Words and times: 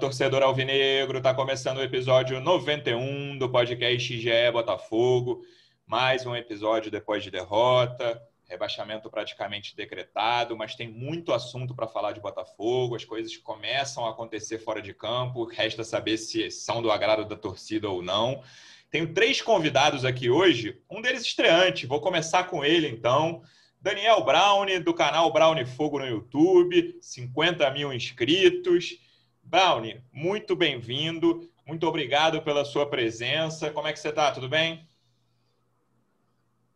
Torcedor 0.00 0.42
alvinegro! 0.42 1.20
Tá 1.20 1.34
começando 1.34 1.76
o 1.76 1.82
episódio 1.82 2.40
91 2.40 3.36
do 3.36 3.50
podcast 3.50 4.18
GE 4.18 4.50
Botafogo. 4.50 5.42
Mais 5.86 6.24
um 6.24 6.34
episódio 6.34 6.90
depois 6.90 7.22
de 7.22 7.30
derrota, 7.30 8.18
rebaixamento 8.48 9.10
praticamente 9.10 9.76
decretado, 9.76 10.56
mas 10.56 10.74
tem 10.74 10.88
muito 10.88 11.34
assunto 11.34 11.74
para 11.74 11.86
falar 11.86 12.12
de 12.12 12.20
Botafogo. 12.20 12.96
As 12.96 13.04
coisas 13.04 13.36
começam 13.36 14.06
a 14.06 14.10
acontecer 14.10 14.58
fora 14.58 14.80
de 14.80 14.94
campo, 14.94 15.44
resta 15.44 15.84
saber 15.84 16.16
se 16.16 16.50
são 16.50 16.80
do 16.80 16.90
agrado 16.90 17.26
da 17.26 17.36
torcida 17.36 17.90
ou 17.90 18.02
não. 18.02 18.42
Tenho 18.90 19.12
três 19.12 19.42
convidados 19.42 20.02
aqui 20.02 20.30
hoje, 20.30 20.80
um 20.90 21.02
deles 21.02 21.26
estreante. 21.26 21.86
Vou 21.86 22.00
começar 22.00 22.44
com 22.44 22.64
ele 22.64 22.88
então. 22.88 23.42
Daniel 23.78 24.24
Brown, 24.24 24.64
do 24.82 24.94
canal 24.94 25.30
Brown 25.30 25.66
Fogo 25.66 25.98
no 25.98 26.06
YouTube, 26.06 26.96
50 27.02 27.70
mil 27.70 27.92
inscritos. 27.92 29.09
Brownie, 29.50 30.00
muito 30.12 30.54
bem-vindo. 30.54 31.50
Muito 31.66 31.84
obrigado 31.84 32.40
pela 32.40 32.64
sua 32.64 32.88
presença. 32.88 33.68
Como 33.72 33.88
é 33.88 33.92
que 33.92 33.98
você 33.98 34.10
está? 34.10 34.30
Tudo 34.30 34.48
bem? 34.48 34.88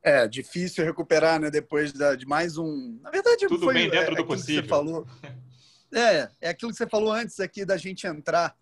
É, 0.03 0.27
difícil 0.27 0.85
recuperar, 0.85 1.39
né? 1.39 1.53
Depois 1.53 1.93
de 1.93 2.27
mais 2.27 2.59
um. 2.59 2.99
Na 3.01 3.13
verdade, 3.13 3.47
tudo 3.47 3.67
foi, 3.67 3.75
bem 3.75 3.89
dentro 3.89 4.15
é, 4.15 4.17
do 4.17 4.27
possível. 4.27 4.63
você 4.63 4.69
falou. 4.69 5.07
É, 5.93 6.29
é 6.41 6.49
aquilo 6.49 6.73
que 6.73 6.77
você 6.77 6.89
falou 6.89 7.13
antes 7.13 7.39
aqui 7.39 7.65
da 7.65 7.77
gente 7.77 8.05
entrar 8.05 8.57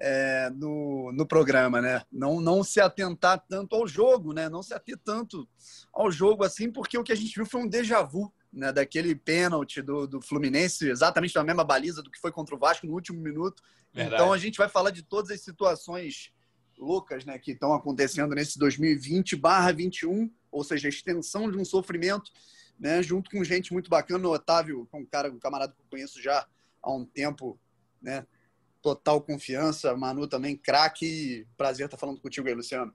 é, 0.00 0.50
no, 0.50 1.12
no 1.12 1.24
programa, 1.24 1.80
né? 1.80 2.02
Não, 2.10 2.40
não 2.40 2.64
se 2.64 2.80
atentar 2.80 3.44
tanto 3.48 3.76
ao 3.76 3.86
jogo, 3.86 4.32
né? 4.32 4.48
Não 4.48 4.64
se 4.64 4.74
ater 4.74 4.98
tanto 4.98 5.48
ao 5.92 6.10
jogo 6.10 6.42
assim, 6.42 6.72
porque 6.72 6.98
o 6.98 7.04
que 7.04 7.12
a 7.12 7.14
gente 7.14 7.32
viu 7.36 7.46
foi 7.46 7.60
um 7.60 7.68
déjà 7.68 8.02
vu 8.02 8.34
né, 8.52 8.72
daquele 8.72 9.14
pênalti 9.14 9.80
do, 9.80 10.06
do 10.06 10.20
Fluminense, 10.20 10.88
exatamente 10.88 11.34
na 11.34 11.42
mesma 11.42 11.64
baliza 11.64 12.02
do 12.02 12.10
que 12.10 12.20
foi 12.20 12.30
contra 12.30 12.54
o 12.54 12.58
Vasco 12.58 12.86
no 12.86 12.92
último 12.92 13.20
minuto. 13.20 13.62
Verdade. 13.92 14.14
Então 14.14 14.32
a 14.32 14.38
gente 14.38 14.58
vai 14.58 14.68
falar 14.68 14.90
de 14.90 15.02
todas 15.02 15.30
as 15.30 15.40
situações 15.40 16.32
loucas 16.78 17.24
né, 17.24 17.38
que 17.38 17.52
estão 17.52 17.72
acontecendo 17.72 18.34
nesse 18.34 18.58
2020/21, 18.58 20.30
ou 20.50 20.64
seja, 20.64 20.88
a 20.88 20.90
extensão 20.90 21.50
de 21.50 21.56
um 21.56 21.64
sofrimento, 21.64 22.30
né, 22.78 23.02
junto 23.02 23.30
com 23.30 23.42
gente 23.44 23.72
muito 23.72 23.88
bacana, 23.88 24.26
o 24.26 24.32
Otávio, 24.32 24.88
um 24.92 25.06
cara, 25.06 25.30
um 25.30 25.38
camarada 25.38 25.72
que 25.72 25.80
eu 25.80 25.86
conheço 25.88 26.20
já 26.20 26.46
há 26.82 26.92
um 26.92 27.04
tempo, 27.04 27.58
né, 28.00 28.26
total 28.82 29.20
confiança, 29.22 29.96
Manu 29.96 30.26
também 30.26 30.56
craque, 30.56 31.46
prazer 31.56 31.86
estar 31.86 31.96
falando 31.96 32.20
contigo 32.20 32.48
aí, 32.48 32.54
Luciano. 32.54 32.92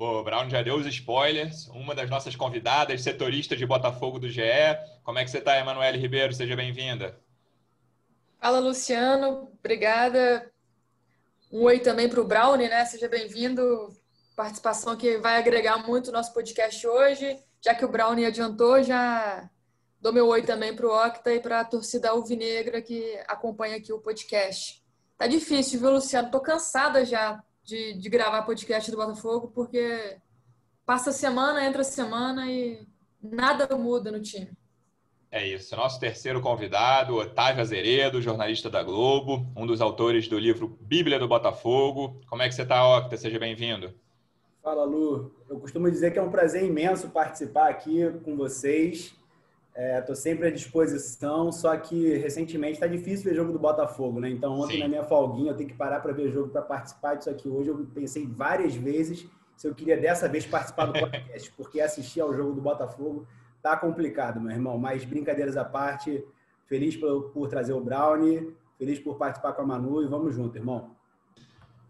Boa, 0.00 0.24
Brown 0.24 0.48
já 0.48 0.62
deu 0.62 0.76
os 0.76 0.86
spoilers. 0.86 1.68
Uma 1.68 1.94
das 1.94 2.08
nossas 2.08 2.34
convidadas, 2.34 3.02
setorista 3.02 3.54
de 3.54 3.66
Botafogo 3.66 4.18
do 4.18 4.30
GE. 4.30 4.40
Como 5.02 5.18
é 5.18 5.24
que 5.24 5.30
você 5.30 5.36
está, 5.36 5.58
Emanuele 5.58 5.98
Ribeiro? 5.98 6.32
Seja 6.32 6.56
bem-vinda. 6.56 7.20
Fala, 8.40 8.60
Luciano. 8.60 9.52
Obrigada. 9.58 10.50
Um 11.52 11.64
oi 11.64 11.80
também 11.80 12.08
para 12.08 12.18
o 12.18 12.24
Brownie, 12.24 12.66
né? 12.66 12.82
Seja 12.86 13.10
bem-vindo. 13.10 13.94
Participação 14.34 14.96
que 14.96 15.18
vai 15.18 15.36
agregar 15.36 15.86
muito 15.86 16.08
o 16.08 16.12
nosso 16.12 16.32
podcast 16.32 16.86
hoje. 16.86 17.38
Já 17.60 17.74
que 17.74 17.84
o 17.84 17.88
Brownie 17.90 18.24
adiantou, 18.24 18.82
já 18.82 19.50
dou 20.00 20.14
meu 20.14 20.28
oi 20.28 20.40
também 20.40 20.74
para 20.74 20.86
o 20.86 21.06
Octa 21.06 21.30
e 21.30 21.40
para 21.40 21.60
a 21.60 21.64
torcida 21.66 22.08
alvinegra 22.08 22.80
que 22.80 23.22
acompanha 23.28 23.76
aqui 23.76 23.92
o 23.92 24.00
podcast. 24.00 24.82
Tá 25.18 25.26
difícil, 25.26 25.78
viu, 25.78 25.90
Luciano? 25.90 26.30
Tô 26.30 26.40
cansada 26.40 27.04
já 27.04 27.44
de, 27.70 27.94
de 27.94 28.08
gravar 28.08 28.42
podcast 28.42 28.90
do 28.90 28.96
Botafogo, 28.96 29.52
porque 29.54 30.16
passa 30.84 31.12
semana, 31.12 31.64
entra 31.64 31.84
semana 31.84 32.50
e 32.50 32.84
nada 33.22 33.76
muda 33.76 34.10
no 34.10 34.20
time. 34.20 34.50
É 35.30 35.46
isso. 35.46 35.76
Nosso 35.76 36.00
terceiro 36.00 36.40
convidado, 36.40 37.14
Otávio 37.14 37.62
Azeredo, 37.62 38.20
jornalista 38.20 38.68
da 38.68 38.82
Globo, 38.82 39.46
um 39.56 39.64
dos 39.64 39.80
autores 39.80 40.26
do 40.26 40.36
livro 40.36 40.76
Bíblia 40.80 41.20
do 41.20 41.28
Botafogo. 41.28 42.20
Como 42.28 42.42
é 42.42 42.48
que 42.48 42.54
você 42.54 42.62
está, 42.62 42.84
Octa? 42.98 43.16
Seja 43.16 43.38
bem-vindo. 43.38 43.94
Fala, 44.60 44.84
Lu. 44.84 45.32
Eu 45.48 45.60
costumo 45.60 45.88
dizer 45.88 46.12
que 46.12 46.18
é 46.18 46.22
um 46.22 46.30
prazer 46.32 46.64
imenso 46.64 47.10
participar 47.10 47.70
aqui 47.70 48.10
com 48.24 48.36
vocês. 48.36 49.14
Estou 49.76 50.14
é, 50.14 50.16
sempre 50.16 50.48
à 50.48 50.50
disposição, 50.50 51.52
só 51.52 51.76
que 51.76 52.16
recentemente 52.16 52.74
está 52.74 52.86
difícil 52.86 53.24
ver 53.24 53.36
jogo 53.36 53.52
do 53.52 53.58
Botafogo, 53.58 54.20
né? 54.20 54.28
Então 54.28 54.58
ontem 54.58 54.74
Sim. 54.74 54.80
na 54.80 54.88
minha 54.88 55.04
folguinha 55.04 55.52
eu 55.52 55.56
tenho 55.56 55.68
que 55.68 55.76
parar 55.76 56.00
para 56.00 56.12
ver 56.12 56.30
jogo 56.30 56.48
para 56.48 56.62
participar 56.62 57.14
disso 57.14 57.30
aqui 57.30 57.48
hoje. 57.48 57.68
Eu 57.68 57.86
pensei 57.94 58.26
várias 58.26 58.74
vezes 58.74 59.26
se 59.56 59.68
eu 59.68 59.74
queria 59.74 59.96
dessa 59.96 60.28
vez 60.28 60.44
participar 60.46 60.86
do 60.86 60.98
podcast, 60.98 61.52
porque 61.56 61.80
assistir 61.80 62.20
ao 62.20 62.34
jogo 62.34 62.54
do 62.54 62.60
Botafogo 62.60 63.26
tá 63.62 63.76
complicado, 63.76 64.40
meu 64.40 64.50
irmão. 64.50 64.76
Mas 64.76 65.04
brincadeiras 65.04 65.56
à 65.56 65.64
parte, 65.64 66.24
feliz 66.66 66.96
por, 66.96 67.30
por 67.30 67.48
trazer 67.48 67.72
o 67.72 67.80
Brownie, 67.80 68.54
feliz 68.78 68.98
por 68.98 69.16
participar 69.16 69.52
com 69.52 69.62
a 69.62 69.66
Manu 69.66 70.02
e 70.02 70.06
vamos 70.06 70.34
junto, 70.34 70.56
irmão. 70.56 70.96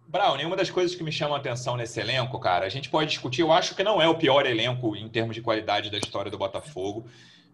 Brownie, 0.08 0.44
uma 0.44 0.56
das 0.56 0.68
coisas 0.68 0.96
que 0.96 1.04
me 1.04 1.12
chama 1.12 1.36
a 1.36 1.38
atenção 1.38 1.76
nesse 1.76 2.00
elenco, 2.00 2.36
cara, 2.40 2.66
a 2.66 2.68
gente 2.68 2.90
pode 2.90 3.10
discutir, 3.10 3.42
eu 3.42 3.52
acho 3.52 3.76
que 3.76 3.84
não 3.84 4.02
é 4.02 4.08
o 4.08 4.18
pior 4.18 4.44
elenco 4.44 4.96
em 4.96 5.08
termos 5.08 5.36
de 5.36 5.40
qualidade 5.40 5.88
da 5.88 5.98
história 5.98 6.28
do 6.28 6.36
Botafogo. 6.36 7.06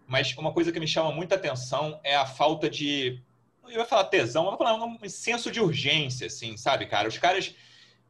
Mas 0.06 0.36
uma 0.36 0.52
coisa 0.52 0.70
que 0.70 0.80
me 0.80 0.86
chama 0.86 1.10
muita 1.12 1.34
atenção 1.34 2.00
é 2.04 2.16
a 2.16 2.26
falta 2.26 2.70
de. 2.70 3.20
Eu 3.64 3.80
ia 3.80 3.84
falar 3.84 4.04
tesão, 4.04 4.44
eu 4.44 4.50
vou 4.50 4.58
falar 4.58 4.74
um 4.74 4.98
senso 5.08 5.50
de 5.50 5.60
urgência, 5.60 6.28
assim, 6.28 6.56
sabe, 6.56 6.86
cara? 6.86 7.08
Os 7.08 7.18
caras 7.18 7.54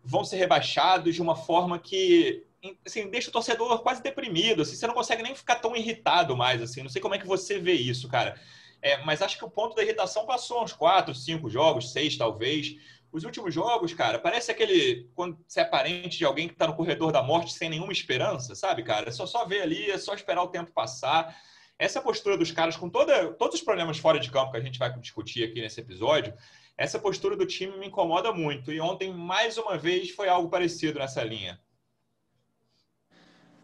vão 0.05 0.23
ser 0.25 0.37
rebaixados 0.37 1.15
de 1.15 1.23
uma 1.23 1.35
forma 1.35 1.79
que 1.79 2.47
assim, 2.85 3.09
deixa 3.11 3.29
o 3.29 3.33
torcedor 3.33 3.79
quase 3.81 4.03
deprimido. 4.03 4.63
Assim, 4.63 4.77
você 4.77 4.87
não 4.87 4.95
consegue 4.95 5.23
nem 5.23 5.35
ficar 5.35 5.57
tão 5.57 5.77
irritado 5.77 6.37
mais. 6.37 6.63
assim. 6.63 6.83
Não 6.83 6.89
sei 6.91 7.01
como 7.01 7.15
é 7.15 7.19
que 7.19 7.27
você 7.27 7.59
vê 7.59 7.73
isso, 7.73 8.09
cara. 8.09 8.41
É, 8.83 9.03
mas 9.05 9.23
acho 9.23 9.39
que 9.39 9.45
o 9.45 9.51
ponto 9.51 9.75
da 9.75 9.83
irritação 9.83 10.27
passou 10.27 10.63
uns 10.63 10.73
quatro, 10.73 11.15
cinco 11.15 11.49
jogos, 11.49 11.93
seis 11.93 12.17
talvez. 12.17 12.77
Os 13.13 13.25
últimos 13.25 13.55
jogos, 13.55 13.95
cara, 13.95 14.19
parece 14.19 14.51
aquele. 14.51 15.09
Quando 15.15 15.39
você 15.47 15.61
é 15.61 15.65
parente 15.65 16.19
de 16.19 16.25
alguém 16.25 16.49
que 16.49 16.55
está 16.55 16.67
no 16.67 16.75
corredor 16.75 17.13
da 17.13 17.23
morte 17.23 17.53
sem 17.53 17.69
nenhuma 17.69 17.93
esperança, 17.93 18.55
sabe, 18.55 18.83
cara? 18.83 19.09
É 19.09 19.13
só, 19.13 19.27
só 19.27 19.45
ver 19.45 19.63
ali, 19.63 19.91
é 19.91 19.97
só 19.97 20.15
esperar 20.15 20.43
o 20.43 20.49
tempo 20.49 20.73
passar. 20.73 21.35
Essa 21.79 22.01
postura 22.01 22.39
dos 22.39 22.51
caras, 22.51 22.77
com 22.77 22.89
toda, 22.89 23.33
todos 23.35 23.57
os 23.57 23.63
problemas 23.63 23.99
fora 23.99 24.19
de 24.19 24.31
campo 24.31 24.53
que 24.53 24.57
a 24.57 24.63
gente 24.63 24.79
vai 24.79 24.93
discutir 24.99 25.45
aqui 25.45 25.61
nesse 25.61 25.81
episódio, 25.81 26.33
essa 26.77 26.99
postura 26.99 27.37
do 27.37 27.47
time 27.47 27.77
me 27.79 27.87
incomoda 27.87 28.33
muito. 28.33 28.73
E 28.73 28.81
ontem, 28.81 29.13
mais 29.13 29.59
uma 29.59 29.77
vez, 29.77 30.11
foi 30.11 30.29
algo 30.29 30.49
parecido 30.49 30.99
nessa 30.99 31.23
linha. 31.23 31.61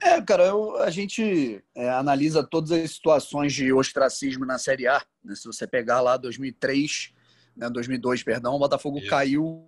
É, 0.01 0.21
cara, 0.21 0.45
eu, 0.45 0.77
a 0.79 0.91
gente 0.91 1.65
é, 1.75 1.89
analisa 1.91 2.43
todas 2.43 2.73
as 2.73 2.91
situações 2.91 3.55
de 3.55 3.73
ostracismo 3.73 4.45
na 4.45 4.59
Série 4.59 4.87
A. 4.87 5.01
Né? 5.25 5.35
Se 5.35 5.47
você 5.47 5.67
pegar 5.67 6.01
lá 6.01 6.17
2003, 6.17 7.15
né, 7.57 7.71
2002, 7.71 8.23
perdão, 8.23 8.55
o 8.55 8.59
Botafogo 8.59 8.99
Isso. 8.99 9.09
caiu 9.09 9.67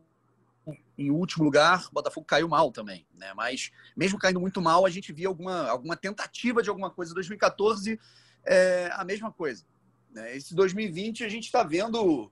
em 0.99 1.11
último 1.11 1.45
lugar, 1.45 1.87
o 1.89 1.93
Botafogo 1.93 2.27
caiu 2.27 2.49
mal 2.49 2.73
também, 2.73 3.07
né? 3.15 3.35
Mas 3.35 3.71
mesmo 3.97 4.19
caindo 4.19 4.41
muito 4.41 4.63
mal, 4.63 4.87
a 4.87 4.91
gente 4.91 5.13
via 5.13 5.29
alguma, 5.29 5.69
alguma 5.69 5.97
tentativa 5.97 6.63
de 6.63 6.71
alguma 6.71 6.91
coisa. 6.91 7.13
2014 7.13 7.99
é 8.47 8.91
a 8.93 9.05
mesma 9.05 9.33
coisa. 9.33 9.65
Né? 10.13 10.37
Esse 10.37 10.55
2020 10.55 11.25
a 11.25 11.29
gente 11.29 11.45
está 11.45 11.63
vendo 11.63 12.31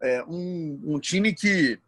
é, 0.00 0.22
um, 0.24 0.80
um, 0.84 1.00
time 1.00 1.34
que, 1.34 1.78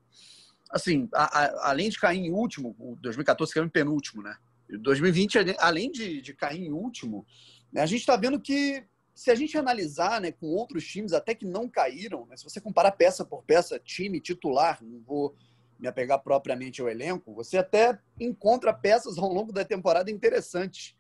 assim, 0.71 1.09
a, 1.15 1.25
a, 1.25 1.71
além 1.71 1.89
de 1.89 1.99
cair 1.99 2.19
em 2.19 2.33
último, 2.33 2.75
o 2.79 2.97
2014 2.97 3.53
caiu 3.53 3.67
em 3.67 3.71
penúltimo, 3.71 4.23
né? 4.23 4.37
2020, 4.79 5.57
além 5.59 5.91
de, 5.91 6.21
de 6.21 6.35
cair 6.35 6.63
em 6.63 6.73
último, 6.73 7.27
né, 7.73 7.81
a 7.81 7.87
gente 7.87 8.01
está 8.01 8.17
vendo 8.17 8.41
que 8.41 8.85
se 9.15 9.31
a 9.31 9.35
gente 9.35 9.59
analisar 9.59 10.21
né, 10.21 10.33
com 10.33 10.47
outros 10.47 10.87
times 10.87 11.13
até 11.13 11.35
que 11.35 11.45
não 11.45 11.69
caíram, 11.69 12.27
né, 12.27 12.37
se 12.37 12.45
você 12.45 12.61
comparar 12.61 12.93
peça 12.93 13.25
por 13.25 13.43
peça, 13.43 13.79
time 13.79 14.21
titular, 14.21 14.79
não 14.83 15.01
vou 15.01 15.35
me 15.79 15.89
apegar 15.89 16.23
propriamente 16.23 16.81
ao 16.81 16.89
elenco, 16.89 17.35
você 17.35 17.59
até 17.59 17.99
encontra 18.19 18.73
peças 18.73 19.19
ao 19.19 19.33
longo 19.33 19.53
da 19.53 19.65
temporada 19.65 20.11
interessantes. 20.11 20.95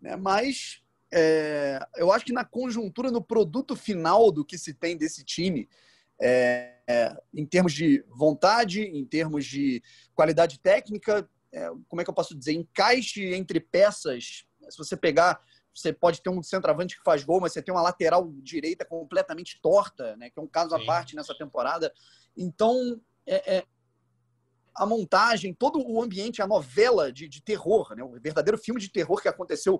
Né? 0.00 0.14
Mas 0.14 0.82
é, 1.12 1.78
eu 1.96 2.10
acho 2.12 2.24
que 2.24 2.32
na 2.32 2.44
conjuntura, 2.44 3.10
no 3.10 3.22
produto 3.22 3.76
final 3.76 4.30
do 4.30 4.44
que 4.44 4.58
se 4.58 4.74
tem 4.74 4.96
desse 4.96 5.24
time, 5.24 5.68
é, 6.20 6.74
é, 6.88 7.16
em 7.34 7.44
termos 7.44 7.72
de 7.72 8.04
vontade, 8.08 8.82
em 8.82 9.04
termos 9.04 9.44
de 9.44 9.82
qualidade 10.14 10.58
técnica, 10.58 11.28
é, 11.52 11.68
como 11.88 12.00
é 12.00 12.04
que 12.04 12.10
eu 12.10 12.14
posso 12.14 12.36
dizer, 12.36 12.52
encaixe 12.52 13.34
entre 13.34 13.60
peças. 13.60 14.46
Se 14.68 14.78
você 14.78 14.96
pegar 14.96 15.40
você 15.76 15.92
pode 15.92 16.22
ter 16.22 16.30
um 16.30 16.42
centroavante 16.42 16.96
que 16.96 17.04
faz 17.04 17.22
gol, 17.22 17.40
mas 17.40 17.52
você 17.52 17.60
tem 17.60 17.74
uma 17.74 17.82
lateral 17.82 18.32
direita 18.38 18.82
completamente 18.84 19.60
torta, 19.60 20.16
né? 20.16 20.30
Que 20.30 20.38
é 20.38 20.42
um 20.42 20.46
caso 20.46 20.74
Sim. 20.74 20.82
à 20.82 20.86
parte 20.86 21.14
nessa 21.14 21.36
temporada. 21.36 21.92
Então, 22.34 22.98
é, 23.26 23.56
é, 23.56 23.64
a 24.74 24.86
montagem, 24.86 25.52
todo 25.52 25.78
o 25.86 26.02
ambiente, 26.02 26.40
a 26.40 26.46
novela 26.46 27.12
de, 27.12 27.28
de 27.28 27.42
terror, 27.42 27.94
né? 27.94 28.02
O 28.02 28.18
verdadeiro 28.18 28.56
filme 28.56 28.80
de 28.80 28.88
terror 28.88 29.20
que 29.20 29.28
aconteceu 29.28 29.78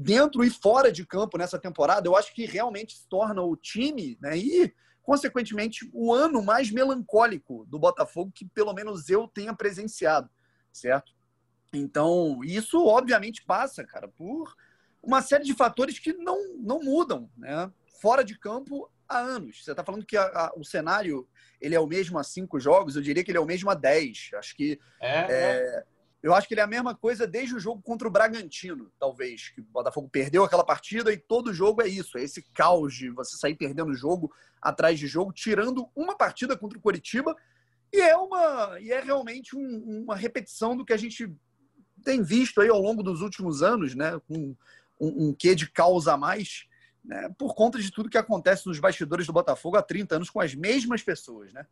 dentro 0.00 0.44
e 0.44 0.50
fora 0.50 0.92
de 0.92 1.04
campo 1.04 1.36
nessa 1.36 1.58
temporada, 1.58 2.06
eu 2.06 2.14
acho 2.14 2.32
que 2.32 2.46
realmente 2.46 2.96
se 2.96 3.08
torna 3.08 3.42
o 3.42 3.56
time, 3.56 4.16
né? 4.20 4.38
E, 4.38 4.72
consequentemente, 5.02 5.90
o 5.92 6.14
ano 6.14 6.40
mais 6.40 6.70
melancólico 6.70 7.66
do 7.66 7.80
Botafogo 7.80 8.30
que 8.32 8.44
pelo 8.44 8.72
menos 8.72 9.08
eu 9.08 9.26
tenha 9.26 9.52
presenciado, 9.52 10.30
certo? 10.72 11.12
Então, 11.72 12.38
isso 12.44 12.86
obviamente 12.86 13.44
passa, 13.44 13.84
cara, 13.84 14.06
por 14.06 14.54
uma 15.02 15.20
série 15.20 15.42
de 15.42 15.52
fatores 15.52 15.98
que 15.98 16.12
não, 16.12 16.54
não 16.58 16.78
mudam, 16.80 17.28
né? 17.36 17.68
Fora 18.00 18.22
de 18.22 18.38
campo 18.38 18.88
há 19.08 19.18
anos. 19.18 19.64
Você 19.64 19.72
está 19.72 19.82
falando 19.82 20.06
que 20.06 20.16
a, 20.16 20.26
a, 20.26 20.52
o 20.56 20.64
cenário 20.64 21.28
ele 21.60 21.74
é 21.74 21.80
o 21.80 21.88
mesmo 21.88 22.20
há 22.20 22.22
cinco 22.22 22.60
jogos, 22.60 22.94
eu 22.94 23.02
diria 23.02 23.24
que 23.24 23.32
ele 23.32 23.38
é 23.38 23.40
o 23.40 23.46
mesmo 23.46 23.68
há 23.68 23.74
dez. 23.74 24.30
Acho 24.34 24.54
que 24.54 24.78
é, 25.00 25.26
é, 25.28 25.84
eu 26.22 26.34
acho 26.34 26.48
que 26.48 26.54
ele 26.54 26.60
é 26.60 26.64
a 26.64 26.68
mesma 26.68 26.94
coisa 26.94 27.26
desde 27.26 27.54
o 27.54 27.60
jogo 27.60 27.80
contra 27.80 28.08
o 28.08 28.10
Bragantino, 28.10 28.90
talvez. 28.98 29.50
Que 29.50 29.60
o 29.60 29.64
Botafogo 29.64 30.08
perdeu 30.08 30.42
aquela 30.42 30.64
partida 30.64 31.12
e 31.12 31.16
todo 31.16 31.54
jogo 31.54 31.80
é 31.80 31.86
isso, 31.86 32.18
é 32.18 32.22
esse 32.22 32.42
caos 32.54 32.94
de 32.94 33.08
você 33.10 33.36
sair 33.36 33.54
perdendo 33.54 33.94
jogo 33.94 34.32
atrás 34.60 34.98
de 34.98 35.06
jogo, 35.06 35.32
tirando 35.32 35.88
uma 35.94 36.16
partida 36.16 36.56
contra 36.56 36.76
o 36.76 36.82
Coritiba. 36.82 37.36
E 37.92 38.00
é 38.00 38.16
uma 38.16 38.78
e 38.80 38.90
é 38.90 39.00
realmente 39.00 39.56
um, 39.56 40.02
uma 40.02 40.16
repetição 40.16 40.76
do 40.76 40.84
que 40.84 40.92
a 40.92 40.96
gente 40.96 41.32
tem 42.04 42.22
visto 42.22 42.60
aí 42.60 42.68
ao 42.68 42.80
longo 42.80 43.02
dos 43.02 43.22
últimos 43.22 43.62
anos, 43.62 43.94
né? 43.94 44.20
Um, 44.28 44.56
um, 45.00 45.28
um 45.28 45.32
quê 45.32 45.54
de 45.54 45.70
causa 45.70 46.14
a 46.14 46.16
mais, 46.16 46.66
né? 47.04 47.32
por 47.38 47.54
conta 47.54 47.78
de 47.78 47.92
tudo 47.92 48.10
que 48.10 48.18
acontece 48.18 48.66
nos 48.66 48.80
bastidores 48.80 49.26
do 49.26 49.32
Botafogo 49.32 49.76
há 49.76 49.82
30 49.82 50.16
anos 50.16 50.30
com 50.30 50.40
as 50.40 50.54
mesmas 50.54 51.02
pessoas, 51.02 51.52
né? 51.52 51.64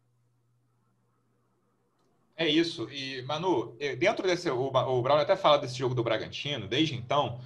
É 2.37 2.47
isso. 2.47 2.89
E, 2.91 3.23
Manu, 3.23 3.77
dentro 3.99 4.27
desse. 4.27 4.51
O, 4.51 4.67
o 4.67 5.03
Brown 5.03 5.19
até 5.19 5.37
fala 5.37 5.59
desse 5.59 5.79
jogo 5.79 5.95
do 5.95 6.05
Bragantino, 6.05 6.69
desde 6.69 6.95
então. 6.95 7.41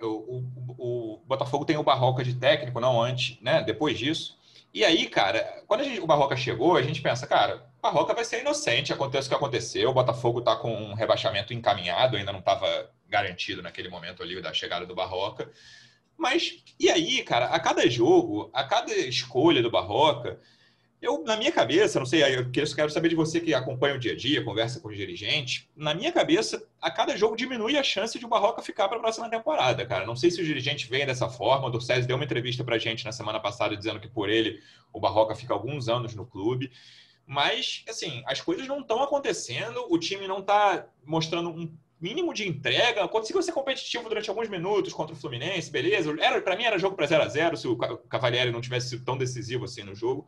O, 0.00 0.06
o, 0.06 0.44
o, 0.78 1.22
Botafogo 1.26 1.64
tem 1.64 1.76
o 1.76 1.82
Barroca 1.82 2.24
de 2.24 2.34
técnico, 2.34 2.80
não 2.80 3.00
antes, 3.00 3.40
né? 3.40 3.62
Depois 3.62 3.98
disso. 3.98 4.38
E 4.72 4.84
aí, 4.84 5.06
cara, 5.08 5.62
quando 5.68 5.84
gente, 5.84 6.00
o 6.00 6.06
Barroca 6.06 6.36
chegou, 6.36 6.76
a 6.76 6.82
gente 6.82 7.00
pensa, 7.00 7.26
cara, 7.26 7.64
o 7.78 7.82
Barroca 7.82 8.12
vai 8.12 8.24
ser 8.24 8.40
inocente, 8.40 8.92
acontece 8.92 9.28
o 9.28 9.30
que 9.30 9.36
aconteceu, 9.36 9.88
o 9.88 9.94
Botafogo 9.94 10.40
tá 10.40 10.56
com 10.56 10.74
um 10.74 10.94
rebaixamento 10.94 11.54
encaminhado, 11.54 12.16
ainda 12.16 12.32
não 12.32 12.40
estava 12.40 12.90
garantido 13.08 13.62
naquele 13.62 13.88
momento 13.88 14.20
ali 14.20 14.42
da 14.42 14.52
chegada 14.52 14.84
do 14.84 14.94
Barroca. 14.94 15.48
Mas, 16.16 16.64
e 16.78 16.90
aí, 16.90 17.22
cara, 17.22 17.46
a 17.46 17.60
cada 17.60 17.88
jogo, 17.88 18.50
a 18.52 18.64
cada 18.64 18.92
escolha 18.92 19.62
do 19.62 19.70
Barroca, 19.70 20.40
eu, 21.04 21.22
na 21.22 21.36
minha 21.36 21.52
cabeça, 21.52 21.98
não 21.98 22.06
sei, 22.06 22.22
eu 22.34 22.50
quero 22.50 22.90
saber 22.90 23.10
de 23.10 23.14
você 23.14 23.38
que 23.38 23.52
acompanha 23.52 23.94
o 23.94 23.98
dia 23.98 24.12
a 24.12 24.16
dia, 24.16 24.42
conversa 24.42 24.80
com 24.80 24.88
os 24.88 24.96
dirigentes. 24.96 25.68
Na 25.76 25.92
minha 25.92 26.10
cabeça, 26.10 26.66
a 26.80 26.90
cada 26.90 27.14
jogo 27.14 27.36
diminui 27.36 27.76
a 27.76 27.82
chance 27.82 28.18
de 28.18 28.24
o 28.24 28.28
Barroca 28.28 28.62
ficar 28.62 28.88
para 28.88 28.96
a 28.96 29.00
próxima 29.00 29.28
temporada, 29.28 29.84
cara. 29.84 30.06
Não 30.06 30.16
sei 30.16 30.30
se 30.30 30.40
os 30.40 30.46
dirigentes 30.46 30.88
veem 30.88 31.04
dessa 31.04 31.28
forma. 31.28 31.66
O 31.66 31.70
Dorcés 31.70 32.06
deu 32.06 32.16
uma 32.16 32.24
entrevista 32.24 32.64
para 32.64 32.76
a 32.76 32.78
gente 32.78 33.04
na 33.04 33.12
semana 33.12 33.38
passada 33.38 33.76
dizendo 33.76 34.00
que 34.00 34.08
por 34.08 34.30
ele 34.30 34.62
o 34.92 34.98
Barroca 34.98 35.34
fica 35.34 35.52
alguns 35.52 35.88
anos 35.88 36.14
no 36.14 36.24
clube. 36.24 36.72
Mas, 37.26 37.84
assim, 37.86 38.22
as 38.26 38.40
coisas 38.40 38.66
não 38.66 38.80
estão 38.80 39.02
acontecendo, 39.02 39.86
o 39.90 39.98
time 39.98 40.26
não 40.26 40.38
está 40.38 40.86
mostrando 41.04 41.50
um 41.50 41.70
mínimo 42.00 42.32
de 42.32 42.48
entrega, 42.48 43.06
conseguiu 43.08 43.42
ser 43.42 43.52
competitivo 43.52 44.08
durante 44.08 44.30
alguns 44.30 44.48
minutos 44.48 44.92
contra 44.92 45.14
o 45.14 45.18
Fluminense, 45.18 45.70
beleza. 45.70 46.14
Era, 46.18 46.40
para 46.40 46.56
mim 46.56 46.64
era 46.64 46.78
jogo 46.78 46.96
para 46.96 47.06
0 47.06 47.22
a 47.22 47.28
0 47.28 47.56
se 47.56 47.68
o 47.68 47.76
Cavalieri 47.76 48.50
não 48.50 48.60
tivesse 48.60 48.90
sido 48.90 49.04
tão 49.04 49.18
decisivo 49.18 49.64
assim 49.64 49.82
no 49.82 49.94
jogo 49.94 50.26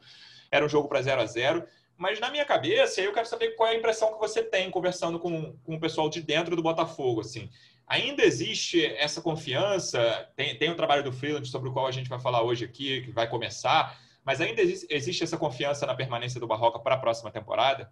era 0.56 0.64
um 0.64 0.68
jogo 0.68 0.88
para 0.88 1.02
0 1.02 1.20
a 1.20 1.26
0 1.26 1.66
mas 1.96 2.20
na 2.20 2.30
minha 2.30 2.44
cabeça, 2.44 3.00
eu 3.00 3.12
quero 3.12 3.26
saber 3.26 3.52
qual 3.56 3.68
é 3.68 3.72
a 3.72 3.78
impressão 3.78 4.12
que 4.12 4.18
você 4.18 4.42
tem 4.42 4.70
conversando 4.70 5.18
com, 5.18 5.56
com 5.64 5.76
o 5.76 5.80
pessoal 5.80 6.10
de 6.10 6.20
dentro 6.20 6.54
do 6.54 6.62
Botafogo, 6.62 7.22
assim. 7.22 7.50
Ainda 7.86 8.22
existe 8.22 8.84
essa 8.84 9.22
confiança, 9.22 10.28
tem, 10.36 10.58
tem 10.58 10.70
o 10.70 10.76
trabalho 10.76 11.02
do 11.02 11.12
Freeland 11.12 11.48
sobre 11.48 11.70
o 11.70 11.72
qual 11.72 11.86
a 11.86 11.92
gente 11.92 12.08
vai 12.08 12.20
falar 12.20 12.42
hoje 12.42 12.64
aqui, 12.64 13.02
que 13.02 13.12
vai 13.12 13.28
começar, 13.28 13.98
mas 14.24 14.40
ainda 14.40 14.60
existe, 14.60 14.86
existe 14.90 15.24
essa 15.24 15.38
confiança 15.38 15.86
na 15.86 15.94
permanência 15.94 16.38
do 16.38 16.46
Barroca 16.46 16.78
para 16.80 16.96
a 16.96 16.98
próxima 16.98 17.30
temporada? 17.30 17.90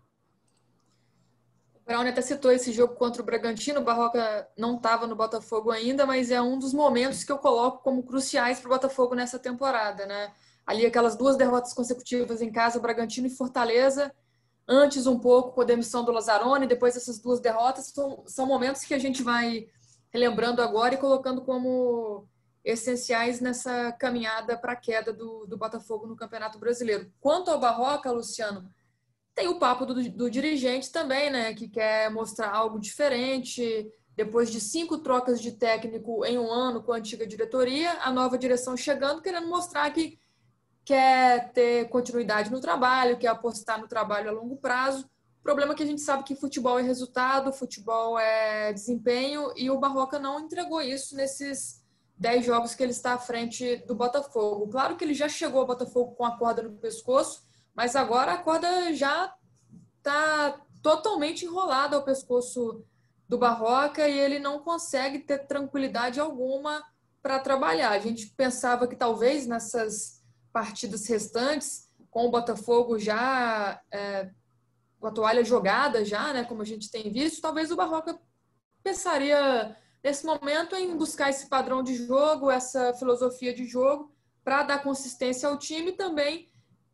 O 1.74 1.84
Brown 1.84 2.06
até 2.06 2.20
citou 2.20 2.50
esse 2.50 2.72
jogo 2.72 2.94
contra 2.96 3.22
o 3.22 3.24
Bragantino, 3.24 3.80
o 3.80 3.84
Barroca 3.84 4.48
não 4.56 4.76
estava 4.76 5.06
no 5.06 5.16
Botafogo 5.16 5.70
ainda, 5.70 6.04
mas 6.04 6.30
é 6.30 6.42
um 6.42 6.58
dos 6.58 6.74
momentos 6.74 7.24
que 7.24 7.32
eu 7.32 7.38
coloco 7.38 7.82
como 7.82 8.02
cruciais 8.02 8.58
para 8.58 8.68
o 8.68 8.72
Botafogo 8.72 9.14
nessa 9.14 9.38
temporada, 9.38 10.04
né? 10.06 10.32
Ali 10.66 10.86
aquelas 10.86 11.16
duas 11.16 11.36
derrotas 11.36 11.72
consecutivas 11.72 12.40
em 12.40 12.50
casa, 12.50 12.80
Bragantino 12.80 13.26
e 13.26 13.30
Fortaleza, 13.30 14.12
antes 14.66 15.06
um 15.06 15.18
pouco 15.18 15.52
com 15.52 15.60
a 15.60 15.64
demissão 15.64 16.04
do 16.04 16.12
Lazzaroni, 16.12 16.66
depois 16.66 16.96
essas 16.96 17.18
duas 17.18 17.40
derrotas, 17.40 17.86
são, 17.86 18.24
são 18.26 18.46
momentos 18.46 18.82
que 18.82 18.94
a 18.94 18.98
gente 18.98 19.22
vai 19.22 19.66
relembrando 20.10 20.62
agora 20.62 20.94
e 20.94 20.98
colocando 20.98 21.42
como 21.42 22.26
essenciais 22.64 23.40
nessa 23.40 23.92
caminhada 23.92 24.56
para 24.56 24.72
a 24.72 24.76
queda 24.76 25.12
do, 25.12 25.46
do 25.46 25.58
Botafogo 25.58 26.06
no 26.06 26.16
Campeonato 26.16 26.58
Brasileiro. 26.58 27.12
Quanto 27.20 27.50
ao 27.50 27.60
Barroca, 27.60 28.10
Luciano, 28.10 28.66
tem 29.34 29.48
o 29.48 29.58
papo 29.58 29.84
do, 29.84 30.10
do 30.10 30.30
dirigente 30.30 30.90
também, 30.90 31.30
né, 31.30 31.52
que 31.52 31.68
quer 31.68 32.10
mostrar 32.10 32.50
algo 32.50 32.78
diferente, 32.78 33.86
depois 34.16 34.50
de 34.50 34.60
cinco 34.60 34.98
trocas 34.98 35.42
de 35.42 35.52
técnico 35.52 36.24
em 36.24 36.38
um 36.38 36.50
ano 36.50 36.82
com 36.82 36.92
a 36.92 36.96
antiga 36.96 37.26
diretoria, 37.26 37.98
a 38.00 38.10
nova 38.10 38.38
direção 38.38 38.76
chegando, 38.76 39.20
querendo 39.20 39.48
mostrar 39.48 39.90
que 39.90 40.18
quer 40.84 41.52
ter 41.52 41.88
continuidade 41.88 42.50
no 42.50 42.60
trabalho, 42.60 43.18
quer 43.18 43.28
apostar 43.28 43.80
no 43.80 43.88
trabalho 43.88 44.28
a 44.28 44.32
longo 44.32 44.56
prazo. 44.56 45.08
O 45.40 45.42
problema 45.42 45.72
é 45.72 45.76
que 45.76 45.82
a 45.82 45.86
gente 45.86 46.00
sabe 46.00 46.24
que 46.24 46.36
futebol 46.36 46.78
é 46.78 46.82
resultado, 46.82 47.52
futebol 47.52 48.18
é 48.18 48.72
desempenho, 48.72 49.52
e 49.56 49.70
o 49.70 49.78
Barroca 49.78 50.18
não 50.18 50.40
entregou 50.40 50.80
isso 50.80 51.14
nesses 51.16 51.82
10 52.16 52.44
jogos 52.44 52.74
que 52.74 52.82
ele 52.82 52.92
está 52.92 53.14
à 53.14 53.18
frente 53.18 53.76
do 53.86 53.94
Botafogo. 53.94 54.68
Claro 54.68 54.96
que 54.96 55.04
ele 55.04 55.14
já 55.14 55.28
chegou 55.28 55.60
ao 55.60 55.66
Botafogo 55.66 56.12
com 56.12 56.24
a 56.24 56.36
corda 56.38 56.62
no 56.62 56.78
pescoço, 56.78 57.42
mas 57.74 57.96
agora 57.96 58.34
a 58.34 58.38
corda 58.38 58.92
já 58.94 59.34
está 59.98 60.60
totalmente 60.82 61.44
enrolada 61.44 61.96
ao 61.96 62.04
pescoço 62.04 62.84
do 63.28 63.38
Barroca 63.38 64.06
e 64.06 64.18
ele 64.18 64.38
não 64.38 64.60
consegue 64.60 65.18
ter 65.18 65.46
tranquilidade 65.46 66.20
alguma 66.20 66.84
para 67.22 67.38
trabalhar. 67.38 67.90
A 67.90 67.98
gente 67.98 68.28
pensava 68.28 68.86
que 68.86 68.94
talvez 68.94 69.46
nessas 69.46 70.23
partidas 70.54 71.04
restantes, 71.08 71.88
com 72.12 72.26
o 72.26 72.30
Botafogo 72.30 72.96
já 72.96 73.82
é, 73.90 74.30
com 75.00 75.08
a 75.08 75.10
toalha 75.10 75.44
jogada 75.44 76.04
já, 76.04 76.32
né, 76.32 76.44
como 76.44 76.62
a 76.62 76.64
gente 76.64 76.88
tem 76.90 77.10
visto, 77.10 77.42
talvez 77.42 77.72
o 77.72 77.76
Barroca 77.76 78.18
pensaria 78.84 79.76
nesse 80.02 80.24
momento 80.24 80.76
em 80.76 80.96
buscar 80.96 81.28
esse 81.28 81.48
padrão 81.48 81.82
de 81.82 81.96
jogo, 81.96 82.50
essa 82.50 82.94
filosofia 82.94 83.52
de 83.52 83.66
jogo, 83.66 84.14
para 84.44 84.62
dar 84.62 84.82
consistência 84.82 85.48
ao 85.48 85.58
time 85.58 85.90
e 85.90 85.96
também 85.96 86.48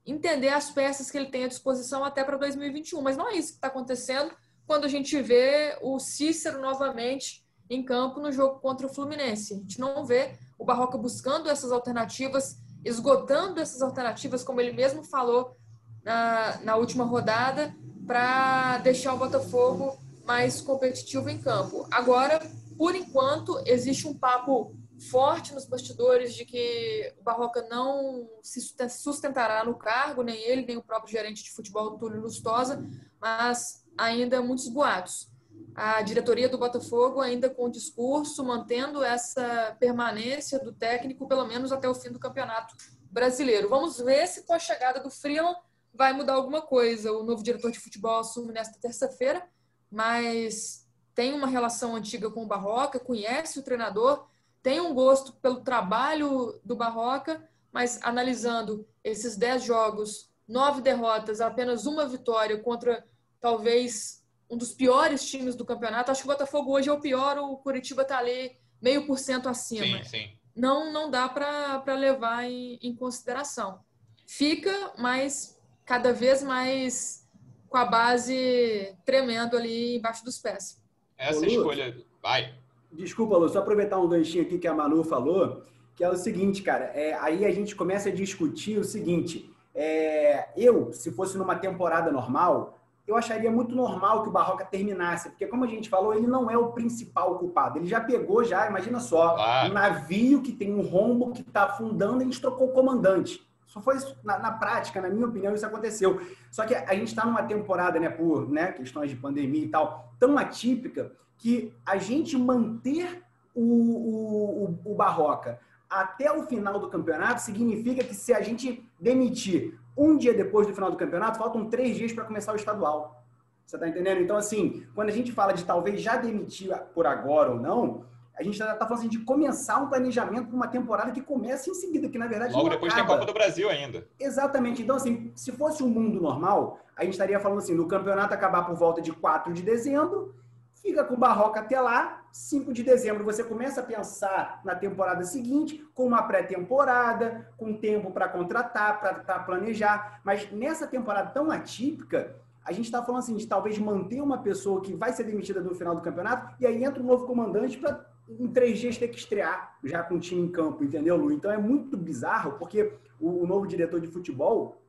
entender 0.06 0.48
as 0.48 0.70
peças 0.70 1.10
que 1.10 1.18
ele 1.18 1.30
tem 1.30 1.44
à 1.44 1.48
disposição 1.48 2.02
até 2.02 2.24
para 2.24 2.38
2021. 2.38 3.02
Mas 3.02 3.16
não 3.16 3.28
é 3.28 3.34
isso 3.34 3.50
que 3.50 3.54
está 3.56 3.68
acontecendo 3.68 4.34
quando 4.66 4.86
a 4.86 4.88
gente 4.88 5.20
vê 5.20 5.76
o 5.82 5.98
Cícero 5.98 6.60
novamente 6.60 7.44
em 7.68 7.84
campo 7.84 8.20
no 8.20 8.32
jogo 8.32 8.60
contra 8.60 8.86
o 8.86 8.94
Fluminense. 8.94 9.54
A 9.54 9.56
gente 9.58 9.78
não 9.78 10.04
vê 10.06 10.38
o 10.58 10.64
Barroca 10.64 10.96
buscando 10.96 11.50
essas 11.50 11.72
alternativas 11.72 12.56
esgotando 12.84 13.60
essas 13.60 13.82
alternativas, 13.82 14.42
como 14.42 14.60
ele 14.60 14.72
mesmo 14.72 15.04
falou 15.04 15.56
na, 16.02 16.58
na 16.62 16.76
última 16.76 17.04
rodada, 17.04 17.74
para 18.06 18.78
deixar 18.78 19.14
o 19.14 19.18
Botafogo 19.18 19.98
mais 20.24 20.60
competitivo 20.60 21.28
em 21.28 21.38
campo. 21.38 21.86
Agora, 21.90 22.40
por 22.76 22.94
enquanto, 22.94 23.60
existe 23.66 24.06
um 24.08 24.16
papo 24.16 24.74
forte 25.10 25.54
nos 25.54 25.64
bastidores 25.64 26.34
de 26.34 26.44
que 26.44 27.14
o 27.18 27.22
Barroca 27.22 27.66
não 27.70 28.28
se 28.42 28.60
sustentará 28.88 29.64
no 29.64 29.74
cargo, 29.74 30.22
nem 30.22 30.42
ele, 30.42 30.66
nem 30.66 30.76
o 30.76 30.82
próprio 30.82 31.10
gerente 31.10 31.42
de 31.42 31.50
futebol, 31.50 31.96
Túlio 31.96 32.20
Lustosa, 32.20 32.84
mas 33.20 33.84
ainda 33.96 34.42
muitos 34.42 34.68
boatos 34.68 35.30
a 35.74 36.02
diretoria 36.02 36.48
do 36.48 36.58
Botafogo 36.58 37.20
ainda 37.20 37.48
com 37.48 37.64
o 37.64 37.70
discurso, 37.70 38.44
mantendo 38.44 39.02
essa 39.02 39.76
permanência 39.78 40.58
do 40.58 40.72
técnico, 40.72 41.26
pelo 41.26 41.46
menos 41.46 41.72
até 41.72 41.88
o 41.88 41.94
fim 41.94 42.10
do 42.10 42.18
campeonato 42.18 42.74
brasileiro. 43.10 43.68
Vamos 43.68 43.98
ver 43.98 44.26
se 44.26 44.44
com 44.44 44.52
a 44.52 44.58
chegada 44.58 45.00
do 45.00 45.10
Freeland 45.10 45.58
vai 45.92 46.12
mudar 46.12 46.34
alguma 46.34 46.62
coisa. 46.62 47.12
O 47.12 47.22
novo 47.22 47.42
diretor 47.42 47.70
de 47.70 47.80
futebol 47.80 48.20
assume 48.20 48.52
nesta 48.52 48.78
terça-feira, 48.78 49.46
mas 49.90 50.86
tem 51.14 51.32
uma 51.32 51.46
relação 51.46 51.96
antiga 51.96 52.30
com 52.30 52.44
o 52.44 52.46
Barroca, 52.46 52.98
conhece 52.98 53.58
o 53.58 53.62
treinador, 53.62 54.26
tem 54.62 54.80
um 54.80 54.94
gosto 54.94 55.32
pelo 55.34 55.60
trabalho 55.60 56.60
do 56.64 56.76
Barroca, 56.76 57.48
mas 57.72 57.98
analisando 58.02 58.86
esses 59.02 59.36
dez 59.36 59.62
jogos, 59.62 60.30
nove 60.46 60.80
derrotas, 60.80 61.40
apenas 61.40 61.86
uma 61.86 62.06
vitória 62.06 62.58
contra 62.58 63.04
talvez 63.40 64.19
um 64.50 64.56
dos 64.56 64.72
piores 64.72 65.24
times 65.24 65.54
do 65.54 65.64
campeonato. 65.64 66.10
Acho 66.10 66.22
que 66.22 66.28
o 66.28 66.32
Botafogo 66.32 66.72
hoje 66.72 66.88
é 66.88 66.92
o 66.92 67.00
pior, 67.00 67.38
o 67.38 67.56
Curitiba 67.58 68.02
está 68.02 68.18
ali 68.18 68.58
meio 68.82 69.06
por 69.06 69.18
cento 69.18 69.48
acima. 69.48 70.02
Sim, 70.02 70.04
sim. 70.04 70.30
Não, 70.56 70.92
não 70.92 71.10
dá 71.10 71.28
para 71.28 71.94
levar 71.94 72.44
em, 72.44 72.78
em 72.82 72.94
consideração. 72.94 73.80
Fica, 74.26 74.92
mas 74.98 75.58
cada 75.84 76.12
vez 76.12 76.42
mais 76.42 77.28
com 77.68 77.76
a 77.76 77.84
base 77.84 78.96
tremendo 79.04 79.56
ali 79.56 79.96
embaixo 79.96 80.24
dos 80.24 80.38
pés. 80.38 80.82
Essa 81.16 81.40
Ô, 81.40 81.44
escolha. 81.44 81.96
Vai. 82.20 82.52
Desculpa, 82.92 83.36
Lu, 83.36 83.48
só 83.48 83.60
aproveitar 83.60 83.98
um 83.98 84.08
ganchinho 84.08 84.42
aqui 84.42 84.58
que 84.58 84.66
a 84.66 84.74
Manu 84.74 85.04
falou, 85.04 85.62
que 85.94 86.02
é 86.02 86.08
o 86.08 86.16
seguinte, 86.16 86.62
cara. 86.62 86.86
É, 86.86 87.14
aí 87.14 87.44
a 87.44 87.52
gente 87.52 87.76
começa 87.76 88.08
a 88.08 88.12
discutir 88.12 88.78
o 88.78 88.84
seguinte. 88.84 89.48
É, 89.72 90.48
eu, 90.56 90.92
se 90.92 91.12
fosse 91.12 91.38
numa 91.38 91.54
temporada 91.54 92.10
normal, 92.10 92.79
eu 93.10 93.16
acharia 93.16 93.50
muito 93.50 93.74
normal 93.74 94.22
que 94.22 94.28
o 94.28 94.32
Barroca 94.32 94.64
terminasse, 94.64 95.30
porque 95.30 95.46
como 95.46 95.64
a 95.64 95.66
gente 95.66 95.88
falou, 95.88 96.14
ele 96.14 96.28
não 96.28 96.48
é 96.48 96.56
o 96.56 96.72
principal 96.72 97.38
culpado. 97.38 97.78
Ele 97.78 97.86
já 97.86 98.00
pegou, 98.00 98.44
já, 98.44 98.68
imagina 98.68 99.00
só, 99.00 99.36
um 99.66 99.72
navio 99.72 100.40
que 100.40 100.52
tem 100.52 100.72
um 100.72 100.80
rombo 100.80 101.32
que 101.32 101.40
está 101.40 101.64
afundando, 101.64 102.18
e 102.18 102.22
a 102.22 102.24
gente 102.24 102.40
trocou 102.40 102.68
o 102.68 102.72
comandante. 102.72 103.44
Só 103.66 103.80
foi 103.80 103.96
isso, 103.96 104.16
na, 104.22 104.38
na, 104.38 104.52
prática, 104.52 105.00
na 105.00 105.08
minha 105.08 105.26
opinião, 105.26 105.54
isso 105.54 105.66
aconteceu. 105.66 106.20
Só 106.52 106.64
que 106.64 106.74
a 106.74 106.94
gente 106.94 107.08
está 107.08 107.26
numa 107.26 107.42
temporada, 107.42 107.98
né, 107.98 108.08
por 108.08 108.48
né, 108.48 108.72
questões 108.72 109.10
de 109.10 109.16
pandemia 109.16 109.64
e 109.64 109.68
tal, 109.68 110.14
tão 110.18 110.38
atípica, 110.38 111.12
que 111.36 111.74
a 111.84 111.96
gente 111.96 112.36
manter 112.36 113.24
o, 113.54 113.62
o, 113.62 114.64
o, 114.64 114.92
o 114.92 114.94
Barroca 114.94 115.58
até 115.90 116.30
o 116.30 116.44
final 116.44 116.78
do 116.78 116.88
campeonato 116.88 117.42
significa 117.42 118.04
que 118.04 118.14
se 118.14 118.32
a 118.32 118.40
gente 118.40 118.88
demitir 119.00 119.79
um 119.96 120.16
dia 120.16 120.34
depois 120.34 120.66
do 120.66 120.74
final 120.74 120.90
do 120.90 120.96
campeonato, 120.96 121.38
faltam 121.38 121.68
três 121.68 121.96
dias 121.96 122.12
para 122.12 122.24
começar 122.24 122.52
o 122.52 122.56
estadual. 122.56 123.24
Você 123.66 123.76
está 123.76 123.88
entendendo? 123.88 124.20
Então, 124.20 124.36
assim, 124.36 124.84
quando 124.94 125.10
a 125.10 125.12
gente 125.12 125.30
fala 125.32 125.52
de 125.52 125.64
talvez 125.64 126.00
já 126.00 126.16
demitir 126.16 126.76
por 126.92 127.06
agora 127.06 127.50
ou 127.50 127.60
não, 127.60 128.04
a 128.40 128.42
gente 128.42 128.54
está 128.54 128.74
falando 128.74 129.00
assim, 129.00 129.08
de 129.08 129.18
começar 129.18 129.78
um 129.78 129.88
planejamento 129.88 130.46
para 130.46 130.56
uma 130.56 130.66
temporada 130.66 131.12
que 131.12 131.20
começa 131.20 131.68
em 131.68 131.74
seguida, 131.74 132.08
que 132.08 132.18
na 132.18 132.26
verdade. 132.26 132.54
Logo 132.54 132.70
depois 132.70 132.92
acaba. 132.92 133.06
tem 133.06 133.14
a 133.14 133.18
Copa 133.20 133.32
do 133.32 133.38
Brasil 133.38 133.68
ainda. 133.68 134.08
Exatamente. 134.18 134.82
Então, 134.82 134.96
assim, 134.96 135.30
se 135.36 135.52
fosse 135.52 135.82
um 135.82 135.88
mundo 135.88 136.20
normal, 136.20 136.80
a 136.96 137.04
gente 137.04 137.12
estaria 137.12 137.38
falando 137.38 137.58
assim: 137.58 137.74
no 137.74 137.86
campeonato 137.86 138.32
acabar 138.32 138.64
por 138.64 138.74
volta 138.74 139.02
de 139.02 139.12
4 139.12 139.52
de 139.52 139.62
dezembro, 139.62 140.34
fica 140.82 141.04
com 141.04 141.16
Barroca 141.16 141.60
até 141.60 141.80
lá, 141.80 142.22
5 142.32 142.72
de 142.72 142.82
dezembro 142.82 143.24
você 143.24 143.44
começa 143.44 143.80
a 143.80 143.84
pensar 143.84 144.60
na 144.64 144.74
temporada 144.74 145.24
seguinte, 145.24 145.84
com 145.94 146.06
uma 146.06 146.22
pré-temporada, 146.22 147.48
com 147.56 147.76
tempo 147.76 148.10
para 148.10 148.28
contratar, 148.28 149.00
para 149.00 149.40
planejar. 149.40 150.20
Mas 150.24 150.50
nessa 150.50 150.86
temporada 150.86 151.30
tão 151.30 151.50
atípica, 151.50 152.36
a 152.64 152.72
gente 152.72 152.86
está 152.86 153.02
falando 153.02 153.20
assim 153.20 153.36
de 153.36 153.46
talvez 153.46 153.78
manter 153.78 154.20
uma 154.20 154.38
pessoa 154.38 154.80
que 154.80 154.94
vai 154.94 155.12
ser 155.12 155.24
demitida 155.24 155.60
no 155.60 155.74
final 155.74 155.94
do 155.94 156.02
campeonato 156.02 156.54
e 156.60 156.66
aí 156.66 156.84
entra 156.84 157.02
um 157.02 157.06
novo 157.06 157.26
comandante 157.26 157.78
para 157.78 158.08
em 158.28 158.46
três 158.46 158.78
dias 158.78 158.96
ter 158.96 159.08
que 159.08 159.18
estrear 159.18 159.76
já 159.82 160.04
com 160.04 160.14
o 160.14 160.20
time 160.20 160.42
em 160.42 160.48
campo, 160.48 160.84
entendeu, 160.84 161.16
Lu? 161.16 161.32
Então 161.32 161.50
é 161.50 161.58
muito 161.58 161.96
bizarro 161.96 162.52
porque 162.58 162.92
o, 163.18 163.42
o 163.42 163.46
novo 163.46 163.66
diretor 163.66 164.00
de 164.00 164.06
futebol 164.06 164.80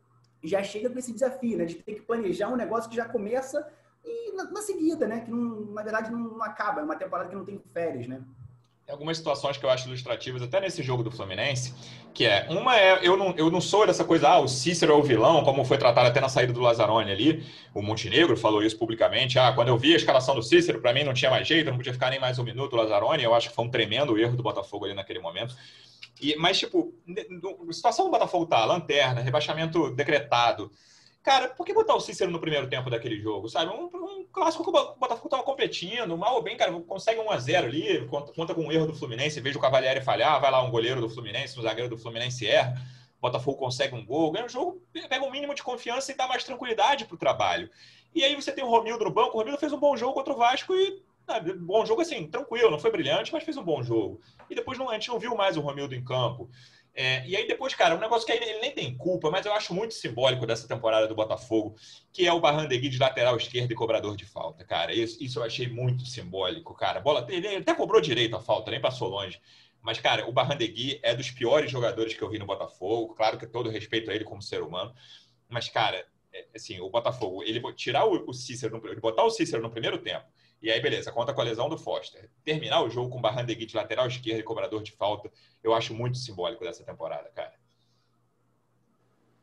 já 0.43 0.62
chega 0.62 0.89
com 0.89 1.00
esse 1.00 1.12
desafio, 1.12 1.57
né, 1.57 1.65
de 1.65 1.75
ter 1.75 1.95
que 1.95 2.01
planejar 2.01 2.50
um 2.50 2.55
negócio 2.55 2.89
que 2.89 2.95
já 2.95 3.05
começa 3.05 3.67
e 4.03 4.31
na, 4.34 4.46
na 4.46 4.62
seguida, 4.62 5.08
né? 5.08 5.22
Que 5.22 5.31
não, 5.31 5.62
na 5.74 5.84
verdade 5.84 6.12
não, 6.12 6.20
não, 6.20 6.43
acaba, 6.43 6.81
é 6.81 6.84
uma 6.84 6.96
temporada 6.96 7.29
que 7.29 7.36
não 7.36 7.46
tem 7.46 7.62
férias, 7.74 8.08
né? 8.08 8.22
Tem 8.86 8.93
algumas 8.93 9.17
situações 9.17 9.58
que 9.58 9.65
eu 9.65 9.70
acho 9.70 9.88
ilustrativas, 9.88 10.41
até 10.41 10.60
nesse 10.60 10.81
jogo 10.81 11.03
do 11.03 11.12
Fluminense, 11.12 11.74
que 12.13 12.25
é, 12.25 12.48
uma 12.50 12.77
é, 12.77 13.00
eu 13.08 13.15
não, 13.15 13.34
eu 13.38 13.51
não 13.51 13.62
sou 13.62 13.86
dessa 13.86 14.03
coisa, 14.03 14.27
ah, 14.27 14.39
o 14.39 14.48
Cícero 14.48 14.91
é 14.91 14.96
o 14.96 15.03
vilão, 15.03 15.43
como 15.43 15.63
foi 15.63 15.77
tratado 15.77 16.08
até 16.08 16.20
na 16.20 16.27
saída 16.27 16.51
do 16.51 16.60
Lazzaroni 16.60 17.12
ali, 17.12 17.46
o 17.75 17.81
Montenegro 17.81 18.36
falou 18.36 18.63
isso 18.63 18.77
publicamente, 18.77 19.38
ah, 19.38 19.53
quando 19.53 19.67
eu 19.67 19.77
vi 19.77 19.93
a 19.93 19.98
escalação 19.98 20.34
do 20.34 20.41
Cícero, 20.41 20.81
para 20.81 20.93
mim 20.93 21.03
não 21.03 21.13
tinha 21.13 21.29
mais 21.29 21.48
jeito, 21.48 21.70
não 21.70 21.77
podia 21.77 21.93
ficar 21.93 22.10
nem 22.10 22.20
mais 22.20 22.39
um 22.39 22.43
minuto 22.43 22.74
o 22.74 22.77
Lazzaroni, 22.77 23.24
eu 23.24 23.36
acho 23.36 23.50
que 23.50 23.55
foi 23.55 23.65
um 23.65 23.70
tremendo 23.70 24.17
erro 24.17 24.36
do 24.36 24.43
Botafogo 24.43 24.86
ali 24.86 24.96
naquele 24.96 25.20
momento. 25.20 25.55
E, 26.20 26.36
mas, 26.36 26.60
tipo, 26.60 26.93
a 27.70 27.74
situação 27.74 28.05
do 28.05 28.12
Botafogo 28.12 28.46
tá, 28.46 28.63
lanterna, 28.63 29.22
rebaixamento 29.22 29.89
decretado, 29.89 30.72
Cara, 31.23 31.49
por 31.49 31.65
que 31.65 31.73
botar 31.73 31.93
o 31.93 31.99
Cícero 31.99 32.31
no 32.31 32.39
primeiro 32.39 32.67
tempo 32.67 32.89
daquele 32.89 33.19
jogo, 33.19 33.47
sabe? 33.47 33.71
Um, 33.71 33.85
um 33.85 34.25
clássico 34.31 34.63
que 34.63 34.69
o 34.69 34.95
Botafogo 34.95 35.27
estava 35.27 35.43
competindo, 35.43 36.17
mal 36.17 36.35
ou 36.35 36.41
bem, 36.41 36.57
cara, 36.57 36.71
consegue 36.81 37.19
um 37.19 37.29
a 37.29 37.37
0 37.37 37.67
ali, 37.67 38.07
conta, 38.07 38.33
conta 38.33 38.55
com 38.55 38.63
um 38.63 38.71
erro 38.71 38.87
do 38.87 38.95
Fluminense, 38.95 39.39
veja 39.39 39.57
o 39.57 39.61
Cavalieri 39.61 40.01
falhar, 40.01 40.41
vai 40.41 40.49
lá 40.49 40.63
um 40.63 40.71
goleiro 40.71 40.99
do 40.99 41.09
Fluminense, 41.09 41.59
um 41.59 41.61
zagueiro 41.61 41.89
do 41.89 41.97
Fluminense 41.97 42.47
erra, 42.47 42.73
o 43.19 43.21
Botafogo 43.21 43.57
consegue 43.57 43.93
um 43.93 44.03
gol, 44.03 44.31
ganha 44.31 44.47
o 44.47 44.49
jogo, 44.49 44.81
pega 44.91 45.23
um 45.23 45.29
mínimo 45.29 45.53
de 45.53 45.61
confiança 45.61 46.11
e 46.11 46.15
dá 46.15 46.27
mais 46.27 46.43
tranquilidade 46.43 47.05
para 47.05 47.13
o 47.13 47.19
trabalho. 47.19 47.69
E 48.15 48.23
aí 48.23 48.35
você 48.35 48.51
tem 48.51 48.63
o 48.63 48.69
Romildo 48.69 49.05
no 49.05 49.11
banco, 49.11 49.35
o 49.35 49.39
Romildo 49.39 49.59
fez 49.59 49.71
um 49.71 49.79
bom 49.79 49.95
jogo 49.95 50.13
contra 50.13 50.33
o 50.33 50.37
Vasco 50.37 50.73
e 50.73 51.03
bom 51.59 51.85
jogo 51.85 52.01
assim, 52.01 52.27
tranquilo, 52.27 52.71
não 52.71 52.79
foi 52.79 52.91
brilhante, 52.91 53.31
mas 53.31 53.43
fez 53.43 53.55
um 53.57 53.63
bom 53.63 53.83
jogo. 53.83 54.19
E 54.49 54.55
depois 54.55 54.77
não, 54.77 54.89
a 54.89 54.93
gente 54.93 55.09
não 55.09 55.19
viu 55.19 55.35
mais 55.35 55.55
o 55.55 55.61
Romildo 55.61 55.95
em 55.95 56.03
campo. 56.03 56.49
É, 56.93 57.25
e 57.25 57.36
aí 57.36 57.48
depois, 57.48 57.74
cara, 57.74 57.95
um 57.95 58.00
negócio 58.00 58.25
que 58.25 58.33
ele 58.33 58.60
nem 58.60 58.71
tem 58.71 58.95
culpa, 58.98 59.31
mas 59.31 59.45
eu 59.45 59.53
acho 59.53 59.74
muito 59.74 59.93
simbólico 59.93 60.45
dessa 60.45 60.67
temporada 60.67 61.07
do 61.07 61.15
Botafogo, 61.15 61.75
que 62.12 62.27
é 62.27 62.33
o 62.33 62.39
Barrandegui 62.41 62.89
de 62.89 63.00
lateral 63.00 63.38
esquerdo 63.38 63.71
e 63.71 63.75
cobrador 63.75 64.15
de 64.15 64.25
falta, 64.25 64.65
cara. 64.65 64.93
Isso, 64.93 65.24
isso 65.24 65.39
eu 65.39 65.43
achei 65.43 65.67
muito 65.67 66.05
simbólico, 66.05 66.74
cara. 66.75 67.00
bola, 67.00 67.25
ele 67.29 67.55
até 67.55 67.74
cobrou 67.74 68.01
direito 68.01 68.36
a 68.36 68.41
falta, 68.41 68.71
nem 68.71 68.81
passou 68.81 69.07
longe. 69.07 69.39
Mas, 69.81 70.00
cara, 70.00 70.27
o 70.27 70.33
Barrandegui 70.33 71.00
é 71.01 71.15
dos 71.15 71.31
piores 71.31 71.71
jogadores 71.71 72.13
que 72.13 72.21
eu 72.21 72.29
vi 72.29 72.38
no 72.38 72.45
Botafogo. 72.45 73.15
Claro 73.15 73.38
que 73.38 73.48
todo 73.48 73.69
respeito 73.69 74.12
a 74.12 74.13
ele 74.13 74.24
como 74.24 74.41
ser 74.41 74.62
humano. 74.62 74.93
Mas, 75.50 75.69
cara, 75.69 76.05
é, 76.33 76.45
assim, 76.55 76.79
o 76.79 76.89
Botafogo, 76.89 77.41
ele 77.43 77.62
tirar 77.74 78.05
o, 78.05 78.33
Cícero, 78.33 78.79
no, 78.79 79.01
botar 79.01 79.24
o 79.24 79.31
Cícero 79.31 79.62
no 79.62 79.71
primeiro 79.71 79.98
tempo 79.98 80.25
e 80.62 80.70
aí, 80.70 80.80
beleza, 80.80 81.12
conta 81.12 81.34
com 81.34 81.41
a 81.41 81.44
lesão 81.44 81.68
do 81.68 81.77
Foster. 81.77 82.30
Terminar 82.44 82.84
o 82.84 82.89
jogo 82.89 83.10
com 83.10 83.18
o 83.18 83.22
Barrandegui 83.22 83.65
de 83.65 83.75
lateral 83.75 84.08
esquerdo 84.08 84.39
e 84.39 84.44
cobrador 84.44 84.84
de 84.84 84.91
falta, 84.91 85.32
eu 85.63 85.74
acho 85.74 85.94
muito 85.94 86.18
simbólico 86.18 86.63
dessa 86.63 86.84
temporada, 86.84 87.30
cara. 87.34 87.53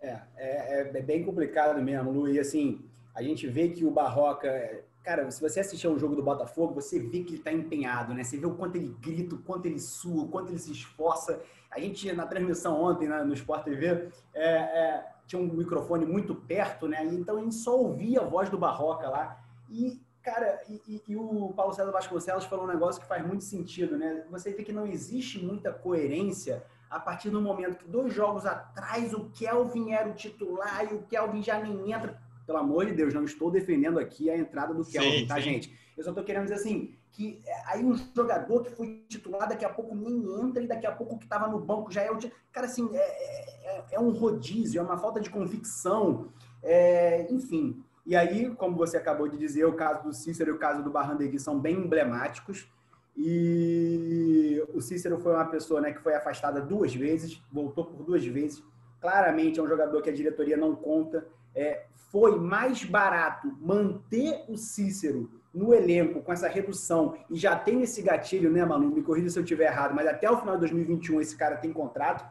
É, 0.00 0.20
é, 0.36 0.90
é 0.94 1.02
bem 1.02 1.24
complicado 1.24 1.82
mesmo, 1.82 2.12
Lu. 2.12 2.28
E 2.28 2.38
assim, 2.38 2.88
a 3.14 3.22
gente 3.22 3.48
vê 3.48 3.68
que 3.68 3.84
o 3.84 3.90
Barroca. 3.90 4.84
Cara, 5.02 5.28
se 5.30 5.40
você 5.40 5.60
assistir 5.60 5.88
um 5.88 5.98
jogo 5.98 6.14
do 6.14 6.22
Botafogo, 6.22 6.74
você 6.74 7.00
vê 7.00 7.24
que 7.24 7.30
ele 7.30 7.38
está 7.38 7.52
empenhado, 7.52 8.14
né? 8.14 8.22
Você 8.22 8.36
vê 8.36 8.46
o 8.46 8.54
quanto 8.54 8.76
ele 8.76 8.94
grita, 9.00 9.34
o 9.34 9.38
quanto 9.38 9.66
ele 9.66 9.80
sua, 9.80 10.24
o 10.24 10.28
quanto 10.28 10.50
ele 10.50 10.58
se 10.58 10.70
esforça. 10.70 11.42
A 11.70 11.80
gente, 11.80 12.12
na 12.12 12.26
transmissão 12.26 12.80
ontem, 12.80 13.08
né, 13.08 13.24
no 13.24 13.34
Sport 13.34 13.64
TV, 13.64 14.10
é, 14.34 14.44
é, 14.44 15.06
tinha 15.26 15.40
um 15.40 15.46
microfone 15.46 16.04
muito 16.06 16.34
perto, 16.34 16.86
né? 16.86 17.04
Então 17.04 17.38
a 17.38 17.40
gente 17.40 17.54
só 17.54 17.76
ouvia 17.76 18.20
a 18.20 18.24
voz 18.24 18.50
do 18.50 18.58
Barroca 18.58 19.08
lá. 19.08 19.42
E 19.70 20.00
Cara, 20.28 20.60
e, 20.68 21.02
e, 21.08 21.16
o 21.16 21.54
Paulo 21.56 21.72
César 21.72 21.90
Vasconcelos 21.90 22.44
falou 22.44 22.66
um 22.66 22.68
negócio 22.68 23.00
que 23.00 23.08
faz 23.08 23.26
muito 23.26 23.44
sentido, 23.44 23.96
né? 23.96 24.26
Você 24.30 24.52
vê 24.52 24.62
que 24.62 24.74
não 24.74 24.86
existe 24.86 25.42
muita 25.42 25.72
coerência 25.72 26.62
a 26.90 27.00
partir 27.00 27.30
do 27.30 27.40
momento 27.40 27.78
que 27.78 27.88
dois 27.88 28.12
jogos 28.12 28.44
atrás 28.44 29.14
o 29.14 29.30
Kelvin 29.30 29.92
era 29.92 30.06
o 30.06 30.12
titular 30.12 30.84
e 30.84 30.94
o 30.94 31.02
Kelvin 31.04 31.42
já 31.42 31.58
nem 31.58 31.92
entra. 31.92 32.20
Pelo 32.46 32.58
amor 32.58 32.84
de 32.84 32.92
Deus, 32.92 33.14
não 33.14 33.24
estou 33.24 33.50
defendendo 33.50 33.98
aqui 33.98 34.28
a 34.28 34.36
entrada 34.36 34.74
do 34.74 34.84
Kelvin, 34.84 35.20
sim, 35.20 35.26
tá, 35.26 35.36
sim. 35.36 35.40
gente? 35.40 35.78
Eu 35.96 36.04
só 36.04 36.10
estou 36.10 36.22
querendo 36.22 36.42
dizer 36.42 36.56
assim, 36.56 36.94
que 37.10 37.40
é, 37.46 37.62
aí 37.72 37.82
um 37.82 37.96
jogador 38.14 38.62
que 38.64 38.70
foi 38.70 39.06
titular 39.08 39.48
daqui 39.48 39.64
a 39.64 39.70
pouco 39.70 39.94
nem 39.94 40.14
entra 40.42 40.62
e 40.62 40.66
daqui 40.66 40.86
a 40.86 40.92
pouco 40.92 41.16
que 41.16 41.24
estava 41.24 41.48
no 41.48 41.58
banco 41.58 41.90
já 41.90 42.02
é 42.02 42.12
o... 42.12 42.18
Cara, 42.52 42.66
assim, 42.66 42.86
é, 42.92 42.98
é, 42.98 43.84
é, 43.92 44.00
um 44.00 44.10
rodízio, 44.10 44.78
é 44.78 44.82
uma 44.82 44.98
falta 44.98 45.20
de 45.20 45.30
convicção, 45.30 46.28
é, 46.62 47.26
enfim... 47.32 47.82
E 48.08 48.16
aí, 48.16 48.48
como 48.56 48.74
você 48.74 48.96
acabou 48.96 49.28
de 49.28 49.36
dizer, 49.36 49.66
o 49.66 49.74
caso 49.74 50.02
do 50.02 50.14
Cícero 50.14 50.50
e 50.50 50.54
o 50.54 50.58
caso 50.58 50.82
do 50.82 50.90
Barrandegui 50.90 51.38
são 51.38 51.60
bem 51.60 51.76
emblemáticos. 51.76 52.66
E 53.14 54.64
o 54.72 54.80
Cícero 54.80 55.18
foi 55.18 55.34
uma 55.34 55.44
pessoa 55.44 55.82
né, 55.82 55.92
que 55.92 56.00
foi 56.00 56.14
afastada 56.14 56.58
duas 56.58 56.94
vezes, 56.94 57.42
voltou 57.52 57.84
por 57.84 58.02
duas 58.02 58.24
vezes. 58.24 58.64
Claramente 58.98 59.60
é 59.60 59.62
um 59.62 59.68
jogador 59.68 60.00
que 60.00 60.08
a 60.08 60.14
diretoria 60.14 60.56
não 60.56 60.74
conta. 60.74 61.26
É, 61.54 61.84
foi 62.10 62.38
mais 62.38 62.82
barato 62.82 63.54
manter 63.60 64.42
o 64.48 64.56
Cícero 64.56 65.30
no 65.52 65.74
elenco 65.74 66.22
com 66.22 66.32
essa 66.32 66.48
redução 66.48 67.14
e 67.28 67.36
já 67.36 67.56
tem 67.56 67.82
esse 67.82 68.00
gatilho, 68.00 68.50
né, 68.50 68.64
Manu? 68.64 68.88
Me 68.88 69.02
corrija 69.02 69.28
se 69.28 69.38
eu 69.38 69.42
estiver 69.42 69.66
errado, 69.66 69.94
mas 69.94 70.06
até 70.06 70.30
o 70.30 70.38
final 70.38 70.54
de 70.54 70.60
2021 70.60 71.20
esse 71.20 71.36
cara 71.36 71.58
tem 71.58 71.74
contrato 71.74 72.24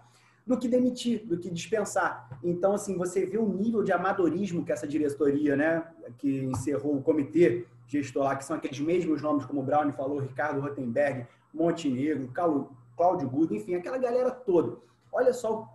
do 0.48 0.58
que 0.58 0.70
demitir, 0.70 1.26
do 1.26 1.38
que 1.38 1.50
dispensar. 1.50 2.40
Então, 2.42 2.74
assim, 2.74 2.98
você 2.98 3.26
vê 3.26 3.38
o 3.38 3.48
nível 3.48 3.84
de 3.84 3.92
amadorismo 3.92 4.64
que 4.64 4.72
essa 4.72 4.88
diretoria, 4.88 5.58
né, 5.58 5.86
que 6.18 6.46
encerrou 6.46 6.96
o 6.96 7.02
comitê 7.02 7.68
gestor 7.86 8.24
lá, 8.24 8.36
que 8.36 8.46
são 8.46 8.56
aqueles 8.56 8.80
mesmos 8.80 9.22
nomes, 9.22 9.46
como 9.46 9.60
o 9.60 9.64
Brown 9.64 9.92
falou, 9.92 10.20
Ricardo 10.20 10.62
Rotenberg, 10.62 11.28
Montenegro, 11.54 12.32
Cláudio 12.96 13.30
Gudo, 13.30 13.54
enfim, 13.54 13.76
aquela 13.76 13.98
galera 13.98 14.32
toda. 14.32 14.78
Olha 15.12 15.34
só 15.34 15.68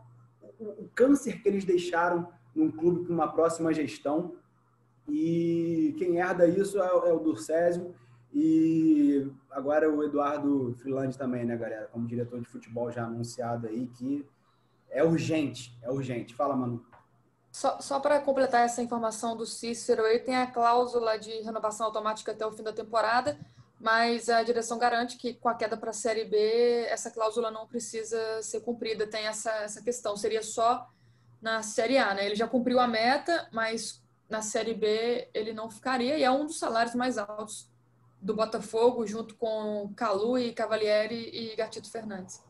o, 0.58 0.64
o 0.64 0.90
câncer 0.94 1.42
que 1.42 1.48
eles 1.48 1.64
deixaram 1.64 2.28
num 2.54 2.70
clube 2.70 3.06
com 3.06 3.12
uma 3.12 3.28
próxima 3.28 3.72
gestão. 3.74 4.34
E 5.08 5.94
quem 5.98 6.18
herda 6.18 6.46
isso 6.46 6.80
é, 6.80 6.86
é 6.86 7.12
o 7.12 7.18
Durcésio 7.18 7.94
e 8.32 9.30
agora 9.50 9.90
o 9.90 10.02
Eduardo 10.02 10.74
Freeland 10.78 11.16
também, 11.18 11.44
né, 11.44 11.56
galera? 11.56 11.88
Como 11.92 12.06
diretor 12.06 12.40
de 12.40 12.48
futebol 12.48 12.90
já 12.90 13.04
anunciado 13.04 13.66
aí, 13.66 13.86
que 13.86 14.24
é 14.92 15.02
urgente, 15.02 15.76
é 15.82 15.90
urgente. 15.90 16.34
Fala, 16.34 16.54
Manu. 16.54 16.84
Só, 17.50 17.80
só 17.80 18.00
para 18.00 18.20
completar 18.20 18.64
essa 18.64 18.82
informação 18.82 19.36
do 19.36 19.44
Cícero, 19.44 20.06
ele 20.06 20.20
tem 20.20 20.36
a 20.36 20.46
cláusula 20.46 21.18
de 21.18 21.30
renovação 21.42 21.86
automática 21.86 22.32
até 22.32 22.46
o 22.46 22.52
fim 22.52 22.62
da 22.62 22.72
temporada, 22.72 23.38
mas 23.78 24.28
a 24.28 24.42
direção 24.42 24.78
garante 24.78 25.18
que 25.18 25.34
com 25.34 25.48
a 25.48 25.54
queda 25.54 25.76
para 25.76 25.90
a 25.90 25.94
Série 25.94 26.24
B, 26.24 26.86
essa 26.88 27.10
cláusula 27.10 27.50
não 27.50 27.66
precisa 27.66 28.42
ser 28.42 28.60
cumprida. 28.60 29.06
Tem 29.06 29.26
essa, 29.26 29.50
essa 29.56 29.82
questão. 29.82 30.16
Seria 30.16 30.42
só 30.42 30.88
na 31.40 31.62
Série 31.62 31.98
A, 31.98 32.14
né? 32.14 32.24
Ele 32.24 32.36
já 32.36 32.46
cumpriu 32.46 32.78
a 32.78 32.86
meta, 32.86 33.48
mas 33.52 34.02
na 34.30 34.40
Série 34.40 34.72
B 34.72 35.28
ele 35.34 35.52
não 35.52 35.68
ficaria 35.68 36.16
e 36.16 36.22
é 36.22 36.30
um 36.30 36.46
dos 36.46 36.58
salários 36.58 36.94
mais 36.94 37.18
altos 37.18 37.68
do 38.20 38.34
Botafogo, 38.34 39.06
junto 39.06 39.34
com 39.34 39.92
Calu 39.96 40.38
e 40.38 40.54
Cavalieri 40.54 41.28
e 41.34 41.56
Gatito 41.56 41.90
Fernandes. 41.90 42.40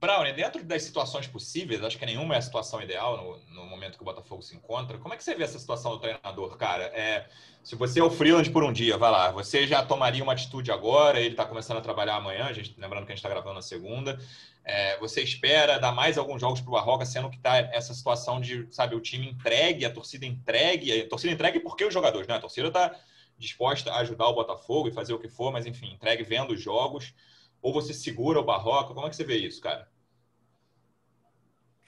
Brown, 0.00 0.32
dentro 0.32 0.62
das 0.62 0.82
situações 0.82 1.26
possíveis, 1.26 1.82
acho 1.82 1.98
que 1.98 2.06
nenhuma 2.06 2.34
é 2.34 2.38
a 2.38 2.42
situação 2.42 2.80
ideal 2.80 3.16
no, 3.16 3.54
no, 3.54 3.66
momento 3.66 3.96
que 3.96 4.02
o 4.02 4.04
Botafogo 4.04 4.42
se 4.42 4.54
encontra. 4.54 4.96
Como 4.98 5.12
é 5.12 5.16
que 5.16 5.24
você 5.24 5.34
vê 5.34 5.42
essa 5.42 5.58
situação 5.58 5.90
do 5.92 5.98
treinador, 5.98 6.56
cara? 6.56 6.84
É, 6.84 7.26
se 7.64 7.74
você 7.74 7.98
é 7.98 8.04
o 8.04 8.10
freelance 8.10 8.48
por 8.48 8.62
um 8.62 8.72
dia, 8.72 8.96
vai 8.96 9.10
lá, 9.10 9.32
você 9.32 9.66
já 9.66 9.84
tomaria 9.84 10.22
uma 10.22 10.32
atitude 10.32 10.70
agora, 10.70 11.18
ele 11.18 11.30
está 11.30 11.44
começando 11.44 11.78
a 11.78 11.80
trabalhar 11.80 12.14
amanhã, 12.14 12.52
gente, 12.54 12.74
lembrando 12.78 13.06
que 13.06 13.12
a 13.12 13.14
gente 13.14 13.24
está 13.24 13.28
gravando 13.28 13.56
na 13.56 13.62
segunda. 13.62 14.20
É, 14.64 14.96
você 14.98 15.20
espera 15.22 15.78
dar 15.78 15.92
mais 15.92 16.16
alguns 16.16 16.40
jogos 16.40 16.60
para 16.60 16.68
o 16.68 16.72
Barroca, 16.74 17.04
sendo 17.04 17.28
que 17.28 17.36
está 17.36 17.56
essa 17.56 17.92
situação 17.92 18.40
de, 18.40 18.68
sabe, 18.70 18.94
o 18.94 19.00
time 19.00 19.28
entregue, 19.28 19.84
a 19.84 19.90
torcida 19.90 20.26
entregue, 20.26 21.02
a 21.02 21.08
torcida 21.08 21.32
entregue 21.32 21.58
porque 21.58 21.84
os 21.84 21.92
jogadores, 21.92 22.28
né? 22.28 22.36
A 22.36 22.40
torcida 22.40 22.68
está 22.68 22.94
disposta 23.38 23.92
a 23.92 24.00
ajudar 24.00 24.28
o 24.28 24.34
Botafogo 24.34 24.88
e 24.88 24.92
fazer 24.92 25.14
o 25.14 25.18
que 25.18 25.28
for, 25.28 25.52
mas 25.52 25.66
enfim, 25.66 25.92
entregue 25.92 26.22
vendo 26.22 26.52
os 26.52 26.60
jogos. 26.60 27.14
Ou 27.60 27.72
você 27.72 27.92
segura 27.92 28.40
o 28.40 28.44
Barroca? 28.44 28.94
Como 28.94 29.06
é 29.06 29.10
que 29.10 29.16
você 29.16 29.24
vê 29.24 29.36
isso, 29.36 29.60
cara? 29.60 29.88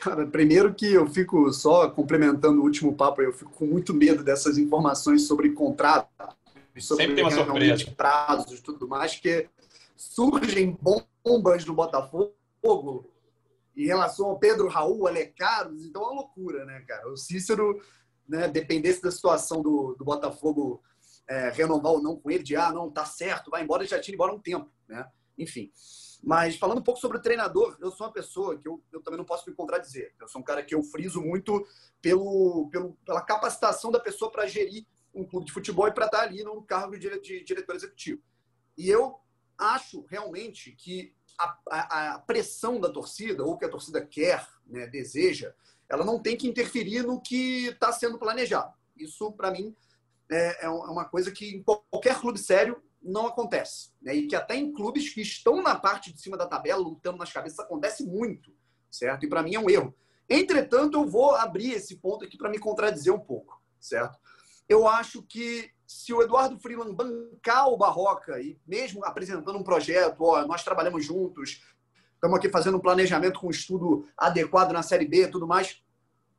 Cara, 0.00 0.27
primeiro 0.27 0.73
que 0.75 0.91
eu 0.93 1.07
fico 1.07 1.53
só 1.53 1.91
complementando 1.91 2.61
o 2.61 2.65
último 2.65 2.97
papo, 2.97 3.21
eu 3.21 3.35
fico 3.35 3.50
com 3.50 3.67
muito 3.67 3.93
medo 3.93 4.25
dessas 4.25 4.57
informações 4.57 5.27
sobre 5.27 5.50
contrato, 5.50 6.09
sobre 6.79 7.05
Sempre 7.05 7.17
tem 7.17 7.25
uma 7.25 7.31
surpresa. 7.31 7.91
prazos 7.95 8.59
e 8.59 8.62
tudo 8.62 8.89
mais, 8.89 9.17
que 9.17 9.47
surgem 9.95 10.79
bombas 11.23 11.67
no 11.67 11.75
Botafogo 11.75 12.33
em 13.77 13.87
relação 13.87 14.27
ao 14.27 14.39
Pedro 14.39 14.69
Raul, 14.69 15.07
Ale 15.07 15.27
Carlos, 15.27 15.85
então 15.85 16.03
é 16.03 16.07
uma 16.07 16.15
loucura, 16.23 16.65
né, 16.65 16.81
cara? 16.89 17.07
O 17.11 17.17
Cícero, 17.19 17.83
né, 18.27 18.49
dependesse 18.49 19.03
da 19.03 19.11
situação 19.11 19.61
do, 19.61 19.95
do 19.99 20.05
Botafogo 20.05 20.83
é, 21.29 21.50
renovar 21.50 21.93
ou 21.93 22.03
não 22.03 22.17
com 22.17 22.31
ele, 22.31 22.43
de 22.43 22.57
ah, 22.57 22.73
não, 22.73 22.91
tá 22.91 23.05
certo, 23.05 23.50
vai 23.50 23.62
embora, 23.62 23.83
ele 23.83 23.91
já 23.91 24.00
tinha 24.00 24.15
embora 24.15 24.33
um 24.33 24.39
tempo, 24.39 24.71
né? 24.89 25.07
Enfim. 25.41 25.73
Mas 26.23 26.57
falando 26.57 26.79
um 26.79 26.85
pouco 26.85 27.01
sobre 27.01 27.17
o 27.17 27.23
treinador, 27.23 27.77
eu 27.81 27.91
sou 27.91 28.07
uma 28.07 28.13
pessoa 28.13 28.59
que 28.59 28.69
eu, 28.69 28.83
eu 28.93 29.01
também 29.01 29.17
não 29.17 29.25
posso 29.25 29.49
me 29.49 29.57
contradizer. 29.57 30.15
Eu 30.21 30.29
sou 30.29 30.41
um 30.41 30.45
cara 30.45 30.63
que 30.63 30.75
eu 30.75 30.83
friso 30.83 31.21
muito 31.21 31.67
pelo, 32.03 32.69
pelo 32.71 32.93
pela 33.05 33.23
capacitação 33.23 33.91
da 33.91 33.99
pessoa 33.99 34.31
para 34.31 34.47
gerir 34.47 34.85
um 35.15 35.25
clube 35.25 35.47
de 35.47 35.53
futebol 35.53 35.89
e 35.89 35.93
para 35.93 36.07
estar 36.07 36.21
ali 36.21 36.45
no 36.45 36.63
cargo 36.63 36.99
de, 36.99 37.19
de 37.21 37.43
diretor 37.43 37.75
executivo. 37.75 38.23
E 38.77 38.89
eu 38.89 39.19
acho 39.57 40.05
realmente 40.09 40.73
que 40.73 41.15
a, 41.39 41.59
a, 41.71 42.15
a, 42.15 42.19
pressão 42.19 42.79
da 42.79 42.91
torcida, 42.91 43.43
ou 43.43 43.57
que 43.57 43.65
a 43.65 43.69
torcida 43.69 44.05
quer, 44.05 44.47
né, 44.67 44.87
deseja, 44.87 45.55
ela 45.89 46.05
não 46.05 46.21
tem 46.21 46.37
que 46.37 46.47
interferir 46.47 47.03
no 47.03 47.21
que 47.21 47.69
está 47.69 47.91
sendo 47.93 48.19
planejado. 48.19 48.73
Isso, 48.97 49.33
para 49.33 49.51
mim, 49.51 49.75
é, 50.31 50.67
é 50.67 50.69
uma 50.69 51.07
coisa 51.07 51.33
que 51.33 51.57
em 51.57 51.63
qualquer 51.63 52.21
clube 52.21 52.39
sério 52.39 52.81
não 53.02 53.26
acontece. 53.26 53.90
Né? 54.00 54.14
E 54.14 54.26
que 54.26 54.37
até 54.37 54.57
em 54.57 54.73
clubes 54.73 55.12
que 55.12 55.21
estão 55.21 55.62
na 55.62 55.75
parte 55.75 56.12
de 56.12 56.21
cima 56.21 56.37
da 56.37 56.47
tabela, 56.47 56.80
lutando 56.80 57.19
nas 57.19 57.33
cabeças, 57.33 57.59
acontece 57.59 58.04
muito, 58.04 58.52
certo? 58.90 59.25
E 59.25 59.28
para 59.28 59.42
mim 59.42 59.54
é 59.54 59.61
um 59.61 59.71
erro. 59.71 59.95
Entretanto, 60.28 60.99
eu 60.99 61.07
vou 61.07 61.35
abrir 61.35 61.73
esse 61.73 61.97
ponto 61.97 62.25
aqui 62.25 62.37
para 62.37 62.50
me 62.50 62.59
contradizer 62.59 63.12
um 63.12 63.19
pouco, 63.19 63.61
certo? 63.80 64.19
Eu 64.69 64.87
acho 64.87 65.23
que 65.23 65.73
se 65.87 66.12
o 66.12 66.23
Eduardo 66.23 66.57
Freeland 66.61 66.95
bancar 66.95 67.69
o 67.69 67.76
Barroca 67.76 68.40
e 68.40 68.57
mesmo 68.64 69.04
apresentando 69.04 69.59
um 69.59 69.64
projeto, 69.64 70.21
ó, 70.21 70.47
nós 70.47 70.62
trabalhamos 70.62 71.04
juntos, 71.04 71.64
estamos 72.14 72.38
aqui 72.38 72.49
fazendo 72.49 72.76
um 72.76 72.80
planejamento 72.80 73.40
com 73.40 73.49
um 73.49 73.50
estudo 73.50 74.07
adequado 74.16 74.71
na 74.71 74.85
Série 74.85 75.09
B 75.09 75.25
e 75.25 75.30
tudo 75.30 75.49
mais, 75.49 75.83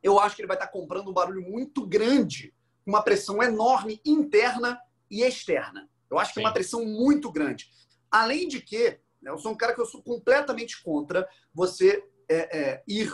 eu 0.02 0.18
acho 0.18 0.34
que 0.34 0.40
ele 0.40 0.48
vai 0.48 0.56
estar 0.56 0.68
comprando 0.68 1.10
um 1.10 1.12
barulho 1.12 1.42
muito 1.42 1.86
grande, 1.86 2.54
uma 2.86 3.02
pressão 3.02 3.42
enorme 3.42 4.00
interna 4.06 4.80
e 5.10 5.22
externa. 5.22 5.86
Eu 6.12 6.18
acho 6.18 6.32
que 6.32 6.40
Sim. 6.40 6.44
é 6.44 6.48
uma 6.48 6.52
pressão 6.52 6.84
muito 6.84 7.30
grande. 7.32 7.70
Além 8.10 8.46
de 8.46 8.60
que, 8.60 8.98
né, 9.20 9.30
eu 9.30 9.38
sou 9.38 9.52
um 9.52 9.56
cara 9.56 9.74
que 9.74 9.80
eu 9.80 9.86
sou 9.86 10.02
completamente 10.02 10.82
contra 10.82 11.26
você 11.54 12.04
é, 12.28 12.58
é, 12.58 12.82
ir 12.86 13.12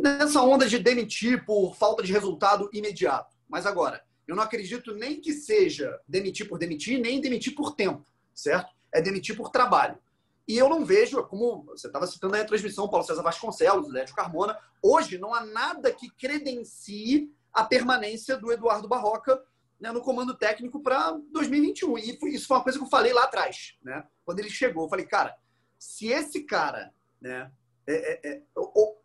nessa 0.00 0.40
onda 0.42 0.66
de 0.66 0.78
demitir 0.78 1.44
por 1.44 1.74
falta 1.76 2.02
de 2.02 2.12
resultado 2.12 2.68
imediato. 2.72 3.34
Mas 3.48 3.66
agora, 3.66 4.02
eu 4.26 4.34
não 4.34 4.42
acredito 4.42 4.94
nem 4.94 5.20
que 5.20 5.32
seja 5.32 6.00
demitir 6.08 6.48
por 6.48 6.58
demitir, 6.58 6.98
nem 7.00 7.20
demitir 7.20 7.54
por 7.54 7.74
tempo, 7.74 8.04
certo? 8.34 8.72
É 8.92 9.00
demitir 9.00 9.36
por 9.36 9.50
trabalho. 9.50 9.98
E 10.46 10.58
eu 10.58 10.68
não 10.68 10.84
vejo, 10.84 11.22
como 11.24 11.64
você 11.64 11.86
estava 11.86 12.06
citando 12.06 12.34
aí 12.34 12.42
a 12.42 12.46
transmissão, 12.46 12.88
Paulo 12.88 13.06
César 13.06 13.22
Vasconcelos, 13.22 13.90
Lédio 13.90 14.14
Carmona, 14.14 14.58
hoje 14.82 15.18
não 15.18 15.34
há 15.34 15.44
nada 15.44 15.92
que 15.92 16.10
credencie 16.10 17.32
a 17.52 17.64
permanência 17.64 18.36
do 18.36 18.52
Eduardo 18.52 18.88
Barroca 18.88 19.40
né, 19.80 19.92
no 19.92 20.00
comando 20.00 20.36
técnico 20.36 20.80
para 20.80 21.18
2021. 21.30 21.98
E 21.98 22.18
isso 22.34 22.46
foi 22.46 22.56
uma 22.56 22.62
coisa 22.62 22.78
que 22.78 22.84
eu 22.84 22.88
falei 22.88 23.12
lá 23.12 23.24
atrás, 23.24 23.76
né? 23.82 24.04
Quando 24.24 24.38
ele 24.38 24.50
chegou, 24.50 24.84
eu 24.84 24.88
falei, 24.88 25.06
cara, 25.06 25.36
se 25.78 26.08
esse 26.08 26.42
cara, 26.44 26.94
né, 27.20 27.50
é, 27.86 27.94
é, 27.94 28.32
é, 28.32 28.42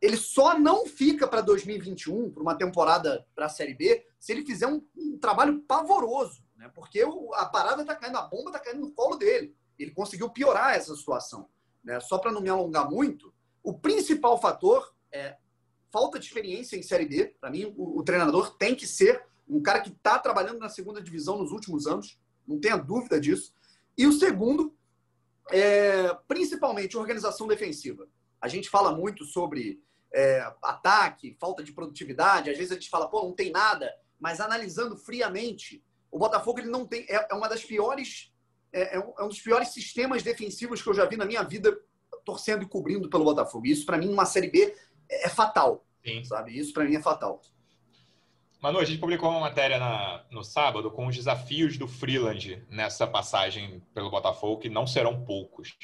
ele 0.02 0.18
só 0.18 0.58
não 0.58 0.86
fica 0.86 1.28
para 1.28 1.42
2021, 1.42 2.32
para 2.32 2.42
uma 2.42 2.58
temporada 2.58 3.26
para 3.36 3.48
a 3.48 3.50
Série 3.50 3.74
B, 3.74 4.06
se 4.20 4.32
ele 4.32 4.46
fizer 4.46 4.68
um, 4.68 4.82
um 4.98 5.18
trabalho 5.18 5.62
pavoroso, 5.62 6.44
né? 6.60 6.70
Porque 6.76 7.04
o, 7.04 7.34
a 7.34 7.46
parada 7.46 7.82
está 7.82 7.96
caindo, 7.96 8.18
a 8.18 8.24
bomba 8.24 8.50
está 8.50 8.60
caindo 8.60 8.82
no 8.82 8.92
colo 8.92 9.16
dele. 9.16 9.56
Ele 9.78 9.92
conseguiu 9.92 10.30
piorar 10.30 10.76
essa 10.76 10.94
situação. 10.94 11.50
Né? 11.84 12.00
Só 12.02 12.18
para 12.18 12.32
não 12.32 12.42
me 12.42 12.50
alongar 12.50 12.90
muito, 12.90 13.34
o 13.64 13.74
principal 13.80 14.40
fator 14.40 14.94
é 15.12 15.38
falta 15.90 16.20
de 16.20 16.26
experiência 16.26 16.76
em 16.76 16.84
Série 16.84 17.06
B. 17.06 17.36
Para 17.40 17.50
mim, 17.50 17.74
o, 17.78 18.00
o, 18.00 18.04
treinador 18.04 18.58
tem 18.58 18.76
que 18.76 18.86
ser 18.86 19.26
um 19.50 19.62
cara 19.62 19.82
que 19.82 19.90
está 19.90 20.20
trabalhando 20.20 20.60
na 20.60 20.70
segunda 20.70 21.02
divisão 21.02 21.38
nos 21.38 21.52
últimos 21.52 21.88
anos, 21.88 22.20
não 22.48 22.60
tenha 22.60 22.78
dúvida 22.78 23.20
disso. 23.20 23.54
E 23.98 24.06
o 24.06 24.14
segundo 24.14 24.76
é 25.52 26.14
principalmente 26.28 26.98
organização 26.98 27.48
defensiva. 27.48 28.08
A 28.40 28.48
gente 28.48 28.70
fala 28.70 28.96
muito 28.96 29.26
sobre 29.26 29.82
é, 30.14 30.40
ataque, 30.62 31.36
falta 31.40 31.64
de 31.64 31.74
produtividade, 31.74 32.50
às 32.50 32.58
vezes 32.58 32.72
a 32.72 32.76
gente 32.76 32.90
fala, 32.90 33.10
pô, 33.10 33.24
não 33.24 33.34
tem 33.34 33.52
nada, 33.52 33.92
mas 34.20 34.40
analisando 34.40 34.98
friamente, 34.98 35.84
o 36.12 36.18
Botafogo 36.18 36.60
ele 36.60 36.70
não 36.70 36.86
tem, 36.86 37.06
é, 37.10 37.28
é 37.30 37.34
uma 37.34 37.48
das 37.48 37.64
piores, 37.64 38.32
é, 38.72 38.96
é, 38.96 39.00
um, 39.00 39.14
é 39.20 39.28
dos 39.28 39.42
piores 39.42 39.70
sistemas 39.70 40.24
defensivos 40.24 40.82
que 40.82 40.90
eu 40.90 40.94
já 40.94 41.06
vi 41.06 41.18
na 41.18 41.26
minha 41.26 41.44
vida 41.44 41.78
torcendo 42.26 42.64
e 42.64 42.68
cobrindo 42.68 43.10
pelo 43.10 43.24
Botafogo. 43.24 43.66
Isso, 43.66 43.86
para 43.86 43.98
mim, 43.98 44.08
numa 44.08 44.26
Série 44.26 44.50
B, 44.50 44.76
é, 45.10 45.26
é 45.26 45.30
fatal. 45.30 45.86
Sim. 46.06 46.24
Sabe? 46.24 46.58
Isso, 46.58 46.74
para 46.74 46.86
mim, 46.86 46.96
é 46.96 47.02
fatal. 47.02 47.42
Manu, 48.62 48.78
a 48.80 48.84
gente 48.84 49.00
publicou 49.00 49.30
uma 49.30 49.40
matéria 49.40 49.80
na, 49.80 50.26
no 50.30 50.44
sábado 50.44 50.92
com 50.92 51.08
os 51.08 51.16
desafios 51.16 51.78
do 51.78 51.88
Freeland 51.88 52.62
nessa 52.70 53.08
passagem 53.08 53.82
pelo 53.94 54.12
Botafogo, 54.12 54.60
que 54.60 54.68
não 54.68 54.86
serão 54.86 55.24
poucos. 55.24 55.78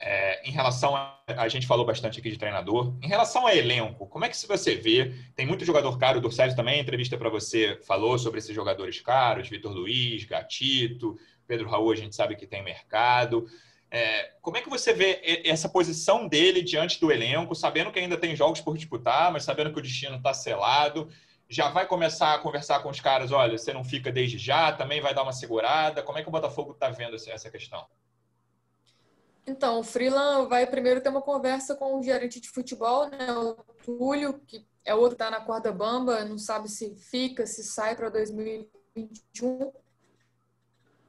É, 0.00 0.48
em 0.48 0.50
relação 0.50 0.96
a, 0.96 1.16
a 1.28 1.46
gente 1.46 1.64
falou 1.64 1.86
bastante 1.86 2.18
aqui 2.18 2.28
de 2.28 2.36
treinador, 2.36 2.92
em 3.00 3.06
relação 3.06 3.46
a 3.46 3.54
elenco, 3.54 4.08
como 4.08 4.24
é 4.24 4.28
que 4.28 4.36
você 4.36 4.74
vê? 4.74 5.14
Tem 5.36 5.46
muito 5.46 5.64
jogador 5.64 5.96
caro, 5.96 6.18
o 6.18 6.20
Dorcélio 6.20 6.56
também, 6.56 6.80
entrevista 6.80 7.16
para 7.16 7.30
você, 7.30 7.78
falou 7.86 8.18
sobre 8.18 8.40
esses 8.40 8.52
jogadores 8.52 9.00
caros, 9.00 9.48
Vitor 9.48 9.72
Luiz, 9.72 10.24
Gatito, 10.24 11.16
Pedro 11.46 11.68
Raul, 11.68 11.92
a 11.92 11.96
gente 11.96 12.16
sabe 12.16 12.34
que 12.34 12.48
tem 12.48 12.64
mercado. 12.64 13.46
É, 13.92 14.32
como 14.40 14.56
é 14.56 14.60
que 14.60 14.68
você 14.68 14.92
vê 14.92 15.20
essa 15.44 15.68
posição 15.68 16.26
dele 16.26 16.62
diante 16.62 16.98
do 16.98 17.12
elenco, 17.12 17.54
sabendo 17.54 17.92
que 17.92 18.00
ainda 18.00 18.16
tem 18.16 18.34
jogos 18.34 18.60
por 18.60 18.76
disputar, 18.76 19.30
mas 19.30 19.44
sabendo 19.44 19.72
que 19.72 19.78
o 19.78 19.82
destino 19.82 20.16
está 20.16 20.34
selado? 20.34 21.08
Já 21.52 21.68
vai 21.68 21.86
começar 21.86 22.34
a 22.34 22.38
conversar 22.38 22.82
com 22.82 22.88
os 22.88 23.00
caras, 23.00 23.32
olha, 23.32 23.58
você 23.58 23.72
não 23.72 23.84
fica 23.84 24.10
desde 24.10 24.38
já, 24.38 24.72
também 24.72 25.00
vai 25.00 25.14
dar 25.14 25.22
uma 25.22 25.32
segurada. 25.32 26.02
Como 26.02 26.18
é 26.18 26.22
que 26.22 26.28
o 26.28 26.32
Botafogo 26.32 26.72
está 26.72 26.88
vendo 26.88 27.16
essa 27.16 27.50
questão? 27.50 27.86
Então, 29.46 29.80
o 29.80 29.82
Freeland 29.82 30.48
vai 30.48 30.66
primeiro 30.66 31.00
ter 31.00 31.08
uma 31.08 31.20
conversa 31.20 31.74
com 31.74 31.98
o 31.98 32.02
gerente 32.02 32.40
de 32.40 32.48
futebol, 32.48 33.08
né, 33.08 33.32
o 33.32 33.54
Túlio, 33.84 34.40
que 34.46 34.66
é 34.84 34.94
outro 34.94 35.16
que 35.16 35.22
está 35.22 35.30
na 35.30 35.44
corda 35.44 35.72
bamba, 35.72 36.24
não 36.24 36.38
sabe 36.38 36.68
se 36.68 36.94
fica, 36.94 37.46
se 37.46 37.64
sai 37.64 37.96
para 37.96 38.08
2021. 38.08 39.72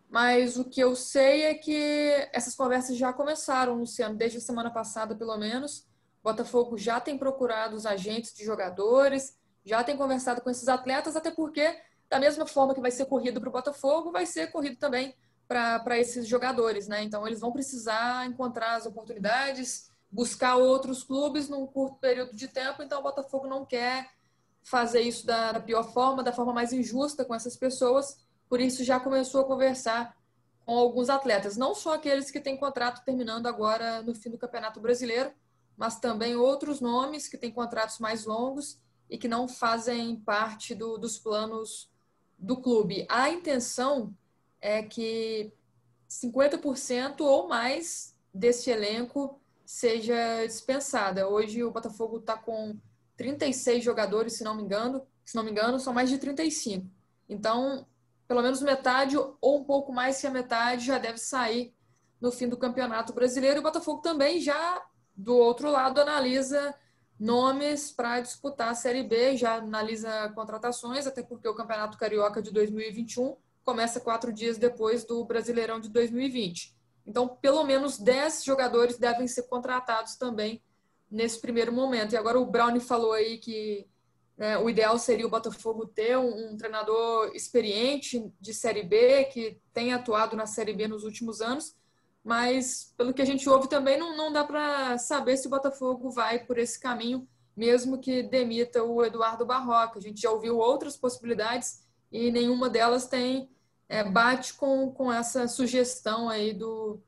Mas 0.10 0.58
o 0.58 0.66
que 0.66 0.80
eu 0.80 0.96
sei 0.96 1.44
é 1.44 1.54
que 1.56 2.30
essas 2.32 2.56
conversas 2.56 2.98
já 2.98 3.12
começaram, 3.12 3.76
Luciano, 3.76 4.16
desde 4.16 4.38
a 4.38 4.42
semana 4.42 4.72
passada, 4.72 5.16
pelo 5.16 5.38
menos. 5.38 5.88
O 6.22 6.30
Botafogo 6.30 6.78
já 6.78 7.00
tem 7.00 7.18
procurado 7.18 7.76
os 7.76 7.86
agentes 7.86 8.34
de 8.34 8.46
jogadores, 8.46 9.38
já 9.66 9.84
tem 9.84 9.96
conversado 9.96 10.42
com 10.42 10.50
esses 10.50 10.68
atletas, 10.68 11.16
até 11.16 11.32
porque, 11.32 11.80
da 12.10 12.20
mesma 12.20 12.46
forma 12.46 12.74
que 12.74 12.82
vai 12.82 12.92
ser 12.92 13.06
corrido 13.06 13.40
para 13.40 13.50
o 13.50 13.52
Botafogo, 13.52 14.12
vai 14.12 14.26
ser 14.26 14.52
corrido 14.52 14.78
também 14.78 15.16
para 15.48 16.00
esses 16.00 16.28
jogadores, 16.28 16.88
né? 16.88 17.04
Então, 17.04 17.26
eles 17.28 17.40
vão 17.40 17.52
precisar 17.52 18.26
encontrar 18.26 18.76
as 18.76 18.86
oportunidades, 18.86 19.90
buscar 20.12 20.56
outros 20.56 21.04
clubes 21.04 21.48
num 21.48 21.66
curto 21.66 21.98
período 21.98 22.36
de 22.36 22.48
tempo. 22.48 22.82
Então, 22.84 23.00
o 23.00 23.04
Botafogo 23.04 23.48
não 23.48 23.66
quer 23.66 24.10
fazer 24.64 25.02
isso 25.02 25.26
da, 25.26 25.52
da 25.54 25.60
pior 25.60 25.84
forma, 25.84 26.24
da 26.24 26.32
forma 26.32 26.54
mais 26.54 26.74
injusta 26.74 27.26
com 27.26 27.36
essas 27.36 27.56
pessoas. 27.56 28.18
Por 28.50 28.60
isso, 28.60 28.84
já 28.84 29.00
começou 29.00 29.42
a 29.42 29.46
conversar 29.46 30.16
com 30.66 30.78
alguns 30.78 31.10
atletas, 31.10 31.58
não 31.58 31.76
só 31.76 31.94
aqueles 31.94 32.32
que 32.32 32.40
têm 32.40 32.56
contrato 32.56 33.04
terminando 33.04 33.48
agora 33.48 34.02
no 34.02 34.16
fim 34.16 34.30
do 34.30 34.38
Campeonato 34.38 34.80
Brasileiro, 34.80 35.32
mas 35.76 36.00
também 36.00 36.36
outros 36.36 36.80
nomes 36.80 37.28
que 37.28 37.38
têm 37.38 37.52
contratos 37.52 38.00
mais 38.00 38.26
longos 38.26 38.80
e 39.10 39.18
que 39.18 39.28
não 39.28 39.48
fazem 39.48 40.16
parte 40.18 40.74
do, 40.74 40.98
dos 40.98 41.18
planos 41.18 41.90
do 42.38 42.58
clube. 42.58 43.06
A 43.10 43.30
intenção 43.30 44.14
é 44.60 44.84
que 44.84 45.52
50% 46.10 47.22
ou 47.22 47.48
mais 47.48 48.16
desse 48.34 48.70
elenco 48.70 49.40
seja 49.66 50.46
dispensada. 50.46 51.28
Hoje 51.28 51.64
o 51.64 51.72
Botafogo 51.72 52.18
está 52.18 52.38
com 52.38 52.78
36 53.18 53.84
jogadores, 53.84 54.34
se 54.34 54.44
não 54.44 54.56
me 54.56 54.64
engano, 54.64 55.06
se 55.24 55.36
não 55.36 55.44
me 55.44 55.52
engano, 55.52 55.80
são 55.80 55.94
mais 55.94 56.10
de 56.10 56.18
35. 56.18 56.86
Então, 57.30 57.88
pelo 58.28 58.42
menos 58.42 58.62
metade 58.62 59.18
ou 59.18 59.60
um 59.60 59.64
pouco 59.64 59.92
mais 59.94 60.20
que 60.20 60.28
a 60.28 60.32
metade 60.32 60.86
já 60.86 60.98
deve 60.98 61.18
sair 61.18 61.74
no 62.20 62.32
fim 62.32 62.48
do 62.48 62.58
Campeonato 62.58 63.14
Brasileiro. 63.14 63.60
O 63.60 63.64
Botafogo 63.64 64.02
também 64.02 64.40
já, 64.40 64.84
do 65.16 65.36
outro 65.36 65.70
lado, 65.70 66.02
analisa 66.02 66.74
nomes 67.20 67.92
para 67.92 68.20
disputar 68.20 68.70
a 68.70 68.76
Série 68.76 69.04
B, 69.04 69.38
já 69.38 69.56
analisa 69.56 70.30
contratações, 70.36 71.08
até 71.08 71.24
porque 71.24 71.48
o 71.48 71.56
Campeonato 71.56 71.98
Carioca 71.98 72.42
de 72.42 72.52
2021 72.52 73.36
começa 73.64 74.00
quatro 74.00 74.32
dias 74.32 74.58
depois 74.58 75.06
do 75.06 75.24
Brasileirão 75.24 75.80
de 75.80 75.90
2020. 75.90 76.76
Então, 77.06 77.28
pelo 77.28 77.64
menos 77.64 77.98
10 77.98 78.44
jogadores 78.44 78.98
devem 78.98 79.28
ser 79.28 79.44
contratados 79.44 80.16
também 80.16 80.62
nesse 81.10 81.40
primeiro 81.40 81.72
momento. 81.72 82.14
E 82.14 82.18
agora 82.18 82.40
o 82.40 82.46
Brownie 82.46 82.80
falou 82.80 83.14
aí 83.14 83.38
que 83.38 83.88
né, 84.38 84.58
o 84.58 84.70
ideal 84.70 84.98
seria 84.98 85.28
o 85.28 85.30
Botafogo 85.30 85.86
ter 85.86 86.18
um, 86.18 86.54
um, 86.54 86.58
treinador 86.58 87.32
experiente 87.36 88.32
de 88.40 88.54
Série 88.54 88.84
B, 88.84 89.26
que 89.26 89.60
tem 89.74 89.94
atuado 89.94 90.36
na 90.36 90.46
Série 90.46 90.74
B 90.74 90.88
nos 90.88 91.04
últimos 91.04 91.42
anos, 91.42 91.76
mas 92.24 92.94
pelo 92.98 93.14
que 93.14 93.22
a 93.22 93.26
gente 93.26 93.50
ouve 93.50 93.68
também 93.68 93.98
não, 93.98 94.16
não 94.16 94.32
dá 94.32 94.44
para 94.44 94.98
saber 94.98 95.36
se 95.36 95.48
o 95.48 95.50
Botafogo 95.50 96.10
vai 96.10 96.40
por 96.40 96.58
esse 96.58 96.80
caminho, 96.80 97.28
mesmo 97.56 98.00
que 98.00 98.24
demita 98.24 98.84
o 98.84 99.04
Eduardo 99.04 99.46
Barroca. 99.46 100.00
A 100.00 100.02
gente 100.02 100.22
já 100.22 100.32
ouviu 100.32 100.58
outras 100.58 100.96
possibilidades 100.96 101.84
e 102.12 102.32
nenhuma 102.32 102.70
delas 102.70 103.08
tem 103.08 103.50
é, 103.90 104.04
bate 104.04 104.54
com, 104.54 104.92
com 104.92 105.12
essa 105.12 105.48
sugestão 105.48 106.30
aí 106.30 106.54
do, 106.54 107.00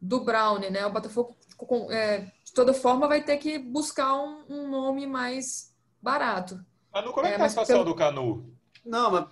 do 0.00 0.24
Brownie, 0.24 0.70
né? 0.70 0.84
O 0.84 0.92
Botafogo, 0.92 1.36
com, 1.56 1.90
é, 1.90 2.32
de 2.44 2.52
toda 2.52 2.74
forma, 2.74 3.08
vai 3.08 3.22
ter 3.22 3.36
que 3.36 3.58
buscar 3.58 4.14
um, 4.14 4.44
um 4.48 4.68
nome 4.68 5.06
mais 5.06 5.72
barato. 6.02 6.60
Manu, 6.92 7.12
como 7.12 7.26
é, 7.26 7.32
que 7.32 7.38
tá 7.38 7.44
a 7.44 7.48
situação 7.48 7.78
pelo... 7.78 7.90
do 7.90 7.94
Canu? 7.94 8.52
Não, 8.84 9.10
mas 9.10 9.26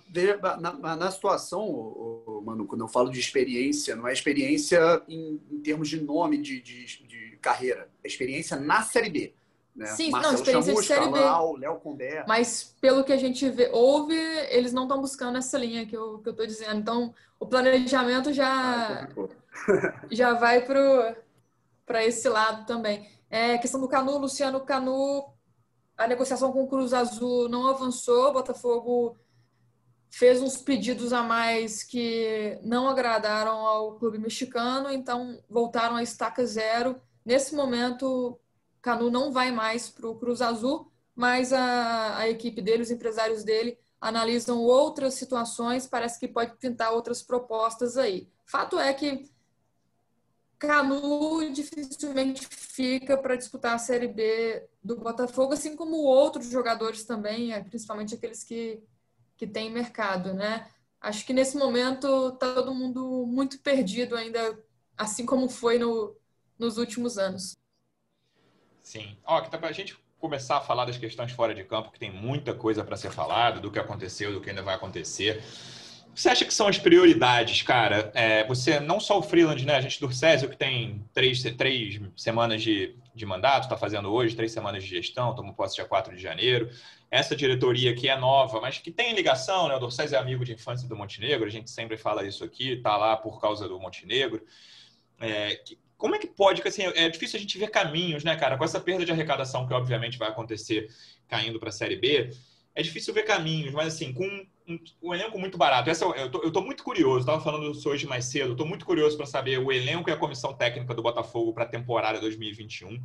na, 0.59 0.95
na 0.95 1.11
situação, 1.11 2.12
Manu, 2.43 2.65
quando 2.65 2.81
eu 2.81 2.87
falo 2.87 3.09
de 3.09 3.19
experiência, 3.19 3.95
não 3.95 4.07
é 4.07 4.13
experiência 4.13 5.01
em, 5.07 5.41
em 5.51 5.59
termos 5.59 5.89
de 5.89 6.01
nome 6.01 6.37
de, 6.37 6.61
de, 6.61 6.85
de, 6.85 7.37
carreira, 7.41 7.89
é 8.03 8.07
experiência 8.07 8.57
na 8.57 8.81
Série 8.81 9.09
B. 9.09 9.33
Né? 9.75 9.87
Sim, 9.87 10.11
Marcelo 10.11 10.33
não, 10.33 10.39
experiência 10.39 10.71
Chamusca, 10.71 10.95
de 10.95 11.01
Série 11.01 11.11
B. 11.11 11.59
Léo 11.59 11.79
Condé. 11.79 12.23
Mas 12.27 12.75
pelo 12.79 13.03
que 13.03 13.11
a 13.11 13.17
gente 13.17 13.49
vê, 13.49 13.69
ouve, 13.73 14.15
eles 14.49 14.71
não 14.71 14.83
estão 14.83 15.01
buscando 15.01 15.37
essa 15.37 15.57
linha 15.57 15.85
que 15.85 15.97
eu, 15.97 16.19
que 16.19 16.29
eu 16.29 16.33
tô 16.33 16.45
dizendo. 16.45 16.79
Então, 16.79 17.13
o 17.39 17.45
planejamento 17.45 18.31
já, 18.31 19.09
ah, 19.09 19.09
já 20.11 20.33
vai 20.33 20.61
para 20.61 22.05
esse 22.05 22.29
lado 22.29 22.65
também. 22.65 23.09
É, 23.29 23.57
questão 23.57 23.81
do 23.81 23.87
Canu, 23.87 24.17
Luciano 24.19 24.61
Canu 24.61 25.33
a 25.97 26.07
negociação 26.07 26.51
com 26.51 26.63
o 26.63 26.67
Cruz 26.67 26.93
Azul 26.93 27.47
não 27.47 27.67
avançou, 27.67 28.33
Botafogo 28.33 29.15
fez 30.13 30.39
uns 30.43 30.57
pedidos 30.57 31.11
a 31.11 31.23
mais 31.23 31.81
que 31.81 32.59
não 32.61 32.87
agradaram 32.87 33.65
ao 33.65 33.95
clube 33.95 34.19
mexicano, 34.19 34.91
então 34.91 35.43
voltaram 35.49 35.95
a 35.95 36.03
estaca 36.03 36.45
zero. 36.45 37.01
Nesse 37.25 37.55
momento, 37.55 38.39
Canu 38.79 39.09
não 39.09 39.31
vai 39.31 39.51
mais 39.51 39.89
para 39.89 40.07
o 40.07 40.15
Cruz 40.15 40.39
Azul, 40.39 40.91
mas 41.15 41.51
a, 41.51 42.15
a 42.19 42.29
equipe 42.29 42.61
dele, 42.61 42.83
os 42.83 42.91
empresários 42.91 43.43
dele, 43.43 43.75
analisam 43.99 44.59
outras 44.59 45.15
situações, 45.15 45.87
parece 45.87 46.19
que 46.19 46.27
pode 46.27 46.57
pintar 46.57 46.93
outras 46.93 47.23
propostas 47.23 47.97
aí. 47.97 48.29
Fato 48.45 48.77
é 48.77 48.93
que 48.93 49.27
Canu 50.59 51.51
dificilmente 51.51 52.47
fica 52.47 53.17
para 53.17 53.35
disputar 53.35 53.73
a 53.73 53.79
Série 53.79 54.07
B 54.07 54.63
do 54.83 54.95
Botafogo, 54.95 55.53
assim 55.53 55.75
como 55.75 55.97
outros 56.03 56.51
jogadores 56.51 57.03
também, 57.03 57.51
é, 57.51 57.63
principalmente 57.63 58.13
aqueles 58.13 58.43
que, 58.43 58.79
que 59.37 59.47
têm 59.47 59.71
mercado, 59.71 60.33
né? 60.33 60.67
Acho 61.01 61.25
que 61.25 61.33
nesse 61.33 61.57
momento 61.57 62.29
está 62.29 62.53
todo 62.53 62.73
mundo 62.73 63.25
muito 63.27 63.59
perdido 63.59 64.15
ainda, 64.15 64.57
assim 64.97 65.25
como 65.25 65.49
foi 65.49 65.77
no, 65.77 66.15
nos 66.57 66.77
últimos 66.77 67.17
anos. 67.17 67.57
Sim. 68.81 69.17
Ó, 69.25 69.41
que 69.41 69.49
tá 69.49 69.57
para 69.57 69.69
a 69.69 69.73
gente 69.73 69.97
começar 70.19 70.57
a 70.57 70.61
falar 70.61 70.85
das 70.85 70.97
questões 70.97 71.33
fora 71.33 71.53
de 71.53 71.65
campo, 71.65 71.91
que 71.91 71.99
tem 71.99 72.09
muita 72.09 72.53
coisa 72.53 72.83
para 72.83 72.95
ser 72.95 73.11
falado, 73.11 73.59
do 73.59 73.69
que 73.69 73.77
aconteceu, 73.77 74.33
do 74.33 74.39
que 74.39 74.49
ainda 74.49 74.61
vai 74.61 74.75
acontecer. 74.75 75.43
Você 76.15 76.29
acha 76.29 76.45
que 76.45 76.53
são 76.53 76.67
as 76.67 76.77
prioridades, 76.77 77.63
cara? 77.63 78.11
É, 78.13 78.45
você, 78.45 78.79
não 78.79 78.99
só 78.99 79.17
o 79.17 79.23
freelance, 79.23 79.65
né? 79.65 79.75
A 79.75 79.81
gente 79.81 79.99
do 79.99 80.13
Césio, 80.13 80.47
que 80.47 80.55
tem 80.55 81.03
três, 81.11 81.41
três 81.57 81.99
semanas 82.15 82.61
de, 82.61 82.95
de 83.15 83.25
mandato, 83.25 83.63
está 83.63 83.75
fazendo 83.75 84.13
hoje, 84.13 84.35
três 84.35 84.51
semanas 84.51 84.83
de 84.83 84.89
gestão, 84.89 85.35
tomou 85.35 85.53
posse 85.53 85.75
dia 85.75 85.85
4 85.85 86.15
de 86.15 86.21
janeiro. 86.21 86.69
Essa 87.13 87.35
diretoria 87.35 87.93
que 87.93 88.09
é 88.09 88.17
nova, 88.17 88.59
mas 88.59 88.79
que 88.79 88.89
tem 88.89 89.13
ligação, 89.13 89.67
né? 89.67 89.75
O 89.75 89.79
Dorcés 89.79 90.13
é 90.13 90.17
amigo 90.17 90.43
de 90.43 90.51
infância 90.51 90.89
do 90.89 90.95
Montenegro, 90.95 91.45
a 91.45 91.51
gente 91.51 91.69
sempre 91.69 91.95
fala 91.95 92.25
isso 92.25 92.43
aqui, 92.43 92.77
tá 92.77 92.97
lá 92.97 93.15
por 93.15 93.39
causa 93.39 93.67
do 93.69 93.79
Montenegro. 93.79 94.43
É, 95.19 95.57
que, 95.57 95.77
como 95.95 96.15
é 96.15 96.17
que 96.17 96.25
pode, 96.25 96.63
que 96.63 96.67
assim, 96.67 96.81
é 96.81 97.07
difícil 97.07 97.37
a 97.37 97.39
gente 97.39 97.55
ver 97.59 97.69
caminhos, 97.69 98.23
né, 98.23 98.35
cara? 98.35 98.57
Com 98.57 98.63
essa 98.63 98.79
perda 98.79 99.05
de 99.05 99.11
arrecadação 99.11 99.67
que 99.67 99.75
obviamente 99.75 100.17
vai 100.17 100.29
acontecer 100.29 100.89
caindo 101.27 101.59
para 101.59 101.69
a 101.69 101.71
Série 101.71 101.97
B, 101.97 102.31
é 102.73 102.81
difícil 102.81 103.13
ver 103.13 103.21
caminhos, 103.21 103.71
mas 103.73 103.93
assim, 103.93 104.11
com 104.11 104.25
um, 104.67 104.79
um 105.03 105.13
elenco 105.13 105.37
muito 105.37 105.55
barato. 105.55 105.91
Essa, 105.91 106.05
eu, 106.05 106.31
tô, 106.31 106.41
eu 106.41 106.51
tô 106.51 106.61
muito 106.61 106.83
curioso, 106.83 107.19
estava 107.19 107.39
falando 107.39 107.69
isso 107.69 107.87
hoje 107.87 108.07
mais 108.07 108.25
cedo, 108.25 108.53
estou 108.53 108.65
muito 108.65 108.87
curioso 108.87 109.15
para 109.15 109.27
saber 109.27 109.59
o 109.59 109.71
elenco 109.71 110.09
e 110.09 110.13
a 110.13 110.17
comissão 110.17 110.51
técnica 110.51 110.95
do 110.95 111.03
Botafogo 111.03 111.53
para 111.53 111.65
a 111.65 111.69
temporada 111.69 112.19
2021, 112.19 112.99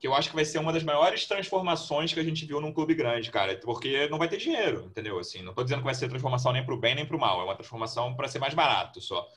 que 0.00 0.06
eu 0.06 0.14
acho 0.14 0.30
que 0.30 0.34
vai 0.34 0.46
ser 0.46 0.58
uma 0.58 0.72
das 0.72 0.82
maiores 0.82 1.26
transformações 1.26 2.12
que 2.12 2.18
a 2.18 2.24
gente 2.24 2.46
viu 2.46 2.58
num 2.58 2.72
clube 2.72 2.94
grande, 2.94 3.30
cara, 3.30 3.54
porque 3.58 4.08
não 4.08 4.16
vai 4.16 4.28
ter 4.28 4.38
dinheiro, 4.38 4.86
entendeu? 4.86 5.18
Assim, 5.18 5.42
não 5.42 5.50
estou 5.50 5.62
dizendo 5.62 5.80
que 5.80 5.84
vai 5.84 5.94
ser 5.94 6.08
transformação 6.08 6.52
nem 6.52 6.64
para 6.64 6.74
o 6.74 6.78
bem 6.78 6.94
nem 6.94 7.04
para 7.04 7.16
o 7.16 7.20
mal, 7.20 7.38
é 7.40 7.44
uma 7.44 7.54
transformação 7.54 8.14
para 8.16 8.26
ser 8.26 8.38
mais 8.38 8.54
barato 8.54 8.98
só, 9.00 9.28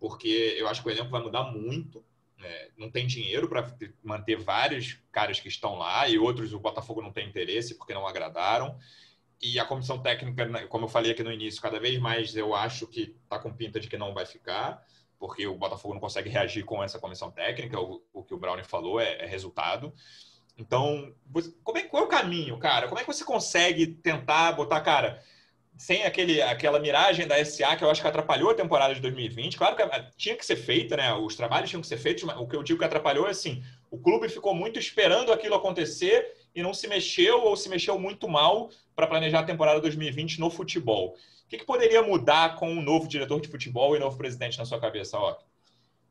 porque 0.00 0.56
eu 0.58 0.66
acho 0.68 0.82
que 0.82 0.88
o 0.88 0.90
elenco 0.90 1.10
vai 1.10 1.22
mudar 1.22 1.44
muito. 1.44 2.02
É, 2.42 2.70
não 2.76 2.90
tem 2.90 3.06
dinheiro 3.06 3.48
para 3.48 3.74
manter 4.04 4.36
vários 4.36 4.98
caras 5.10 5.40
que 5.40 5.48
estão 5.48 5.76
lá 5.76 6.06
e 6.06 6.18
outros 6.18 6.52
o 6.52 6.58
Botafogo 6.58 7.00
não 7.00 7.10
tem 7.10 7.26
interesse 7.26 7.74
porque 7.76 7.94
não 7.94 8.06
agradaram 8.06 8.78
e 9.40 9.58
a 9.58 9.64
comissão 9.64 9.98
técnica, 9.98 10.46
né, 10.46 10.66
como 10.66 10.86
eu 10.86 10.88
falei 10.88 11.12
aqui 11.12 11.22
no 11.22 11.32
início, 11.32 11.60
cada 11.60 11.78
vez 11.78 11.98
mais 11.98 12.36
eu 12.36 12.54
acho 12.54 12.86
que 12.86 13.14
está 13.22 13.38
com 13.38 13.52
pinta 13.52 13.78
de 13.78 13.88
que 13.88 13.98
não 13.98 14.14
vai 14.14 14.24
ficar, 14.24 14.82
porque 15.18 15.46
o 15.46 15.56
Botafogo 15.56 15.94
não 15.94 16.00
consegue 16.00 16.28
reagir 16.28 16.64
com 16.64 16.82
essa 16.82 16.98
comissão 16.98 17.30
técnica, 17.30 17.80
o, 17.80 18.02
o 18.12 18.22
que 18.22 18.34
o 18.34 18.38
Brownie 18.38 18.64
falou 18.64 19.00
é, 19.00 19.24
é 19.24 19.26
resultado. 19.26 19.92
Então, 20.58 21.12
como 21.62 21.78
é, 21.78 21.82
qual 21.82 22.02
é 22.02 22.06
o 22.06 22.08
caminho, 22.08 22.58
cara? 22.58 22.88
Como 22.88 22.98
é 22.98 23.04
que 23.04 23.12
você 23.12 23.24
consegue 23.24 23.86
tentar 23.86 24.52
botar, 24.52 24.80
cara, 24.80 25.22
sem 25.76 26.04
aquele, 26.04 26.40
aquela 26.40 26.80
miragem 26.80 27.26
da 27.26 27.42
SA 27.44 27.76
que 27.76 27.84
eu 27.84 27.90
acho 27.90 28.00
que 28.00 28.08
atrapalhou 28.08 28.50
a 28.50 28.54
temporada 28.54 28.94
de 28.94 29.00
2020? 29.00 29.58
Claro 29.58 29.76
que 29.76 29.82
tinha 30.16 30.34
que 30.34 30.46
ser 30.46 30.56
feita, 30.56 30.96
né? 30.96 31.12
Os 31.12 31.36
trabalhos 31.36 31.68
tinham 31.68 31.82
que 31.82 31.86
ser 31.86 31.98
feitos, 31.98 32.24
mas 32.24 32.38
o 32.38 32.46
que 32.46 32.56
eu 32.56 32.62
digo 32.62 32.78
que 32.78 32.84
atrapalhou 32.84 33.26
é 33.26 33.30
assim: 33.30 33.62
o 33.90 33.98
clube 33.98 34.28
ficou 34.28 34.54
muito 34.54 34.78
esperando 34.78 35.32
aquilo 35.32 35.54
acontecer 35.54 36.34
e 36.54 36.62
não 36.62 36.72
se 36.72 36.88
mexeu 36.88 37.42
ou 37.42 37.54
se 37.54 37.68
mexeu 37.68 37.98
muito 37.98 38.26
mal 38.26 38.70
para 38.94 39.06
planejar 39.06 39.40
a 39.40 39.44
temporada 39.44 39.80
2020 39.80 40.40
no 40.40 40.48
futebol. 40.48 41.14
O 41.46 41.48
que, 41.48 41.58
que, 41.58 41.64
poderia 41.64 42.02
mudar 42.02 42.56
com 42.56 42.68
um 42.68 42.82
novo 42.82 43.06
diretor 43.06 43.40
de 43.40 43.48
futebol 43.48 43.94
e 43.94 44.00
novo 44.00 44.18
presidente 44.18 44.58
na 44.58 44.64
sua 44.64 44.80
cabeça, 44.80 45.16
ó? 45.16 45.36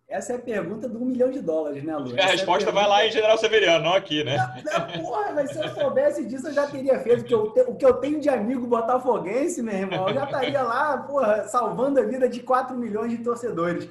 Essa 0.08 0.34
é 0.34 0.36
a 0.38 0.40
pergunta 0.40 0.88
do 0.88 1.02
um 1.02 1.06
milhão 1.06 1.30
de 1.30 1.42
dólares, 1.42 1.84
né, 1.84 1.98
Lu? 1.98 2.18
a 2.18 2.26
resposta 2.28 2.70
é 2.70 2.72
a 2.72 2.74
vai 2.74 2.88
lá 2.88 3.06
em 3.06 3.12
General 3.12 3.38
Severiano, 3.38 3.84
não 3.84 3.94
aqui, 3.94 4.24
né? 4.24 4.38
Não, 4.64 4.80
não, 4.80 5.04
porra, 5.04 5.34
mas 5.34 5.52
se 5.52 5.58
eu 5.58 5.68
soubesse 5.74 6.26
disso, 6.26 6.48
eu 6.48 6.54
já 6.54 6.68
teria 6.68 7.00
feito. 7.00 7.20
Porque 7.20 7.34
eu 7.34 7.52
te, 7.52 7.62
o 7.62 7.76
que 7.76 7.86
eu 7.86 7.96
tenho 7.96 8.22
de 8.22 8.30
amigo 8.30 8.66
botafoguense, 8.68 9.62
meu 9.62 9.74
irmão, 9.74 10.08
eu 10.08 10.14
já 10.14 10.26
estaria 10.26 10.62
lá, 10.62 10.98
porra, 11.00 11.48
salvando 11.48 12.00
a 12.00 12.04
vida 12.04 12.30
de 12.30 12.40
4 12.42 12.78
milhões 12.78 13.12
de 13.12 13.18
torcedores. 13.18 13.90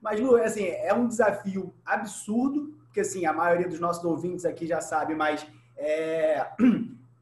Mas, 0.00 0.20
Lu, 0.20 0.36
assim, 0.36 0.66
é 0.66 0.92
um 0.92 1.08
desafio 1.08 1.74
absurdo, 1.84 2.74
porque, 2.84 3.00
assim, 3.00 3.24
a 3.24 3.32
maioria 3.32 3.66
dos 3.66 3.80
nossos 3.80 4.04
ouvintes 4.04 4.44
aqui 4.44 4.66
já 4.66 4.82
sabe, 4.82 5.14
mas 5.14 5.46
é, 5.78 6.46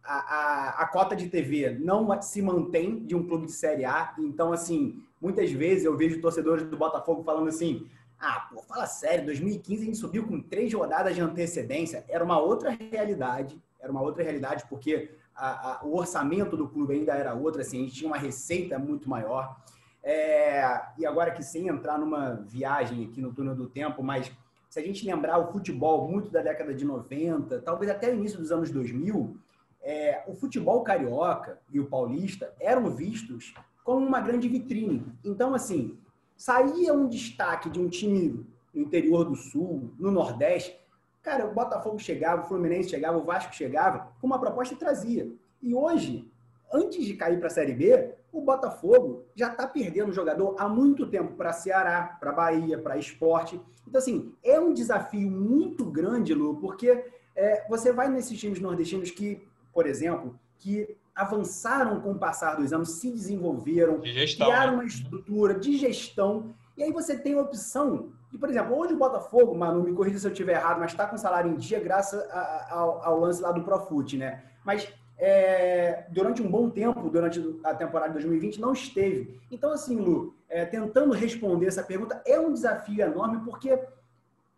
a, 0.04 0.82
a, 0.82 0.86
cota 0.86 1.14
de 1.14 1.28
TV 1.28 1.78
não 1.78 2.20
se 2.20 2.42
mantém 2.42 3.04
de 3.04 3.14
um 3.14 3.26
clube 3.26 3.46
de 3.46 3.52
Série 3.52 3.84
A. 3.84 4.14
Então, 4.18 4.52
assim, 4.52 5.02
muitas 5.20 5.50
vezes 5.52 5.84
eu 5.84 5.96
vejo 5.96 6.20
torcedores 6.20 6.64
do 6.64 6.76
Botafogo 6.76 7.22
falando 7.22 7.48
assim: 7.48 7.86
ah, 8.18 8.48
pô, 8.52 8.62
fala 8.62 8.86
sério, 8.86 9.26
2015 9.26 9.82
a 9.82 9.86
gente 9.86 9.98
subiu 9.98 10.26
com 10.26 10.40
três 10.40 10.72
rodadas 10.72 11.14
de 11.14 11.20
antecedência. 11.20 12.04
Era 12.08 12.24
uma 12.24 12.38
outra 12.38 12.70
realidade, 12.70 13.60
era 13.80 13.90
uma 13.90 14.02
outra 14.02 14.22
realidade, 14.22 14.64
porque 14.68 15.10
a, 15.34 15.80
o 15.84 15.96
orçamento 15.96 16.56
do 16.56 16.68
clube 16.68 16.94
ainda 16.94 17.14
era 17.14 17.34
outro, 17.34 17.60
assim, 17.60 17.78
a 17.78 17.82
gente 17.82 17.94
tinha 17.94 18.08
uma 18.08 18.18
receita 18.18 18.78
muito 18.78 19.08
maior. 19.08 19.56
É, 20.04 20.80
e 20.98 21.06
agora 21.06 21.30
que 21.30 21.42
sem 21.42 21.68
entrar 21.68 21.98
numa 21.98 22.34
viagem 22.46 23.04
aqui 23.04 23.20
no 23.20 23.32
túnel 23.32 23.54
do 23.54 23.68
tempo, 23.68 24.02
mas 24.02 24.30
se 24.68 24.80
a 24.80 24.82
gente 24.82 25.06
lembrar 25.06 25.38
o 25.38 25.52
futebol 25.52 26.08
muito 26.08 26.30
da 26.30 26.42
década 26.42 26.74
de 26.74 26.84
90, 26.84 27.60
talvez 27.60 27.90
até 27.90 28.10
o 28.10 28.14
início 28.14 28.38
dos 28.38 28.50
anos 28.50 28.70
2000, 28.70 29.36
é, 29.82 30.22
o 30.26 30.34
futebol 30.34 30.82
carioca 30.82 31.58
e 31.70 31.80
o 31.80 31.86
paulista 31.86 32.52
eram 32.60 32.90
vistos 32.90 33.54
como 33.84 34.06
uma 34.06 34.20
grande 34.20 34.48
vitrine. 34.48 35.04
Então, 35.24 35.54
assim, 35.54 35.98
saía 36.36 36.94
um 36.94 37.08
destaque 37.08 37.68
de 37.68 37.80
um 37.80 37.88
time 37.88 38.46
no 38.72 38.82
interior 38.82 39.24
do 39.24 39.34
Sul, 39.34 39.92
no 39.98 40.10
Nordeste, 40.10 40.78
cara, 41.22 41.46
o 41.46 41.54
Botafogo 41.54 41.98
chegava, 41.98 42.42
o 42.42 42.46
Fluminense 42.46 42.90
chegava, 42.90 43.18
o 43.18 43.24
Vasco 43.24 43.54
chegava 43.54 44.12
com 44.20 44.26
uma 44.26 44.38
proposta 44.38 44.74
e 44.74 44.76
trazia. 44.76 45.30
E 45.62 45.74
hoje, 45.74 46.30
antes 46.72 47.04
de 47.04 47.14
cair 47.14 47.38
para 47.38 47.48
a 47.48 47.50
Série 47.50 47.74
B, 47.74 48.14
o 48.32 48.40
Botafogo 48.40 49.24
já 49.34 49.48
está 49.48 49.66
perdendo 49.66 50.12
jogador 50.12 50.56
há 50.58 50.68
muito 50.68 51.06
tempo 51.06 51.34
para 51.34 51.52
Ceará, 51.52 52.16
para 52.18 52.32
Bahia, 52.32 52.78
para 52.78 52.96
Esporte. 52.96 53.60
Então, 53.86 53.98
assim, 53.98 54.34
é 54.42 54.58
um 54.58 54.72
desafio 54.72 55.30
muito 55.30 55.84
grande, 55.84 56.32
Lu, 56.34 56.56
porque 56.56 57.04
é, 57.36 57.66
você 57.68 57.92
vai 57.92 58.08
nesses 58.08 58.38
times 58.40 58.58
nordestinos 58.58 59.10
que, 59.10 59.46
por 59.72 59.86
exemplo, 59.86 60.38
que 60.58 60.96
avançaram 61.14 62.00
com 62.00 62.12
o 62.12 62.18
passar 62.18 62.56
dos 62.56 62.72
anos, 62.72 62.92
se 62.92 63.10
desenvolveram, 63.10 64.00
criaram 64.46 64.72
né? 64.72 64.76
uma 64.78 64.84
estrutura 64.84 65.54
de 65.54 65.76
gestão. 65.76 66.54
E 66.76 66.82
aí 66.82 66.92
você 66.92 67.18
tem 67.18 67.34
a 67.34 67.40
opção 67.42 68.10
de, 68.30 68.38
por 68.38 68.48
exemplo, 68.48 68.74
hoje 68.76 68.94
o 68.94 68.98
Botafogo, 68.98 69.54
Manu, 69.54 69.82
me 69.82 69.92
corrija 69.92 70.18
se 70.18 70.26
eu 70.26 70.32
estiver 70.32 70.54
errado, 70.54 70.80
mas 70.80 70.92
está 70.92 71.06
com 71.06 71.16
salário 71.18 71.50
em 71.50 71.56
dia 71.56 71.78
graças 71.80 72.18
a- 72.30 72.34
a- 72.34 72.68
ao, 72.74 73.04
ao 73.04 73.20
lance 73.20 73.42
lá 73.42 73.52
do 73.52 73.62
Profut, 73.62 74.16
né? 74.16 74.42
Mas 74.64 74.88
é, 75.18 76.06
durante 76.10 76.42
um 76.42 76.50
bom 76.50 76.68
tempo, 76.70 77.08
durante 77.08 77.38
a 77.62 77.74
temporada 77.74 78.08
de 78.08 78.14
2020, 78.14 78.60
não 78.60 78.72
esteve. 78.72 79.38
Então, 79.52 79.70
assim, 79.70 79.96
Lu, 79.96 80.34
é, 80.48 80.64
tentando 80.64 81.12
responder 81.12 81.66
essa 81.66 81.82
pergunta, 81.82 82.20
é 82.26 82.40
um 82.40 82.52
desafio 82.52 83.00
enorme, 83.04 83.38
porque, 83.44 83.78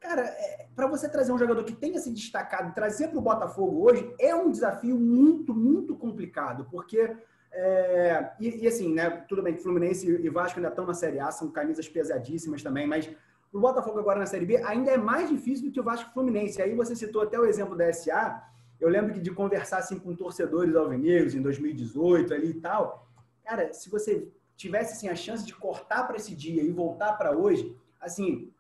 cara, 0.05 0.37
para 0.77 0.87
você 0.87 1.09
trazer 1.09 1.33
um 1.33 1.39
jogador 1.39 1.65
que 1.65 1.73
tenha 1.73 1.99
se 1.99 2.13
destacado, 2.13 2.75
trazer 2.75 3.09
para 3.09 3.19
o 3.19 3.23
Botafogo 3.23 3.89
hoje, 3.89 4.15
é 4.21 4.35
um 4.35 4.51
desafio 4.51 5.01
muito, 5.01 5.55
muito 5.55 5.97
complicado, 5.97 6.67
porque. 6.71 7.11
é, 7.51 8.33
e, 8.39 8.65
e 8.65 8.67
assim, 8.67 8.93
né? 8.93 9.09
Tudo 9.29 9.43
bem 9.43 9.55
que 9.55 9.63
Fluminense 9.63 10.07
e 10.07 10.29
Vasco 10.29 10.59
ainda 10.59 10.69
estão 10.69 10.87
na 10.87 10.93
Série 10.93 11.21
A, 11.21 11.31
são 11.31 11.51
camisas 11.51 11.89
pesadíssimas 11.89 12.63
também, 12.63 12.87
mas 12.87 13.11
o 13.51 13.61
Botafogo 13.61 13.99
agora 13.99 14.19
na 14.19 14.27
Série 14.27 14.45
B 14.45 14.63
ainda 14.63 14.91
é 14.91 14.99
mais 14.99 15.31
difícil 15.31 15.67
do 15.67 15.73
que 15.73 15.81
o 15.81 15.85
Vasco 15.85 16.13
Fluminense. 16.13 16.61
Aí 16.61 16.75
você 16.75 16.95
citou 16.95 17.23
até 17.23 17.39
o 17.39 17.47
exemplo 17.47 17.77
da 17.77 17.91
SA. 17.93 18.43
Eu 18.81 18.89
lembro 18.89 19.15
que 19.15 19.21
de 19.21 19.31
conversar 19.31 19.79
assim 19.79 19.99
com 19.99 20.15
torcedores 20.15 20.75
alvinegros 20.75 21.35
em 21.35 21.41
2018 21.41 22.35
ali 22.35 22.51
e 22.51 22.61
tal. 22.61 23.09
Cara, 23.45 23.73
se 23.73 23.89
você 23.89 24.29
tivesse 24.57 24.95
assim 24.95 25.09
a 25.09 25.15
chance 25.15 25.47
de 25.47 25.55
cortar 25.55 26.05
para 26.05 26.17
esse 26.17 26.35
dia 26.35 26.63
e 26.63 26.71
voltar 26.73 27.13
para 27.15 27.37
hoje, 27.37 27.75
assim, 28.01 28.53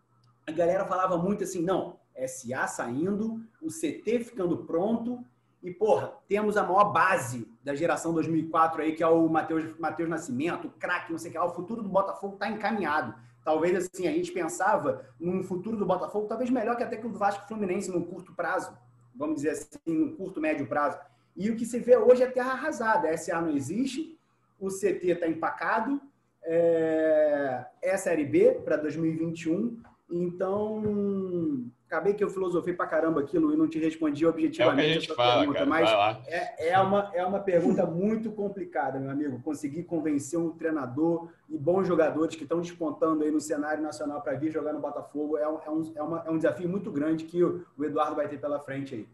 a 0.47 0.53
galera 0.53 0.85
falava 0.85 1.17
muito 1.17 1.45
assim, 1.45 1.63
não, 1.63 1.99
SA 2.27 2.67
saindo, 2.67 3.43
o 3.63 3.69
CT 3.69 4.25
ficando 4.25 4.59
pronto 4.59 5.25
e, 5.63 5.71
porra, 5.71 6.13
temos 6.29 6.59
a 6.59 6.63
maior 6.63 6.93
base 6.93 7.49
da 7.63 7.75
geração 7.75 8.13
2004 8.13 8.83
aí, 8.83 8.95
que 8.95 9.03
é 9.03 9.07
o 9.07 9.27
Matheus 9.29 9.79
Matheus 9.79 10.11
Nascimento, 10.11 10.69
craque, 10.79 11.11
não 11.11 11.19
sei 11.19 11.31
o 11.31 11.33
que 11.33 11.39
lá, 11.39 11.47
o 11.47 11.55
futuro 11.55 11.83
do 11.83 11.89
Botafogo 11.89 12.35
está 12.35 12.49
encaminhado. 12.49 13.15
Talvez, 13.43 13.75
assim, 13.77 14.07
a 14.07 14.13
gente 14.13 14.31
pensava 14.31 15.07
num 15.19 15.43
futuro 15.43 15.77
do 15.77 15.87
Botafogo 15.87 16.27
talvez 16.27 16.51
melhor 16.51 16.77
que 16.77 16.83
até 16.83 16.97
que 16.97 17.07
o 17.07 17.13
Vasco 17.13 17.49
Fluminense 17.49 17.91
num 17.91 18.05
curto 18.05 18.35
prazo, 18.35 18.77
vamos 19.15 19.37
dizer 19.37 19.51
assim, 19.51 19.79
num 19.87 20.15
curto, 20.15 20.41
médio 20.41 20.67
prazo. 20.67 20.99
E 21.35 21.51
o 21.51 21.57
que 21.57 21.65
se 21.65 21.79
vê 21.79 21.97
hoje 21.97 22.23
é 22.23 22.27
terra 22.27 22.53
arrasada. 22.53 23.09
A 23.09 23.17
SA 23.17 23.41
não 23.41 23.51
existe, 23.51 24.19
o 24.61 24.69
CT 24.69 25.09
está 25.09 25.27
empacado, 25.27 26.01
é, 26.43 27.65
é 27.83 27.93
a 27.93 27.99
Série 27.99 28.25
B 28.25 28.53
para 28.65 28.77
2021. 28.77 29.83
Então, 30.11 31.64
acabei 31.87 32.12
que 32.14 32.23
eu 32.23 32.29
filosofei 32.29 32.75
pra 32.75 32.87
caramba 32.87 33.21
aquilo 33.21 33.53
e 33.53 33.57
não 33.57 33.67
te 33.69 33.79
respondi 33.79 34.23
É 34.25 34.27
a 34.27 34.31
objetivamente 34.31 34.93
gente 34.95 35.05
essa 35.07 35.14
fala, 35.14 35.38
pergunta, 35.38 35.59
cara. 35.59 35.71
mas 35.71 36.27
é, 36.29 36.69
é, 36.71 36.79
uma, 36.81 37.11
é 37.14 37.25
uma 37.25 37.40
pergunta 37.40 37.87
muito 37.87 38.31
complicada, 38.31 38.99
meu 39.01 39.11
amigo. 39.11 39.40
Conseguir 39.43 39.85
convencer 39.85 40.38
um 40.38 40.51
treinador 40.51 41.29
e 41.49 41.57
bons 41.57 41.87
jogadores 41.87 42.37
que 42.37 42.43
estão 42.43 42.61
despontando 42.61 43.25
aí 43.25 43.31
no 43.31 43.40
cenário 43.40 43.83
nacional 43.83 44.21
para 44.21 44.35
vir 44.37 44.53
jogar 44.53 44.73
no 44.73 44.81
Botafogo 44.81 45.38
é 45.38 45.49
um, 45.49 45.59
é, 45.64 45.71
um, 45.71 45.93
é, 45.97 46.03
uma- 46.03 46.23
é 46.27 46.31
um 46.31 46.37
desafio 46.37 46.69
muito 46.69 46.90
grande 46.90 47.25
que 47.25 47.43
o, 47.43 47.64
o 47.77 47.85
Eduardo 47.85 48.14
vai 48.14 48.29
ter 48.29 48.38
pela 48.38 48.61
frente 48.61 48.95
aí. 48.95 49.09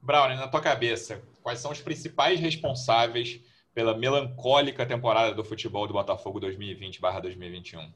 Brownie, 0.00 0.36
na 0.36 0.46
tua 0.46 0.60
cabeça, 0.60 1.20
quais 1.42 1.58
são 1.58 1.72
os 1.72 1.80
principais 1.80 2.38
responsáveis 2.38 3.40
pela 3.74 3.96
melancólica 3.96 4.84
temporada 4.86 5.34
do 5.34 5.42
futebol 5.42 5.86
do 5.86 5.94
Botafogo 5.94 6.38
2020/2021? 6.40 7.90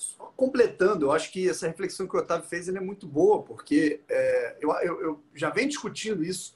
Só 0.00 0.32
completando, 0.34 1.04
eu 1.06 1.12
acho 1.12 1.30
que 1.30 1.46
essa 1.48 1.66
reflexão 1.68 2.08
que 2.08 2.16
o 2.16 2.18
Otávio 2.18 2.48
fez 2.48 2.66
é 2.68 2.80
muito 2.80 3.06
boa, 3.06 3.42
porque 3.42 4.00
é, 4.08 4.56
eu, 4.58 4.72
eu- 4.80 5.00
eu 5.02 5.24
já 5.34 5.50
venho 5.50 5.68
discutindo 5.68 6.24
isso. 6.24 6.54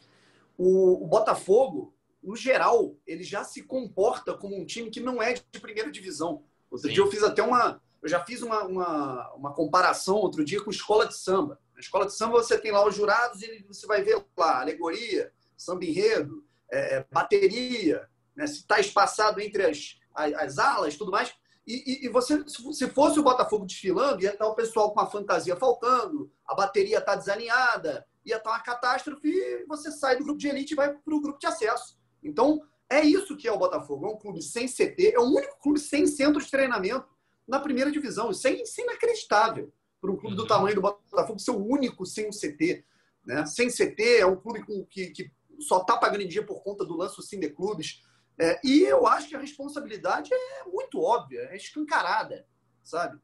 O, 0.56 1.04
o 1.04 1.06
Botafogo, 1.06 1.94
no 2.22 2.34
geral, 2.34 2.96
ele 3.06 3.22
já 3.22 3.44
se 3.44 3.62
comporta 3.62 4.32
como 4.32 4.58
um 4.58 4.64
time 4.64 4.88
que 4.90 4.98
não 4.98 5.22
é 5.22 5.34
de 5.34 5.60
primeira 5.60 5.90
divisão. 5.90 6.42
Outro 6.70 6.88
Sim. 6.88 6.94
dia 6.94 7.02
eu 7.02 7.10
fiz 7.10 7.22
até 7.22 7.42
uma. 7.42 7.82
Eu 8.00 8.08
já 8.08 8.24
fiz 8.24 8.40
uma, 8.40 8.64
uma, 8.64 9.32
uma 9.34 9.52
comparação 9.52 10.16
outro 10.16 10.42
dia 10.42 10.62
com 10.62 10.70
escola 10.70 11.06
de 11.06 11.14
samba. 11.14 11.60
Na 11.74 11.80
escola 11.80 12.06
de 12.06 12.14
samba 12.14 12.32
você 12.32 12.58
tem 12.58 12.72
lá 12.72 12.86
os 12.86 12.94
jurados 12.94 13.42
e 13.42 13.62
você 13.68 13.86
vai 13.86 14.02
ver 14.02 14.24
lá 14.36 14.60
alegoria, 14.62 15.30
samba 15.56 15.84
enredo, 15.84 16.44
é, 16.70 17.04
bateria, 17.12 18.08
né, 18.34 18.46
se 18.46 18.60
está 18.60 18.80
espaçado 18.80 19.38
entre 19.40 19.64
as, 19.66 19.98
as, 20.14 20.32
as 20.34 20.58
alas 20.58 20.96
tudo 20.96 21.10
mais. 21.10 21.34
E, 21.66 22.04
e- 22.04 22.06
e 22.06 22.08
você, 22.08 22.44
se 22.46 22.88
fosse 22.90 23.18
o 23.18 23.22
Botafogo 23.22 23.64
desfilando, 23.64 24.22
ia 24.22 24.32
estar 24.32 24.46
o 24.46 24.54
pessoal 24.54 24.92
com 24.92 25.00
a 25.00 25.06
fantasia 25.06 25.56
faltando, 25.56 26.30
a 26.46 26.54
bateria 26.54 26.98
está 26.98 27.14
desalinhada, 27.16 28.06
ia 28.24 28.36
estar 28.36 28.50
uma 28.50 28.60
catástrofe 28.60 29.28
e 29.28 29.64
você 29.66 29.90
sai 29.90 30.16
do 30.18 30.24
grupo 30.24 30.38
de 30.38 30.48
elite 30.48 30.74
e 30.74 30.76
vai 30.76 30.92
para 30.92 31.14
o 31.14 31.20
grupo 31.20 31.38
de 31.38 31.46
acesso. 31.46 31.98
Então, 32.22 32.62
é 32.90 33.00
isso 33.02 33.36
que 33.36 33.48
é 33.48 33.52
o 33.52 33.58
Botafogo. 33.58 34.06
É 34.06 34.10
um 34.10 34.16
clube 34.18 34.42
sem 34.42 34.68
CT, 34.68 35.12
é 35.14 35.18
o 35.18 35.24
único 35.24 35.58
clube 35.60 35.78
sem 35.80 36.06
centro 36.06 36.40
de 36.42 36.50
treinamento 36.50 37.06
na 37.48 37.58
primeira 37.58 37.90
divisão. 37.90 38.30
Isso 38.30 38.46
é, 38.46 38.52
isso 38.62 38.80
é 38.80 38.84
inacreditável 38.84 39.72
para 40.00 40.10
um 40.10 40.16
clube 40.16 40.36
do 40.36 40.42
Uhum. 40.42 40.48
tamanho 40.48 40.74
do 40.74 40.82
Botafogo 40.82 41.38
ser 41.38 41.50
o 41.52 41.64
único 41.66 42.04
sem 42.04 42.28
um 42.28 42.32
CT. 42.32 42.84
Né? 43.24 43.46
Sem 43.46 43.70
CT, 43.70 44.18
é 44.18 44.26
um 44.26 44.36
clube 44.36 44.62
com- 44.66 44.84
que, 44.84 45.06
que 45.10 45.30
só 45.60 45.80
está 45.80 45.96
pagando 45.96 46.20
em 46.22 46.28
dia 46.28 46.44
por 46.44 46.62
conta 46.62 46.84
do 46.84 46.94
lance 46.94 47.16
do 47.16 47.22
Cine 47.22 47.48
Clubes. 47.48 48.02
É, 48.38 48.60
e 48.64 48.82
eu 48.82 49.06
acho 49.06 49.28
que 49.28 49.36
a 49.36 49.40
responsabilidade 49.40 50.30
é 50.32 50.64
muito 50.64 51.00
óbvia, 51.00 51.40
é 51.50 51.56
escancarada, 51.56 52.46
sabe? 52.82 53.18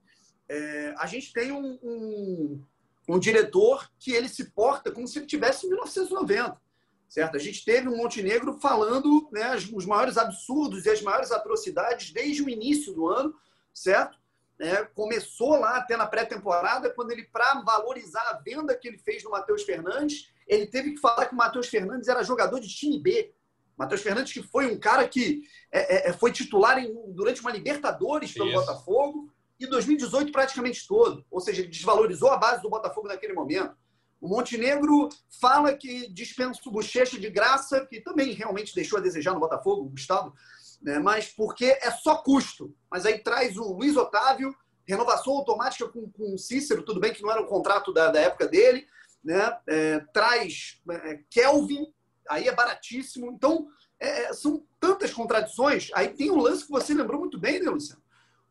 É, 0.49 0.95
a 0.99 1.07
gente 1.07 1.33
tem 1.33 1.51
um, 1.53 1.79
um, 1.83 2.65
um 3.09 3.19
diretor 3.19 3.91
que 3.99 4.13
ele 4.13 4.29
se 4.29 4.51
porta 4.53 4.91
como 4.93 5.07
se 5.09 5.19
ele 5.19 5.27
tivesse 5.27 5.67
em 5.67 5.71
1990, 5.71 6.61
certo? 7.09 7.37
A 7.37 7.41
gente 7.41 7.65
teve 7.65 7.89
um 7.89 7.97
Montenegro 7.97 8.59
falando 8.61 9.29
né, 9.33 9.57
os- 9.57 9.87
maiores 9.87 10.17
absurdos 10.17 10.87
e 10.87 10.91
as 10.91 11.03
maiores 11.03 11.33
atrocidades 11.33 12.13
desde 12.13 12.43
o 12.43 12.49
início 12.49 12.93
do 12.93 13.09
ano, 13.09 13.35
certo? 13.75 14.19
É, 14.61 14.85
começou 14.85 15.59
lá 15.59 15.77
até 15.79 15.97
na 15.97 16.07
pré-temporada, 16.07 16.91
quando 16.91 17.11
ele, 17.13 17.25
para 17.25 17.63
valorizar 17.63 18.23
a 18.29 18.35
venda 18.35 18.77
que 18.77 18.87
ele 18.87 18.99
fez 18.99 19.25
no 19.25 19.31
Matheus 19.31 19.63
Fernandes, 19.63 20.31
ele 20.47 20.67
teve 20.67 20.93
que 20.93 21.01
falar 21.01 21.27
que 21.27 21.35
o 21.35 21.39
Matheus 21.39 21.67
Fernandes 21.69 22.09
era 22.09 22.23
jogador 22.23 22.61
de 22.61 22.69
time 22.69 23.01
B. 23.01 23.33
Matheus 23.81 24.03
Fernandes, 24.03 24.35
que 24.35 24.43
foi 24.43 24.71
um 24.71 24.79
cara 24.79 25.09
que 25.09 25.41
é, 25.73 26.11
é, 26.11 26.13
foi 26.13 26.31
titular 26.31 26.77
em- 26.79 26.95
durante 27.15 27.41
uma 27.41 27.51
Libertadores 27.51 28.31
pelo 28.31 28.51
Isso. 28.51 28.61
Botafogo 28.61 29.33
e 29.59 29.67
2018 29.67 30.31
praticamente 30.31 30.87
todo. 30.87 31.25
Ou 31.31 31.41
seja, 31.41 31.63
ele 31.63 31.71
desvalorizou 31.71 32.29
a 32.31 32.37
base 32.37 32.61
do 32.61 32.69
Botafogo 32.69 33.09
naquele 33.09 33.33
momento. 33.33 33.75
O 34.21 34.29
Montenegro 34.29 35.09
fala 35.41 35.73
que 35.73 36.13
dispensa 36.13 36.61
o 36.67 36.71
Bochecha 36.71 37.19
de 37.19 37.31
graça, 37.31 37.87
que 37.87 38.03
também 38.03 38.35
realmente 38.35 38.75
deixou 38.75 38.99
a 38.99 39.03
desejar 39.03 39.33
no 39.33 39.41
Botafogo, 39.41 39.87
o 39.87 39.89
Gustavo, 39.89 40.35
né? 40.83 40.99
mas 40.99 41.29
porque 41.31 41.65
é 41.81 41.91
só 41.91 42.17
custo. 42.17 42.77
Mas 42.91 43.07
aí 43.07 43.19
traz 43.21 43.57
o 43.57 43.73
Luiz 43.73 43.97
Otávio, 43.97 44.55
renovação 44.87 45.33
automática 45.33 45.89
com, 45.89 46.11
com 46.11 46.35
o 46.35 46.39
Cícero, 46.39 46.83
tudo 46.83 47.01
bem 47.01 47.15
que 47.15 47.23
não 47.23 47.31
era 47.31 47.41
um 47.41 47.47
contrato 47.47 47.95
da, 47.95 48.11
da 48.11 48.21
época 48.21 48.47
dele, 48.47 48.87
né? 49.25 49.57
É, 49.67 50.01
traz 50.13 50.83
é, 50.91 51.21
Kelvin, 51.31 51.87
aí 52.31 52.49
é 52.49 52.55
baratíssimo. 52.55 53.31
Então, 53.33 53.67
é, 53.99 54.33
são 54.33 54.65
tantas 54.79 55.13
contradições. 55.13 55.91
Aí 55.95 56.09
tem 56.09 56.31
um 56.31 56.41
lance 56.41 56.65
que 56.65 56.71
você 56.71 56.95
lembrou 56.95 57.21
muito 57.21 57.39
bem, 57.39 57.61
né, 57.61 57.69
Luciano? 57.69 58.03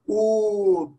O, 0.05 0.93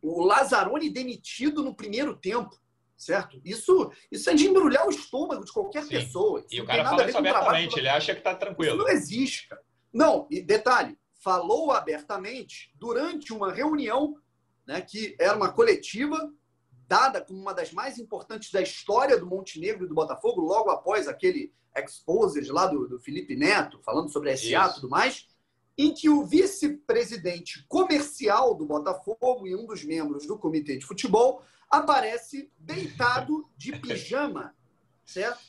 o 0.00 0.24
Lazzaroni 0.24 0.90
demitido 0.90 1.62
no 1.62 1.74
primeiro 1.74 2.16
tempo, 2.16 2.56
certo? 2.96 3.40
Isso, 3.44 3.92
isso 4.10 4.28
é 4.28 4.34
de 4.34 4.46
embrulhar 4.46 4.86
o 4.86 4.90
estômago 4.90 5.44
de 5.44 5.52
qualquer 5.52 5.84
Sim. 5.84 5.90
pessoa. 5.90 6.40
Isso 6.40 6.48
E 6.54 6.60
o 6.60 6.66
cara 6.66 6.84
fala 6.84 7.08
isso 7.08 7.18
abertamente, 7.18 7.78
ele 7.78 7.88
acha 7.88 8.14
que 8.14 8.20
tá 8.20 8.30
isso 8.30 8.40
tranquilo. 8.40 8.76
não 8.78 8.88
existe, 8.88 9.48
cara. 9.48 9.62
Não, 9.92 10.26
e 10.30 10.40
detalhe, 10.40 10.98
falou 11.22 11.70
abertamente 11.70 12.72
durante 12.74 13.32
uma 13.32 13.52
reunião, 13.52 14.16
né, 14.66 14.80
que 14.80 15.14
era 15.20 15.36
uma 15.36 15.52
coletiva, 15.52 16.32
dada 16.86 17.20
como 17.20 17.40
uma 17.40 17.54
das 17.54 17.72
mais 17.72 17.98
importantes 17.98 18.50
da 18.50 18.60
história 18.60 19.18
do 19.18 19.26
Montenegro 19.26 19.84
e 19.84 19.88
do 19.88 19.94
Botafogo, 19.94 20.40
logo 20.40 20.70
após 20.70 21.08
aquele 21.08 21.52
exposed 21.76 22.50
lá 22.50 22.66
do, 22.66 22.86
do 22.86 22.98
Felipe 22.98 23.34
Neto, 23.34 23.80
falando 23.82 24.10
sobre 24.10 24.36
SA 24.36 24.70
e 24.70 24.74
tudo 24.74 24.88
mais. 24.88 25.26
em 25.76 25.94
que 25.94 26.08
o 26.08 26.26
vice-presidente 26.26 27.64
comercial 27.66 28.54
do 28.54 28.66
Botafogo 28.66 29.46
e 29.46 29.56
um 29.56 29.66
dos 29.66 29.82
membros 29.84 30.26
do 30.26 30.38
comitê 30.38 30.76
de 30.76 30.84
futebol 30.84 31.42
aparece 31.70 32.50
deitado 32.58 33.48
de 33.56 33.72
pijama, 33.80 34.54
certo? 35.06 35.40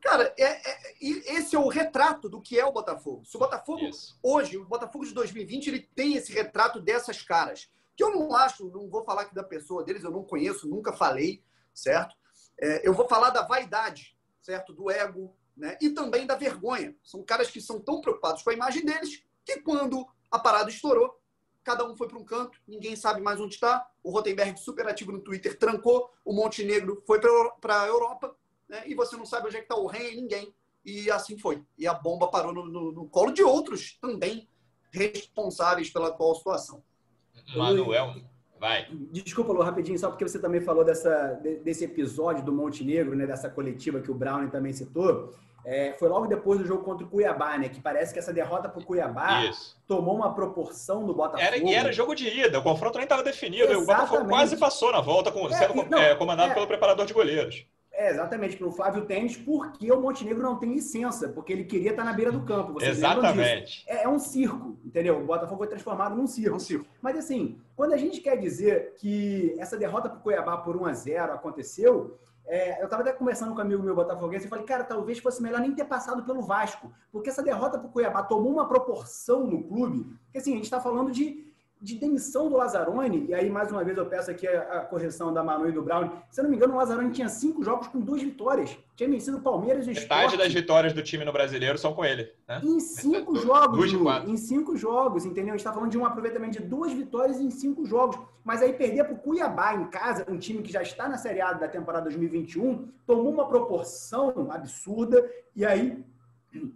Cara, 0.00 0.34
é, 0.38 0.44
é, 0.44 0.94
esse 1.00 1.54
é 1.54 1.58
o 1.58 1.68
retrato 1.68 2.28
do 2.28 2.40
que 2.40 2.58
é 2.58 2.64
o 2.64 2.72
Botafogo. 2.72 3.24
Se 3.24 3.36
o 3.36 3.40
Botafogo, 3.40 3.84
Isso. 3.84 4.18
hoje, 4.22 4.56
o 4.56 4.64
Botafogo 4.64 5.04
de 5.04 5.12
2020, 5.12 5.66
ele 5.68 5.80
tem 5.94 6.14
esse 6.14 6.32
retrato 6.32 6.80
dessas 6.80 7.22
caras. 7.22 7.70
Que 7.96 8.04
eu 8.04 8.10
não 8.10 8.34
acho, 8.34 8.70
não 8.70 8.88
vou 8.88 9.04
falar 9.04 9.22
aqui 9.22 9.34
da 9.34 9.44
pessoa 9.44 9.84
deles, 9.84 10.04
eu 10.04 10.10
não 10.10 10.24
conheço, 10.24 10.68
nunca 10.68 10.92
falei, 10.92 11.42
certo? 11.74 12.16
É, 12.60 12.86
eu 12.86 12.92
vou 12.92 13.08
falar 13.08 13.30
da 13.30 13.42
vaidade, 13.42 14.16
certo? 14.40 14.72
Do 14.72 14.90
ego, 14.90 15.36
né? 15.56 15.76
E 15.80 15.90
também 15.90 16.26
da 16.26 16.36
vergonha. 16.36 16.94
São 17.02 17.22
caras 17.22 17.50
que 17.50 17.60
são 17.60 17.80
tão 17.80 18.00
preocupados 18.00 18.42
com 18.42 18.50
a 18.50 18.54
imagem 18.54 18.84
deles 18.84 19.22
que 19.44 19.60
quando 19.60 20.06
a 20.30 20.38
parada 20.38 20.70
estourou, 20.70 21.20
cada 21.62 21.84
um 21.88 21.96
foi 21.96 22.08
para 22.08 22.18
um 22.18 22.24
canto, 22.24 22.58
ninguém 22.66 22.96
sabe 22.96 23.20
mais 23.20 23.40
onde 23.40 23.54
está. 23.54 23.88
O 24.02 24.10
Rotenberg, 24.10 24.58
super 24.58 24.86
ativo 24.88 25.12
no 25.12 25.20
Twitter, 25.20 25.58
trancou. 25.58 26.12
O 26.24 26.32
Montenegro 26.32 27.02
foi 27.06 27.20
para 27.60 27.82
a 27.82 27.86
Europa, 27.86 28.36
né? 28.68 28.82
e 28.86 28.94
você 28.94 29.16
não 29.16 29.26
sabe 29.26 29.46
onde 29.46 29.56
é 29.56 29.60
que 29.60 29.66
está 29.66 29.76
o 29.76 29.86
rei, 29.86 30.16
ninguém. 30.16 30.54
E 30.84 31.10
assim 31.10 31.38
foi. 31.38 31.64
E 31.78 31.86
a 31.86 31.94
bomba 31.94 32.28
parou 32.28 32.52
no, 32.52 32.64
no, 32.64 32.92
no 32.92 33.08
colo 33.08 33.32
de 33.32 33.42
outros 33.42 33.96
também 34.00 34.48
responsáveis 34.90 35.90
pela 35.90 36.08
atual 36.08 36.34
situação. 36.34 36.82
Manuel, 37.56 38.14
vai. 38.58 38.86
Desculpa, 39.10 39.52
Lu, 39.52 39.62
rapidinho, 39.62 39.98
só 39.98 40.08
porque 40.08 40.26
você 40.26 40.38
também 40.38 40.60
falou 40.60 40.84
dessa, 40.84 41.40
desse 41.64 41.84
episódio 41.84 42.44
do 42.44 42.52
Montenegro, 42.52 43.14
né, 43.14 43.26
dessa 43.26 43.50
coletiva 43.50 44.00
que 44.00 44.10
o 44.10 44.14
Brown 44.14 44.48
também 44.48 44.72
citou. 44.72 45.34
É, 45.64 45.92
foi 45.92 46.08
logo 46.08 46.26
depois 46.26 46.58
do 46.58 46.66
jogo 46.66 46.82
contra 46.82 47.06
o 47.06 47.08
Cuiabá, 47.08 47.56
né? 47.56 47.68
Que 47.68 47.80
parece 47.80 48.12
que 48.12 48.18
essa 48.18 48.32
derrota 48.32 48.68
para 48.68 48.80
o 48.80 48.84
Cuiabá 48.84 49.44
Isso. 49.44 49.80
tomou 49.86 50.16
uma 50.16 50.34
proporção 50.34 51.06
do 51.06 51.14
Botafogo. 51.14 51.40
Era, 51.40 51.56
e 51.56 51.72
era 51.72 51.92
jogo 51.92 52.14
de 52.16 52.26
ida, 52.28 52.58
o 52.58 52.62
confronto 52.62 52.98
nem 52.98 53.04
estava 53.04 53.22
definido. 53.22 53.64
Exatamente. 53.64 53.84
O 53.84 53.86
Botafogo 53.86 54.28
quase 54.28 54.56
passou 54.56 54.90
na 54.90 55.00
volta, 55.00 55.30
com, 55.30 55.46
é, 55.46 55.52
sendo 55.52 55.88
não, 55.88 55.98
é, 55.98 56.16
comandado 56.16 56.50
é, 56.50 56.54
pelo 56.54 56.66
preparador 56.66 57.06
de 57.06 57.14
goleiros. 57.14 57.64
É, 57.92 58.10
exatamente, 58.10 58.56
pelo 58.56 58.72
Flávio 58.72 59.04
Tênis, 59.04 59.36
porque 59.36 59.92
o 59.92 60.00
Montenegro 60.00 60.42
não 60.42 60.58
tem 60.58 60.72
licença, 60.72 61.28
porque 61.28 61.52
ele 61.52 61.64
queria 61.64 61.90
estar 61.90 62.04
na 62.04 62.12
beira 62.12 62.32
do 62.32 62.42
campo. 62.42 62.82
exatamente. 62.82 63.84
É, 63.86 64.04
é, 64.04 64.08
um 64.08 64.18
circo, 64.18 64.78
entendeu? 64.82 65.20
O 65.20 65.26
Botafogo 65.26 65.58
foi 65.58 65.68
transformado 65.68 66.16
num 66.16 66.26
circo. 66.26 66.56
Um 66.56 66.58
circo. 66.58 66.86
Mas 67.02 67.18
assim, 67.18 67.60
quando 67.76 67.92
a 67.92 67.98
gente 67.98 68.20
quer 68.20 68.38
dizer 68.38 68.94
que 68.96 69.54
essa 69.58 69.76
derrota 69.76 70.08
para 70.08 70.18
o 70.18 70.22
Cuiabá 70.22 70.56
por 70.56 70.74
1 70.74 70.86
a 70.86 70.92
0 70.94 71.32
aconteceu, 71.34 72.18
é, 72.46 72.80
eu 72.80 72.84
estava 72.84 73.02
até 73.02 73.12
conversando 73.12 73.52
com 73.52 73.58
um 73.58 73.62
amigo 73.62 73.82
meu 73.82 73.94
botafoguense 73.94 74.46
e 74.46 74.48
falei, 74.48 74.64
cara, 74.64 74.84
talvez 74.84 75.18
fosse 75.18 75.42
melhor 75.42 75.60
nem 75.60 75.74
ter 75.74 75.84
passado 75.84 76.24
pelo 76.24 76.42
Vasco, 76.42 76.92
porque 77.10 77.28
essa 77.28 77.42
derrota 77.42 77.78
para 77.78 77.88
o 77.88 77.90
Cuiabá 77.90 78.22
tomou 78.22 78.52
uma 78.52 78.66
proporção 78.66 79.46
no 79.46 79.62
clube, 79.62 80.06
que 80.32 80.38
assim, 80.38 80.52
a 80.52 80.56
gente 80.56 80.64
está 80.64 80.80
falando 80.80 81.12
de 81.12 81.51
de 81.82 81.96
demissão 81.96 82.48
do 82.48 82.56
Lazzaroni, 82.56 83.26
e 83.28 83.34
aí 83.34 83.50
mais 83.50 83.72
uma 83.72 83.82
vez 83.82 83.98
eu 83.98 84.06
peço 84.06 84.30
aqui 84.30 84.46
a, 84.46 84.80
correção 84.88 85.34
da 85.34 85.42
Manu 85.42 85.68
e 85.68 85.72
do 85.72 85.82
Brown. 85.82 86.10
Se 86.30 86.40
eu 86.40 86.44
não 86.44 86.50
me 86.50 86.56
engano, 86.56 86.74
o 86.74 86.76
Lazzaroni 86.76 87.10
tinha 87.10 87.28
cinco 87.28 87.64
jogos 87.64 87.88
com 87.88 87.98
duas 87.98 88.22
vitórias. 88.22 88.78
Tinha 88.94 89.08
vencido 89.08 89.38
o 89.38 89.40
Palmeiras 89.40 89.84
e 89.88 89.90
o 89.90 89.94
Metade 89.94 90.36
das 90.36 90.54
vitórias 90.54 90.92
do 90.92 91.02
time 91.02 91.24
no 91.24 91.32
brasileiro 91.32 91.76
são 91.76 91.92
com 91.92 92.04
ele. 92.04 92.30
Né? 92.46 92.60
Em 92.62 92.78
cinco 92.78 93.34
jogos, 93.34 93.92
em 94.28 94.36
cinco 94.36 94.76
jogos, 94.76 95.24
entendeu? 95.24 95.54
A 95.54 95.56
gente 95.56 95.60
está 95.60 95.72
falando 95.72 95.90
de 95.90 95.98
um 95.98 96.06
aproveitamento 96.06 96.60
de 96.60 96.64
duas 96.64 96.92
vitórias 96.92 97.40
em 97.40 97.50
cinco 97.50 97.84
jogos. 97.84 98.16
Mas 98.44 98.62
aí 98.62 98.72
perder 98.72 99.04
para 99.04 99.14
o 99.14 99.18
Cuiabá 99.18 99.74
em 99.74 99.86
casa, 99.86 100.24
um 100.28 100.38
time 100.38 100.62
que 100.62 100.72
já 100.72 100.82
está 100.82 101.08
na 101.08 101.18
Série 101.18 101.40
A 101.40 101.52
da 101.52 101.66
temporada 101.66 102.04
2021, 102.04 102.88
tomou 103.04 103.32
uma 103.32 103.48
proporção 103.48 104.48
absurda, 104.50 105.28
e 105.54 105.64
aí 105.64 106.04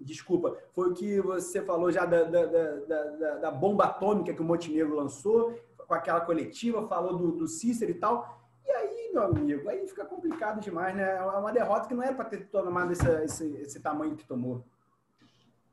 desculpa, 0.01 0.57
foi 0.73 0.91
o 0.91 0.95
que 0.95 1.21
você 1.21 1.63
falou 1.63 1.91
já 1.93 2.05
da, 2.05 2.25
da, 2.25 2.47
da, 2.47 3.35
da, 3.37 3.51
bomba 3.51 3.85
atômica 3.85 4.33
que 4.33 4.41
o 4.41 4.45
Montenegro 4.45 4.97
lançou, 4.97 5.59
com 5.77 5.95
aquela 5.95 6.21
coletiva, 6.21 6.87
falou 6.89 7.17
do, 7.17 7.33
do 7.33 7.47
Cícero 7.47 7.91
e 7.91 7.95
tal. 7.95 8.41
E 8.65 8.71
aí, 8.71 9.11
meu 9.13 9.25
amigo, 9.25 9.69
aí 9.69 9.87
fica 9.87 10.05
complicado 10.05 10.61
demais, 10.61 10.95
né? 10.95 11.17
É 11.17 11.23
uma 11.23 11.53
derrota 11.53 11.87
que 11.87 11.95
não 11.95 12.03
era 12.03 12.15
para 12.15 12.25
ter 12.25 12.49
tomado 12.49 12.93
esse, 12.93 13.09
esse, 13.25 13.57
esse 13.59 13.81
tamanho 13.81 14.17
que 14.17 14.25
tomou. 14.25 14.65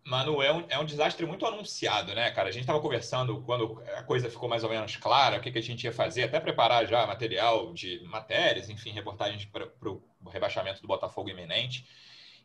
Manu, 0.06 0.42
é 0.42 0.52
um, 0.52 0.66
é 0.68 0.78
um 0.78 0.86
desastre 0.86 1.26
muito 1.26 1.46
anunciado, 1.46 2.14
né, 2.14 2.30
cara? 2.32 2.50
A 2.50 2.52
gente 2.52 2.64
estava 2.64 2.82
conversando 2.82 3.42
quando 3.44 3.82
a 3.96 4.04
coisa 4.04 4.30
ficou 4.30 4.50
mais 4.50 4.64
ou 4.64 4.70
menos 4.70 4.98
clara, 4.98 5.38
o 5.38 5.42
que, 5.42 5.50
que 5.50 5.58
a 5.58 5.64
gente 5.64 5.86
ia 5.86 5.94
fazer, 5.94 6.24
até 6.24 6.40
preparar 6.42 6.86
já 6.86 7.08
material 7.08 7.74
de 7.74 8.04
matérias, 8.04 8.70
enfim, 8.70 8.92
reportagens 8.92 9.46
para 9.46 9.66
o 9.86 10.04
rebaixamento 10.30 10.82
do 10.82 10.88
Botafogo 10.88 11.30
iminente. 11.30 11.88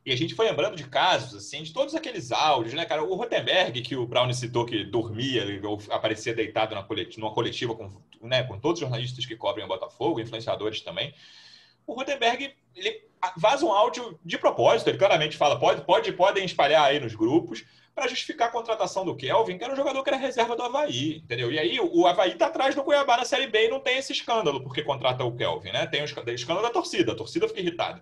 E 0.08 0.12
a 0.12 0.16
gente 0.16 0.34
foi 0.34 0.46
lembrando 0.46 0.74
de 0.74 0.84
casos, 0.84 1.34
assim, 1.34 1.62
de 1.62 1.70
todos 1.70 1.94
aqueles 1.94 2.32
áudios, 2.32 2.72
né, 2.72 2.86
cara? 2.86 3.04
O 3.04 3.14
Rotenberg, 3.14 3.82
que 3.82 3.94
o 3.94 4.06
Brown 4.06 4.32
citou 4.32 4.64
que 4.64 4.82
dormia 4.82 5.44
ou 5.62 5.78
aparecia 5.90 6.32
deitado 6.32 6.74
na 6.74 6.82
coletiva, 6.82 7.20
numa 7.20 7.34
coletiva 7.34 7.74
com, 7.74 7.90
né, 8.22 8.42
com 8.42 8.58
todos 8.58 8.80
os 8.80 8.80
jornalistas 8.80 9.26
que 9.26 9.36
cobrem 9.36 9.66
o 9.66 9.68
Botafogo, 9.68 10.18
influenciadores 10.18 10.80
também. 10.80 11.12
O 11.86 11.92
Rotenberg, 11.92 12.54
ele 12.74 13.04
vaza 13.36 13.66
um 13.66 13.70
áudio 13.70 14.18
de 14.24 14.38
propósito, 14.38 14.88
ele 14.88 14.96
claramente 14.96 15.36
fala, 15.36 15.60
pode, 15.60 15.82
pode, 15.82 16.10
podem 16.12 16.46
espalhar 16.46 16.84
aí 16.84 16.98
nos 16.98 17.14
grupos, 17.14 17.62
para 17.98 18.08
justificar 18.08 18.48
a 18.48 18.52
contratação 18.52 19.04
do 19.04 19.16
Kelvin, 19.16 19.58
que 19.58 19.64
era 19.64 19.72
um 19.72 19.76
jogador 19.76 20.02
que 20.04 20.08
era 20.08 20.16
reserva 20.16 20.54
do 20.54 20.62
Havaí, 20.62 21.16
entendeu? 21.16 21.50
E 21.50 21.58
aí 21.58 21.80
o 21.80 22.06
Havaí 22.06 22.36
tá 22.36 22.46
atrás 22.46 22.74
do 22.74 22.84
Cuiabá 22.84 23.16
na 23.16 23.24
Série 23.24 23.48
B 23.48 23.66
e 23.66 23.68
não 23.68 23.80
tem 23.80 23.98
esse 23.98 24.12
escândalo 24.12 24.62
porque 24.62 24.82
contrata 24.82 25.24
o 25.24 25.36
Kelvin, 25.36 25.72
né? 25.72 25.86
Tem 25.86 26.00
o 26.00 26.04
escândalo 26.04 26.62
da 26.62 26.70
torcida, 26.70 27.12
a 27.12 27.16
torcida 27.16 27.48
fica 27.48 27.60
irritada. 27.60 28.00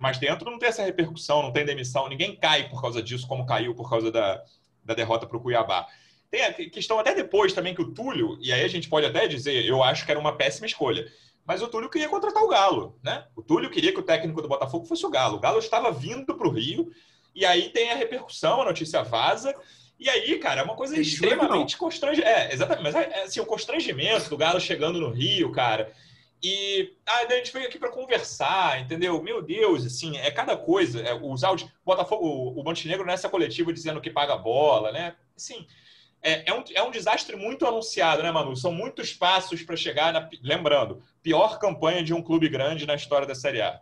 Mas 0.00 0.16
dentro 0.16 0.50
não 0.50 0.58
tem 0.58 0.70
essa 0.70 0.82
repercussão, 0.82 1.42
não 1.42 1.52
tem 1.52 1.64
demissão, 1.64 2.08
ninguém 2.08 2.34
cai 2.34 2.70
por 2.70 2.80
causa 2.80 3.02
disso, 3.02 3.28
como 3.28 3.44
caiu 3.44 3.74
por 3.74 3.88
causa 3.88 4.10
da, 4.10 4.42
da 4.82 4.94
derrota 4.94 5.26
para 5.26 5.36
o 5.36 5.40
Cuiabá. 5.40 5.86
Tem 6.30 6.42
a 6.42 6.52
questão 6.54 6.98
até 6.98 7.14
depois 7.14 7.52
também 7.52 7.74
que 7.74 7.82
o 7.82 7.92
Túlio, 7.92 8.38
e 8.40 8.50
aí 8.50 8.64
a 8.64 8.68
gente 8.68 8.88
pode 8.88 9.04
até 9.04 9.28
dizer, 9.28 9.62
eu 9.66 9.82
acho 9.82 10.06
que 10.06 10.10
era 10.10 10.18
uma 10.18 10.36
péssima 10.36 10.66
escolha, 10.66 11.06
mas 11.44 11.60
o 11.60 11.68
Túlio 11.68 11.90
queria 11.90 12.08
contratar 12.08 12.42
o 12.42 12.48
Galo, 12.48 12.98
né? 13.02 13.26
O 13.36 13.42
Túlio 13.42 13.70
queria 13.70 13.92
que 13.92 14.00
o 14.00 14.04
técnico 14.04 14.40
do 14.40 14.48
Botafogo 14.48 14.86
fosse 14.86 15.04
o 15.04 15.10
Galo. 15.10 15.36
O 15.36 15.40
Galo 15.40 15.58
estava 15.58 15.92
vindo 15.92 16.34
para 16.34 16.48
o 16.48 16.50
Rio, 16.50 16.90
e 17.34 17.44
aí 17.44 17.68
tem 17.68 17.90
a 17.90 17.96
repercussão, 17.96 18.62
a 18.62 18.64
notícia 18.64 19.02
vaza, 19.02 19.54
e 19.98 20.08
aí, 20.08 20.38
cara, 20.38 20.62
é 20.62 20.64
uma 20.64 20.76
coisa 20.76 20.98
extremamente 20.98 21.76
constrangedora. 21.76 22.26
É, 22.26 22.54
exatamente, 22.54 22.84
mas 22.84 22.94
é, 22.94 23.22
assim, 23.24 23.38
o 23.38 23.44
constrangimento 23.44 24.30
do 24.30 24.36
Galo 24.38 24.58
chegando 24.58 24.98
no 24.98 25.10
Rio, 25.10 25.52
cara. 25.52 25.92
E 26.42 26.96
ah, 27.06 27.26
a 27.28 27.34
gente 27.34 27.52
veio 27.52 27.66
aqui 27.66 27.78
para 27.78 27.90
conversar, 27.90 28.80
entendeu? 28.80 29.22
Meu 29.22 29.42
Deus, 29.42 29.84
assim, 29.84 30.16
é 30.16 30.30
cada 30.30 30.56
coisa. 30.56 31.00
É, 31.00 31.12
os 31.12 31.44
áudios, 31.44 31.70
Botafogo, 31.84 32.24
o 32.58 32.64
Montenegro 32.64 33.04
nessa 33.04 33.28
coletiva 33.28 33.72
dizendo 33.72 34.00
que 34.00 34.10
paga 34.10 34.36
bola, 34.36 34.90
né? 34.90 35.14
Assim, 35.36 35.66
é, 36.22 36.50
é, 36.50 36.54
um, 36.54 36.64
é 36.74 36.82
um 36.82 36.90
desastre 36.90 37.36
muito 37.36 37.66
anunciado, 37.66 38.22
né, 38.22 38.30
Manu? 38.30 38.56
São 38.56 38.72
muitos 38.72 39.12
passos 39.12 39.62
para 39.62 39.76
chegar 39.76 40.12
na. 40.12 40.28
Lembrando, 40.42 41.02
pior 41.22 41.58
campanha 41.58 42.02
de 42.02 42.14
um 42.14 42.22
clube 42.22 42.48
grande 42.48 42.86
na 42.86 42.94
história 42.94 43.26
da 43.26 43.34
Série 43.34 43.60
A. 43.60 43.80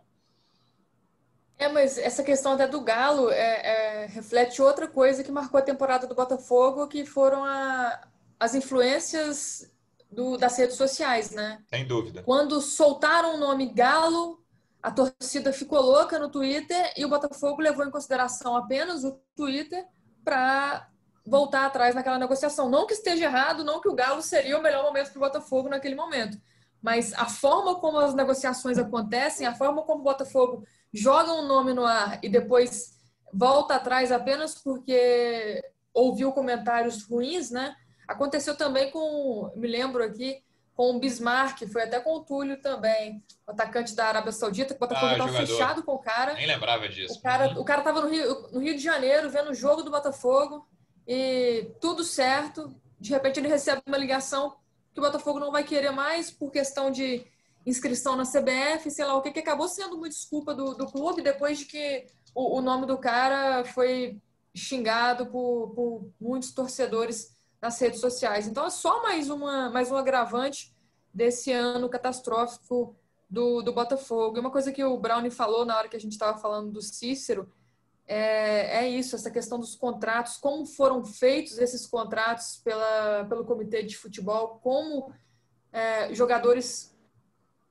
É, 1.57 1.67
mas 1.67 1.97
essa 1.97 2.23
questão 2.23 2.53
até 2.53 2.67
do 2.67 2.81
Galo 2.81 3.29
é, 3.29 4.03
é, 4.03 4.05
reflete 4.05 4.61
outra 4.61 4.87
coisa 4.87 5.23
que 5.23 5.31
marcou 5.31 5.59
a 5.59 5.63
temporada 5.63 6.07
do 6.07 6.15
Botafogo, 6.15 6.87
que 6.87 7.05
foram 7.05 7.43
a, 7.43 8.07
as 8.39 8.55
influências 8.55 9.69
do, 10.09 10.37
das 10.37 10.57
redes 10.57 10.75
sociais, 10.75 11.31
né? 11.31 11.61
Sem 11.69 11.85
dúvida. 11.85 12.23
Quando 12.23 12.61
soltaram 12.61 13.35
o 13.35 13.37
nome 13.37 13.67
Galo, 13.67 14.43
a 14.81 14.91
torcida 14.91 15.53
ficou 15.53 15.81
louca 15.81 16.17
no 16.17 16.29
Twitter 16.29 16.93
e 16.97 17.05
o 17.05 17.09
Botafogo 17.09 17.61
levou 17.61 17.85
em 17.85 17.91
consideração 17.91 18.55
apenas 18.55 19.03
o 19.03 19.19
Twitter 19.35 19.85
para 20.23 20.89
voltar 21.25 21.65
atrás 21.65 21.93
naquela 21.93 22.17
negociação. 22.17 22.69
Não 22.69 22.87
que 22.87 22.93
esteja 22.93 23.25
errado, 23.25 23.63
não 23.63 23.79
que 23.79 23.89
o 23.89 23.93
Galo 23.93 24.21
seria 24.21 24.57
o 24.57 24.61
melhor 24.61 24.83
momento 24.83 25.11
para 25.11 25.17
o 25.17 25.21
Botafogo 25.21 25.69
naquele 25.69 25.95
momento, 25.95 26.39
mas 26.81 27.13
a 27.13 27.25
forma 27.25 27.75
como 27.75 27.99
as 27.99 28.13
negociações 28.13 28.77
acontecem, 28.77 29.45
a 29.45 29.53
forma 29.53 29.83
como 29.83 30.01
o 30.01 30.03
Botafogo 30.03 30.63
joga 30.93 31.33
um 31.33 31.45
nome 31.45 31.73
no 31.73 31.85
ar 31.85 32.19
e 32.23 32.29
depois 32.29 32.97
volta 33.31 33.75
atrás 33.75 34.11
apenas 34.11 34.55
porque 34.55 35.61
ouviu 35.93 36.31
comentários 36.31 37.03
ruins, 37.03 37.51
né? 37.51 37.75
Aconteceu 38.09 38.57
também 38.57 38.89
com, 38.89 39.51
me 39.55 39.67
lembro 39.67 40.03
aqui, 40.03 40.41
com 40.75 40.95
o 40.95 40.99
Bismarck, 40.99 41.67
foi 41.71 41.83
até 41.83 41.99
com 41.99 42.15
o 42.15 42.21
Túlio 42.21 42.59
também, 42.59 43.23
o 43.45 43.51
atacante 43.51 43.95
da 43.95 44.07
Arábia 44.07 44.31
Saudita, 44.31 44.73
que 44.73 44.77
o 44.77 44.79
Botafogo 44.79 45.11
estava 45.11 45.29
ah, 45.29 45.45
fechado 45.45 45.83
com 45.83 45.91
o 45.91 45.99
cara. 45.99 46.33
Nem 46.33 46.47
lembrava 46.47 46.89
disso. 46.89 47.19
O 47.19 47.21
cara, 47.21 47.49
uhum. 47.49 47.61
o 47.61 47.63
cara 47.63 47.83
tava 47.83 48.01
no 48.01 48.09
Rio, 48.09 48.47
no 48.51 48.59
Rio 48.61 48.75
de 48.75 48.81
Janeiro, 48.81 49.29
vendo 49.29 49.51
o 49.51 49.53
jogo 49.53 49.83
do 49.83 49.91
Botafogo, 49.91 50.67
e 51.07 51.69
tudo 51.79 52.03
certo. 52.03 52.75
De 52.99 53.11
repente 53.11 53.39
ele 53.39 53.47
recebe 53.47 53.83
uma 53.85 53.97
ligação 53.97 54.55
que 54.91 54.99
o 54.99 55.03
Botafogo 55.03 55.39
não 55.39 55.51
vai 55.51 55.63
querer 55.63 55.91
mais 55.91 56.31
por 56.31 56.49
questão 56.49 56.89
de 56.89 57.27
inscrição 57.63 58.15
na 58.15 58.23
CBF, 58.23 58.89
sei 58.89 59.05
lá 59.05 59.13
o 59.13 59.21
que, 59.21 59.29
que 59.29 59.39
acabou 59.39 59.67
sendo 59.67 59.97
uma 59.97 60.09
desculpa 60.09 60.55
do, 60.55 60.73
do 60.73 60.87
clube 60.87 61.21
depois 61.21 61.59
de 61.59 61.65
que 61.65 62.07
o, 62.33 62.57
o 62.57 62.61
nome 62.61 62.87
do 62.87 62.97
cara 62.97 63.63
foi 63.65 64.19
xingado 64.55 65.27
por, 65.27 65.75
por 65.75 66.09
muitos 66.19 66.51
torcedores 66.51 67.37
nas 67.61 67.79
redes 67.79 67.99
sociais. 67.99 68.47
Então 68.47 68.65
é 68.65 68.69
só 68.69 69.01
mais 69.03 69.29
uma 69.29 69.69
mais 69.69 69.91
um 69.91 69.95
agravante 69.97 70.75
desse 71.13 71.51
ano 71.51 71.89
catastrófico 71.89 72.95
do, 73.29 73.61
do 73.61 73.73
Botafogo. 73.73 74.37
E 74.37 74.39
uma 74.39 74.51
coisa 74.51 74.71
que 74.71 74.83
o 74.83 74.97
Brownie 74.97 75.31
falou 75.31 75.65
na 75.65 75.77
hora 75.77 75.87
que 75.87 75.95
a 75.97 75.99
gente 75.99 76.13
estava 76.13 76.37
falando 76.37 76.71
do 76.71 76.81
Cícero 76.81 77.51
é, 78.11 78.85
é, 78.85 78.89
isso, 78.89 79.15
essa 79.15 79.29
questão 79.29 79.59
dos 79.59 79.75
contratos, 79.75 80.37
como 80.37 80.65
foram 80.65 81.05
feitos 81.05 81.59
esses 81.59 81.85
contratos 81.85 82.59
pela, 82.63 83.23
pelo 83.29 83.45
comitê 83.45 83.83
de 83.83 83.95
futebol, 83.95 84.59
como 84.63 85.13
é, 85.71 86.11
jogadores 86.15 86.91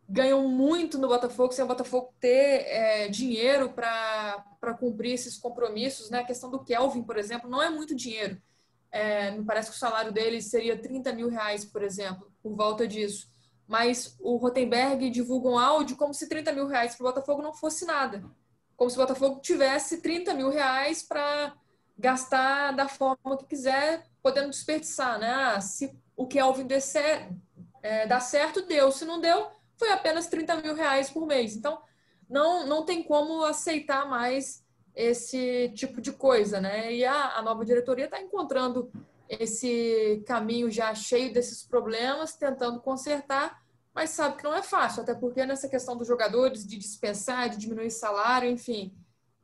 ganham 0.09 0.49
muito 0.49 0.97
no 0.97 1.09
Botafogo 1.09 1.53
sem 1.53 1.65
o 1.65 1.69
Botafogo 1.69 2.15
ter 2.21 2.65
é, 2.69 3.09
dinheiro 3.09 3.71
para 3.71 4.75
cumprir 4.79 5.15
esses 5.15 5.37
compromissos. 5.37 6.09
Né? 6.09 6.21
A 6.21 6.25
questão 6.25 6.49
do 6.49 6.63
Kelvin, 6.63 7.03
por 7.03 7.19
exemplo, 7.19 7.51
não 7.51 7.61
é 7.61 7.69
muito 7.69 7.93
dinheiro. 7.93 8.41
É, 8.91 9.31
me 9.31 9.45
parece 9.45 9.71
que 9.71 9.77
o 9.77 9.79
salário 9.79 10.13
dele 10.13 10.41
seria 10.41 10.81
30 10.81 11.13
mil 11.13 11.29
reais, 11.29 11.65
por 11.65 11.83
exemplo, 11.83 12.33
por 12.43 12.55
volta 12.55 12.87
disso. 12.87 13.29
Mas 13.67 14.17
o 14.19 14.37
Rotenberg 14.37 15.11
divulga 15.11 15.49
um 15.49 15.59
áudio 15.59 15.97
como 15.97 16.15
se 16.15 16.29
30 16.29 16.53
mil 16.53 16.67
reais 16.67 16.95
para 16.95 17.05
o 17.05 17.09
Botafogo 17.09 17.43
não 17.43 17.53
fosse 17.53 17.85
nada. 17.85 18.25
Como 18.77 18.89
se 18.89 18.97
o 18.97 19.01
Botafogo 19.01 19.41
tivesse 19.41 20.01
30 20.01 20.33
mil 20.35 20.49
reais 20.49 21.03
para 21.03 21.55
gastar 21.99 22.73
da 22.73 22.89
forma 22.89 23.37
que 23.37 23.47
quiser, 23.47 24.07
podendo 24.23 24.51
desperdiçar. 24.51 25.19
Né? 25.19 25.29
Ah, 25.29 25.61
se 25.61 25.95
o 26.17 26.27
Kelvin 26.27 26.67
descer, 26.67 27.29
é, 27.83 28.07
dá 28.07 28.21
certo, 28.21 28.63
deu. 28.63 28.91
Se 28.91 29.05
não 29.05 29.21
deu, 29.21 29.49
foi 29.77 29.91
apenas 29.91 30.29
30 30.29 30.57
mil 30.63 30.75
reais 30.75 31.11
por 31.11 31.27
mês. 31.27 31.55
Então, 31.55 31.81
não, 32.29 32.67
não 32.67 32.85
tem 32.85 33.03
como 33.03 33.45
aceitar 33.45 34.09
mais 34.09 34.65
esse 34.99 35.69
tipo 35.77 36.01
de 36.01 36.11
coisa, 36.11 36.61
né? 36.61 36.93
E 36.93 37.05
a, 37.05 37.37
a 37.37 37.43
nova 37.43 37.65
diretoria 37.65 38.07
está 38.07 38.21
encontrando 38.21 38.91
esse 39.29 40.25
caminho 40.27 40.69
já 40.73 40.93
cheio 40.93 41.33
desses 41.33 41.63
problemas, 41.63 42.35
tentando 42.35 42.81
consertar, 42.81 43.63
mas 43.95 44.11
sabe 44.11 44.39
que 44.39 44.43
não 44.43 44.57
é 44.57 44.63
fácil, 44.63 45.03
até 45.03 45.15
porque 45.15 45.47
nessa 45.47 45.69
questão 45.69 45.97
dos 45.97 46.09
jogadores, 46.09 46.67
de 46.67 46.77
dispensar, 46.77 47.49
de 47.49 47.59
diminuir 47.59 47.93
salário, 47.93 48.51
enfim, 48.51 48.93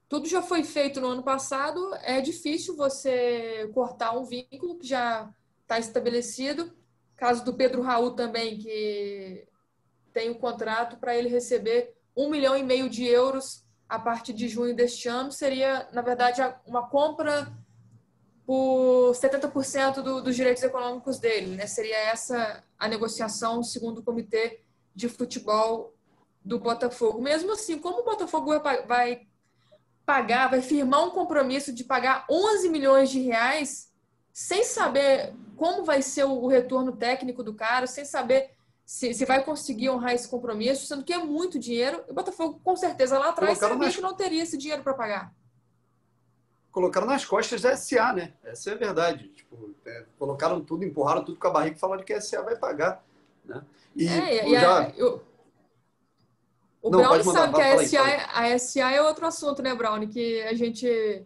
tudo 0.09 0.27
já 0.29 0.43
foi 0.43 0.65
feito 0.65 1.01
no 1.01 1.07
ano 1.07 1.23
passado, 1.23 1.95
é 2.03 2.21
difícil 2.21 2.75
você 2.75 3.71
cortar 3.73 4.19
um 4.19 4.25
vínculo 4.25 4.77
que 4.79 4.89
já 4.89 5.33
está 5.63 5.79
estabelecido. 5.79 6.73
Caso 7.15 7.45
do 7.45 7.55
Pedro 7.55 7.81
Raul 7.81 8.11
também, 8.11 8.59
que 8.59 9.47
tem 10.13 10.31
o 10.31 10.33
um 10.33 10.39
contrato 10.39 10.97
para 10.97 11.17
ele 11.17 11.29
receber 11.29 11.95
um 12.17 12.29
milhão 12.29 12.57
e 12.57 12.63
meio 12.65 12.89
de 12.89 13.05
euros 13.05 13.64
a 13.89 13.99
partir 13.99 14.33
de 14.33 14.49
junho 14.49 14.75
deste 14.75 15.09
ano. 15.09 15.31
Seria, 15.31 15.89
na 15.93 16.03
verdade, 16.03 16.41
uma 16.67 16.89
compra 16.89 17.53
por 18.47 19.13
70% 19.13 20.03
do, 20.03 20.23
dos 20.23 20.37
direitos 20.37 20.63
econômicos 20.63 21.19
dele. 21.19 21.57
Né? 21.57 21.67
Seria 21.67 21.97
essa 21.97 22.63
a 22.79 22.89
negociação, 22.89 23.63
segundo 23.63 23.99
o 23.99 24.03
Comitê 24.03 24.61
de 24.95 25.09
Futebol 25.09 25.95
do 26.45 26.59
Botafogo. 26.59 27.23
Mesmo 27.23 27.53
assim, 27.53 27.79
como 27.79 28.01
o 28.01 28.05
Botafogo 28.05 28.61
vai, 28.61 29.27
pagar, 30.05 30.49
vai 30.49 30.61
firmar 30.61 31.05
um 31.05 31.11
compromisso 31.11 31.73
de 31.73 31.85
pagar 31.85 32.27
11 32.31 32.69
milhões 32.69 33.11
de 33.11 33.21
reais 33.21 33.91
sem 34.33 34.65
saber 34.65 35.33
como 35.57 35.85
vai 35.85 36.03
ser 36.03 36.25
o 36.25 36.47
retorno 36.47 36.93
técnico 36.93 37.43
do 37.43 37.55
cara, 37.55 37.87
sem 37.87 38.05
saber 38.05 38.54
se, 38.85 39.25
vai 39.25 39.43
conseguir 39.43 39.89
honrar 39.89 40.15
esse 40.15 40.29
compromisso, 40.29 40.87
sendo 40.87 41.05
que 41.05 41.13
é 41.13 41.19
muito 41.19 41.59
dinheiro. 41.59 42.05
O 42.09 42.13
Botafogo, 42.13 42.61
com 42.63 42.77
certeza, 42.77 43.19
lá 43.19 43.31
atrás 43.31 43.59
Colocaram 43.59 43.75
sabia 43.75 43.87
nas... 43.87 43.97
que 43.97 44.03
não 44.03 44.15
teria 44.15 44.43
esse 44.43 44.59
dinheiro 44.59 44.83
para 44.83 44.95
pagar. 44.95 45.35
Colocaram 46.71 47.07
nas 47.07 47.25
costas 47.25 47.63
da 47.63 47.77
SA, 47.77 48.13
né? 48.13 48.35
Essa 48.43 48.71
é 48.71 48.73
a 48.75 48.77
verdade. 48.77 49.29
Tipo, 49.29 49.75
é, 49.87 50.05
colocaram 50.19 50.61
tudo, 50.61 50.85
empurraram 50.85 51.25
tudo 51.25 51.39
com 51.39 51.47
a 51.47 51.51
barriga 51.51 51.77
e 51.77 51.79
falaram 51.79 52.03
que 52.03 52.13
a 52.13 52.21
SA 52.21 52.43
vai 52.43 52.57
pagar. 52.57 53.03
Né? 53.45 53.65
E, 53.95 54.09
é, 54.09 54.49
e 54.49 54.61
já... 54.61 54.81
a, 54.81 54.91
eu... 54.91 55.23
O 56.83 56.91
não, 56.91 56.99
Brown 56.99 57.23
sabe 57.23 57.55
que 57.55 57.63
a 57.63 57.89
SA, 57.89 58.03
aí, 58.35 58.53
a 58.53 58.59
SA 58.59 58.91
é 58.91 59.01
outro 59.01 59.27
assunto, 59.27 59.63
né, 59.63 59.75
Brown? 59.75 60.07
Que 60.07 60.43
a 60.43 60.53
gente 60.53 61.25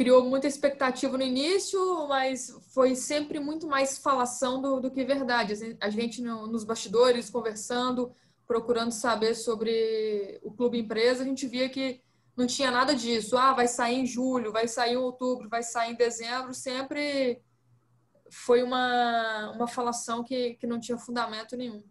criou 0.00 0.24
muita 0.24 0.46
expectativa 0.46 1.18
no 1.18 1.22
início, 1.22 2.08
mas 2.08 2.58
foi 2.72 2.94
sempre 2.94 3.38
muito 3.38 3.66
mais 3.66 3.98
falação 3.98 4.58
do, 4.58 4.80
do 4.80 4.90
que 4.90 5.04
verdade. 5.04 5.76
A 5.78 5.90
gente 5.90 6.22
no, 6.22 6.46
nos 6.46 6.64
bastidores, 6.64 7.28
conversando, 7.28 8.10
procurando 8.46 8.92
saber 8.92 9.34
sobre 9.34 10.40
o 10.42 10.52
clube 10.52 10.78
empresa, 10.78 11.22
a 11.22 11.26
gente 11.26 11.46
via 11.46 11.68
que 11.68 12.00
não 12.34 12.46
tinha 12.46 12.70
nada 12.70 12.94
disso. 12.94 13.36
Ah, 13.36 13.52
vai 13.52 13.68
sair 13.68 13.96
em 13.96 14.06
julho, 14.06 14.50
vai 14.50 14.66
sair 14.66 14.94
em 14.94 14.96
outubro, 14.96 15.50
vai 15.50 15.62
sair 15.62 15.92
em 15.92 15.96
dezembro. 15.96 16.54
Sempre 16.54 17.42
foi 18.30 18.62
uma, 18.62 19.50
uma 19.50 19.68
falação 19.68 20.24
que, 20.24 20.54
que 20.54 20.66
não 20.66 20.80
tinha 20.80 20.96
fundamento 20.96 21.58
nenhum. 21.58 21.84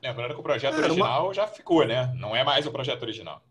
Lembrando 0.00 0.34
que 0.34 0.40
o 0.40 0.44
projeto 0.44 0.78
original 0.78 1.24
uma... 1.24 1.34
já 1.34 1.48
ficou, 1.48 1.84
né? 1.84 2.14
Não 2.14 2.36
é 2.36 2.44
mais 2.44 2.64
o 2.64 2.70
projeto 2.70 3.02
original. 3.02 3.42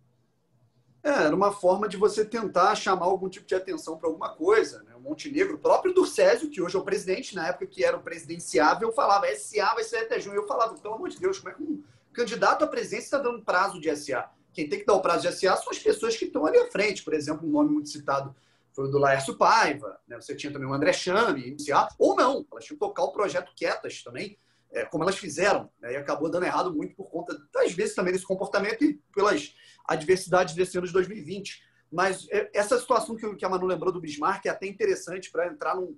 É, 1.04 1.10
era 1.10 1.36
uma 1.36 1.52
forma 1.52 1.90
de 1.90 1.98
você 1.98 2.24
tentar 2.24 2.74
chamar 2.76 3.06
algum 3.06 3.28
tipo 3.28 3.46
de 3.46 3.54
atenção 3.54 3.98
para 3.98 4.08
alguma 4.08 4.34
coisa. 4.36 4.82
Né? 4.84 4.96
O 4.96 5.02
Montenegro, 5.02 5.56
o 5.56 5.60
próprio 5.60 5.94
do 5.94 6.06
Césio, 6.06 6.50
que 6.50 6.62
hoje 6.62 6.78
é 6.78 6.80
o 6.80 6.84
presidente, 6.84 7.36
na 7.36 7.50
época 7.50 7.68
que 7.68 7.84
era 7.84 7.98
o 7.98 8.02
presidenciável, 8.02 8.92
falava 8.94 9.28
SA 9.36 9.74
vai 9.74 9.84
ser 9.84 9.98
até 9.98 10.18
junho. 10.20 10.38
Eu 10.38 10.48
falava, 10.48 10.76
pelo 10.76 10.94
amor 10.94 11.10
de 11.10 11.20
Deus, 11.20 11.40
como 11.40 11.52
é 11.52 11.56
que 11.56 11.62
um 11.62 11.84
candidato 12.14 12.64
à 12.64 12.68
presidência 12.68 13.06
está 13.06 13.18
dando 13.18 13.44
prazo 13.44 13.82
de 13.82 13.94
SA? 13.94 14.30
Quem 14.54 14.70
tem 14.70 14.80
que 14.80 14.86
dar 14.86 14.94
o 14.94 15.02
prazo 15.02 15.28
de 15.28 15.36
SA 15.36 15.58
são 15.58 15.72
as 15.72 15.80
pessoas 15.80 16.16
que 16.16 16.26
estão 16.26 16.46
ali 16.46 16.58
à 16.58 16.72
frente. 16.72 17.04
Por 17.04 17.14
exemplo, 17.14 17.46
um 17.46 17.52
nome 17.52 17.72
muito 17.72 17.90
citado 17.90 18.34
foi 18.74 18.86
o 18.86 18.88
do 18.88 18.98
Laércio 18.98 19.38
Paiva, 19.38 20.00
né? 20.08 20.20
você 20.20 20.36
tinha 20.36 20.52
também 20.52 20.68
o 20.68 20.74
André 20.74 20.92
Chame, 20.94 21.56
ou 22.00 22.16
não, 22.16 22.46
elas 22.52 22.66
tinham 22.66 22.76
que 22.76 22.86
tocar 22.86 23.04
o 23.04 23.12
projeto 23.12 23.54
quietas 23.56 24.02
também, 24.02 24.38
é, 24.72 24.84
como 24.86 25.04
elas 25.04 25.18
fizeram, 25.18 25.70
né? 25.80 25.94
e 25.94 25.96
acabou 25.96 26.30
dando 26.30 26.46
errado 26.46 26.74
muito 26.74 26.96
por 26.96 27.06
conta, 27.06 27.40
às 27.58 27.72
vezes, 27.72 27.94
também 27.94 28.12
desse 28.12 28.26
comportamento 28.26 28.84
e 28.84 28.96
pelas 29.14 29.54
adversidades 29.86 30.56
desse 30.56 30.78
ano 30.78 30.88
de 30.88 30.94
2020. 30.94 31.62
Mas 31.92 32.28
é, 32.32 32.50
essa 32.54 32.80
situação 32.80 33.16
que 33.16 33.46
a 33.46 33.50
Manu 33.50 33.68
lembrou 33.68 33.92
do 33.92 34.02
Bismarck 34.02 34.46
é 34.46 34.50
até 34.50 34.66
interessante 34.66 35.32
para 35.32 35.48
entrar 35.48 35.76
num. 35.76 35.98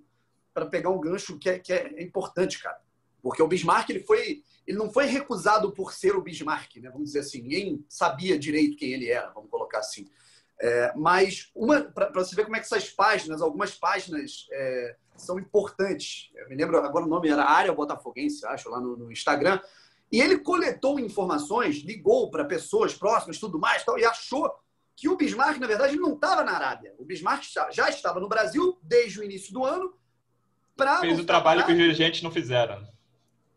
para 0.53 0.65
pegar 0.65 0.89
um 0.89 0.99
gancho 0.99 1.37
que 1.39 1.49
é, 1.49 1.59
que 1.59 1.71
é 1.71 2.03
importante, 2.03 2.61
cara. 2.61 2.79
Porque 3.21 3.41
o 3.41 3.47
Bismarck 3.47 3.89
ele 3.89 4.01
foi, 4.01 4.43
ele 4.67 4.77
não 4.77 4.91
foi 4.91 5.05
recusado 5.05 5.71
por 5.71 5.93
ser 5.93 6.15
o 6.15 6.21
Bismarck, 6.21 6.75
né? 6.77 6.89
Vamos 6.89 7.07
dizer 7.07 7.19
assim, 7.19 7.41
ninguém 7.41 7.83
sabia 7.89 8.37
direito 8.37 8.77
quem 8.77 8.93
ele 8.93 9.09
era, 9.09 9.31
vamos 9.31 9.49
colocar 9.49 9.79
assim. 9.79 10.05
É, 10.61 10.93
mas 10.95 11.51
para 11.93 12.11
você 12.13 12.35
ver 12.35 12.43
como 12.43 12.55
é 12.55 12.59
que 12.59 12.65
essas 12.65 12.89
páginas, 12.89 13.41
algumas 13.41 13.73
páginas 13.73 14.47
é, 14.51 14.95
são 15.17 15.39
importantes. 15.39 16.29
Eu 16.35 16.49
me 16.49 16.55
lembro 16.55 16.77
agora 16.77 17.05
o 17.05 17.09
nome 17.09 17.29
era 17.29 17.43
Área 17.43 17.73
Botafoguense, 17.73 18.45
acho, 18.45 18.69
lá 18.69 18.79
no, 18.79 18.95
no 18.95 19.11
Instagram. 19.11 19.59
E 20.11 20.21
ele 20.21 20.39
coletou 20.39 20.99
informações, 20.99 21.77
ligou 21.77 22.29
para 22.29 22.45
pessoas 22.45 22.93
próximas, 22.93 23.39
tudo 23.39 23.59
mais, 23.59 23.83
tal, 23.83 23.97
e 23.97 24.05
achou 24.05 24.51
que 24.95 25.09
o 25.09 25.17
Bismarck, 25.17 25.59
na 25.59 25.67
verdade, 25.67 25.97
não 25.97 26.13
estava 26.13 26.43
na 26.43 26.53
Arábia. 26.53 26.93
O 26.97 27.03
Bismarck 27.03 27.43
já 27.71 27.89
estava 27.89 28.19
no 28.19 28.29
Brasil 28.29 28.77
desde 28.81 29.19
o 29.19 29.23
início 29.23 29.51
do 29.53 29.65
ano. 29.65 29.93
Fez 31.01 31.19
o 31.19 31.25
trabalho 31.25 31.65
que 31.65 31.71
os 31.71 31.77
dirigentes 31.77 32.21
não 32.21 32.31
fizeram. 32.31 32.87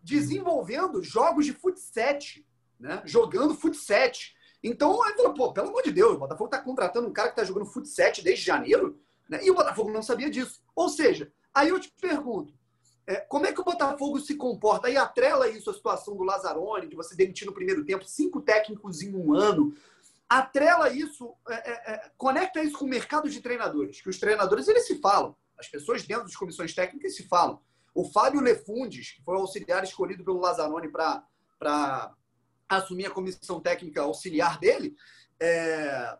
Desenvolvendo 0.02 1.02
jogos 1.02 1.46
de 1.46 1.52
futsal, 1.52 2.18
né? 2.78 3.02
jogando 3.04 3.54
futsal. 3.54 4.10
Então, 4.62 5.04
ele 5.06 5.16
falou, 5.16 5.34
pô, 5.34 5.52
pelo 5.52 5.68
amor 5.68 5.82
de 5.82 5.92
Deus, 5.92 6.14
o 6.14 6.18
Botafogo 6.18 6.46
está 6.46 6.60
contratando 6.60 7.08
um 7.08 7.12
cara 7.12 7.28
que 7.28 7.40
está 7.40 7.44
jogando 7.44 7.66
futsal 7.66 8.12
desde 8.22 8.44
janeiro, 8.44 9.00
né? 9.28 9.40
e 9.42 9.50
o 9.50 9.54
Botafogo 9.54 9.92
não 9.92 10.02
sabia 10.02 10.30
disso. 10.30 10.60
Ou 10.74 10.88
seja, 10.88 11.30
aí 11.54 11.68
eu 11.68 11.78
te 11.78 11.92
pergunto, 12.00 12.52
é, 13.08 13.16
como 13.22 13.46
é 13.46 13.52
que 13.54 13.60
o 13.60 13.64
Botafogo 13.64 14.20
se 14.20 14.34
comporta? 14.34 14.86
Aí 14.86 14.96
atrela 14.98 15.48
isso 15.48 15.70
a 15.70 15.74
situação 15.74 16.14
do 16.14 16.22
Lazzaroni, 16.24 16.86
de 16.86 16.94
você 16.94 17.16
demitir 17.16 17.46
no 17.46 17.54
primeiro 17.54 17.82
tempo 17.82 18.04
cinco 18.04 18.42
técnicos 18.42 19.00
em 19.00 19.16
um 19.16 19.32
ano. 19.32 19.74
Atrela 20.28 20.90
isso, 20.90 21.34
é, 21.48 21.54
é, 21.54 21.94
é, 21.94 22.10
conecta 22.18 22.62
isso 22.62 22.76
com 22.76 22.84
o 22.84 22.88
mercado 22.88 23.30
de 23.30 23.40
treinadores, 23.40 24.02
que 24.02 24.10
os 24.10 24.18
treinadores 24.18 24.68
eles 24.68 24.86
se 24.86 25.00
falam, 25.00 25.34
as 25.58 25.66
pessoas 25.66 26.02
dentro 26.02 26.24
das 26.24 26.36
comissões 26.36 26.74
técnicas 26.74 27.16
se 27.16 27.26
falam. 27.26 27.58
O 27.94 28.04
Fábio 28.04 28.42
Lefundes, 28.42 29.12
que 29.12 29.22
foi 29.22 29.36
o 29.36 29.40
auxiliar 29.40 29.82
escolhido 29.82 30.22
pelo 30.22 30.38
Lazzaroni 30.38 30.90
para 30.90 32.14
assumir 32.68 33.06
a 33.06 33.10
comissão 33.10 33.58
técnica 33.58 34.02
auxiliar 34.02 34.58
dele, 34.58 34.94
é, 35.40 36.14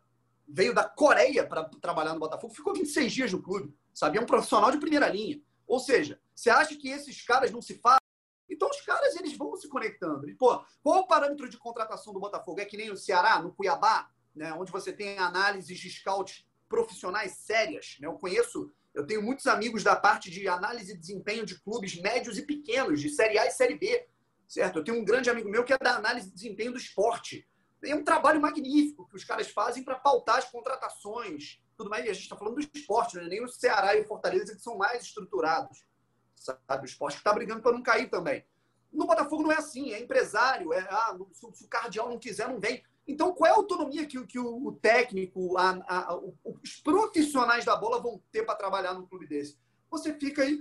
veio 0.49 0.75
da 0.75 0.85
Coreia 0.85 1.47
para 1.47 1.65
trabalhar 1.83 2.15
no 2.15 2.21
Botafogo, 2.21 2.55
ficou 2.55 2.73
26 2.73 3.13
dias 3.13 3.33
no 3.33 3.43
clube, 3.43 3.77
sabe? 3.93 4.17
É 4.17 4.23
um 4.23 4.27
profissional 4.27 4.71
de 4.71 4.79
primeira 4.79 5.07
linha. 5.07 5.39
Ou 5.69 5.79
seja, 5.79 6.19
você 6.35 6.49
acha 6.49 6.75
que 6.75 6.89
esses 6.89 7.23
caras 7.23 7.53
não 7.53 7.61
se 7.61 7.75
falam? 7.75 8.01
Então 8.49 8.71
os 8.71 8.81
caras 8.81 9.15
eles 9.17 9.37
vão 9.37 9.55
se 9.55 9.69
conectando. 9.69 10.27
pô, 10.37 10.65
qual 10.83 11.01
o 11.01 11.07
parâmetro 11.07 11.49
de 11.49 11.59
contratação 11.59 12.15
do 12.15 12.19
Botafogo? 12.19 12.61
É 12.61 12.65
que 12.65 12.79
nem 12.79 12.89
no 12.89 12.97
Ceará, 12.97 13.41
no 13.43 13.53
Cuiabá, 13.53 14.11
né, 14.35 14.53
onde 14.55 14.73
você 14.73 14.91
tem 14.93 15.19
análises 15.19 15.79
de 15.79 15.91
scout 15.91 16.49
profissionais 16.69 17.33
sérias. 17.33 17.99
Né? 18.01 18.09
Eu 18.09 18.15
conheço, 18.15 18.73
eu 18.95 19.07
tenho 19.07 19.23
muitos 19.23 19.47
amigos 19.47 19.85
da 19.85 19.95
parte 19.95 20.31
de 20.31 20.49
análise 20.49 20.95
de 20.95 20.99
desempenho 20.99 21.45
de 21.45 21.61
clubes 21.61 22.01
médios 22.01 22.39
e 22.39 22.43
pequenos, 22.43 23.01
de 23.01 23.11
Série 23.11 23.39
A 23.39 23.47
e 23.47 23.51
Série 23.51 23.75
B. 23.75 24.09
Certo? 24.47 24.79
Eu 24.79 24.85
tenho 24.85 24.99
um 24.99 25.05
grande 25.05 25.29
amigo 25.29 25.51
meu 25.51 25.63
que 25.63 25.75
é 25.75 25.79
da 25.79 25.97
análise 25.97 26.29
de 26.29 26.35
desempenho 26.35 26.73
do 26.73 26.79
esporte. 26.79 27.47
É 27.85 27.95
um 27.95 28.03
trabalho 28.03 28.41
magnífico 28.41 29.07
que 29.07 29.17
os 29.17 29.25
caras 29.25 29.51
fazem 29.51 29.85
para 29.85 29.99
pautar 29.99 30.39
as 30.39 30.47
contratações, 30.47 31.61
tudo 31.79 31.89
mais. 31.89 32.05
E 32.05 32.11
a 32.11 32.13
gente 32.13 32.25
está 32.25 32.37
falando 32.37 32.57
do 32.57 32.61
esporte, 32.75 33.17
né? 33.17 33.23
nem 33.23 33.43
o 33.43 33.49
Ceará 33.49 33.97
e 33.97 34.03
o 34.03 34.07
Fortaleza 34.07 34.55
que 34.55 34.61
são 34.61 34.77
mais 34.77 35.05
estruturados. 35.05 35.87
Sabe? 36.35 36.83
O 36.83 36.85
esporte 36.85 37.15
que 37.15 37.21
está 37.21 37.33
brigando 37.33 37.63
para 37.63 37.73
não 37.73 37.83
cair 37.83 38.11
também. 38.11 38.45
No 38.93 39.07
Botafogo 39.07 39.45
não 39.45 39.53
é 39.53 39.57
assim, 39.57 39.93
é 39.93 40.01
empresário, 40.01 40.73
é 40.73 40.81
ah, 40.91 41.17
se 41.33 41.65
o 41.65 41.69
cardeal 41.69 42.09
não 42.09 42.19
quiser, 42.19 42.49
não 42.49 42.59
vem. 42.59 42.83
Então, 43.07 43.33
qual 43.33 43.49
é 43.49 43.53
a 43.53 43.57
autonomia 43.57 44.07
que, 44.07 44.23
que 44.27 44.39
o, 44.39 44.73
técnico, 44.83 45.57
a, 45.57 45.79
a, 45.89 46.17
os 46.45 46.77
profissionais 46.83 47.65
da 47.65 47.77
bola 47.77 48.03
vão 48.03 48.23
ter 48.31 48.45
para 48.45 48.55
trabalhar 48.55 48.93
num 48.95 49.07
clube 49.07 49.27
desse? 49.27 49.59
Você 49.91 50.13
fica 50.13 50.43
aí. 50.43 50.61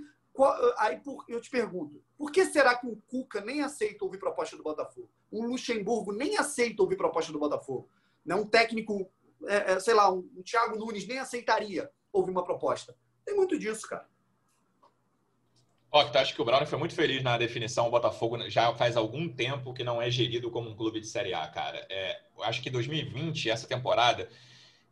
Aí 0.77 1.01
eu 1.27 1.41
te 1.41 1.49
pergunto, 1.49 2.01
por 2.15 2.31
que 2.31 2.45
será 2.45 2.75
que 2.75 2.85
o 2.85 2.95
Cuca 3.07 3.41
nem 3.41 3.63
aceita 3.63 4.05
ouvir 4.05 4.19
proposta 4.19 4.55
do 4.55 4.61
Botafogo? 4.61 5.09
O 5.31 5.43
Luxemburgo 5.43 6.11
nem 6.11 6.37
aceita 6.37 6.83
ouvir 6.83 6.95
proposta 6.95 7.31
do 7.31 7.39
Botafogo? 7.39 7.89
Né? 8.23 8.35
Um 8.35 8.45
técnico, 8.45 9.09
é, 9.45 9.73
é, 9.73 9.79
sei 9.79 9.93
lá, 9.93 10.11
um, 10.11 10.29
um 10.35 10.41
Thiago 10.43 10.77
Nunes 10.77 11.07
nem 11.07 11.19
aceitaria 11.19 11.89
ouvir 12.11 12.31
uma 12.31 12.43
proposta. 12.43 12.95
Tem 13.25 13.35
muito 13.35 13.57
disso, 13.59 13.87
cara. 13.87 14.07
Ó, 15.91 16.01
acha 16.01 16.33
que 16.33 16.41
o 16.41 16.45
Brown 16.45 16.65
foi 16.65 16.77
muito 16.77 16.93
feliz 16.93 17.23
na 17.23 17.37
definição. 17.37 17.87
O 17.87 17.91
Botafogo 17.91 18.49
já 18.49 18.73
faz 18.75 18.97
algum 18.97 19.29
tempo 19.29 19.73
que 19.73 19.83
não 19.83 20.01
é 20.01 20.09
gerido 20.11 20.51
como 20.51 20.69
um 20.69 20.75
clube 20.75 20.99
de 20.99 21.07
Série 21.07 21.33
A, 21.33 21.47
cara. 21.47 21.85
É, 21.89 22.19
acho 22.41 22.61
que 22.61 22.69
2020, 22.69 23.49
essa 23.49 23.67
temporada, 23.67 24.29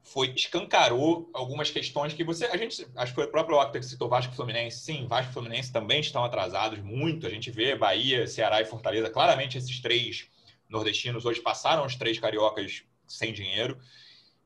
foi 0.01 0.31
escancarou 0.35 1.29
algumas 1.33 1.69
questões 1.69 2.13
que 2.13 2.23
você. 2.23 2.45
A 2.45 2.57
gente. 2.57 2.87
Acho 2.95 3.11
que 3.11 3.15
foi 3.15 3.25
o 3.25 3.31
próprio 3.31 3.57
Octa 3.57 3.79
que 3.79 3.85
citou 3.85 4.07
Vasco 4.07 4.33
e 4.33 4.35
Fluminense. 4.35 4.79
Sim, 4.79 5.05
Vasco 5.07 5.31
e 5.31 5.33
Fluminense 5.33 5.73
também 5.73 5.99
estão 5.99 6.23
atrasados 6.23 6.79
muito. 6.79 7.27
A 7.27 7.29
gente 7.29 7.51
vê 7.51 7.75
Bahia, 7.75 8.25
Ceará 8.25 8.61
e 8.61 8.65
Fortaleza. 8.65 9.09
Claramente, 9.09 9.57
esses 9.57 9.81
três 9.81 10.29
nordestinos 10.69 11.25
hoje 11.25 11.41
passaram 11.41 11.85
os 11.85 11.95
três 11.95 12.19
cariocas 12.19 12.83
sem 13.07 13.33
dinheiro 13.33 13.77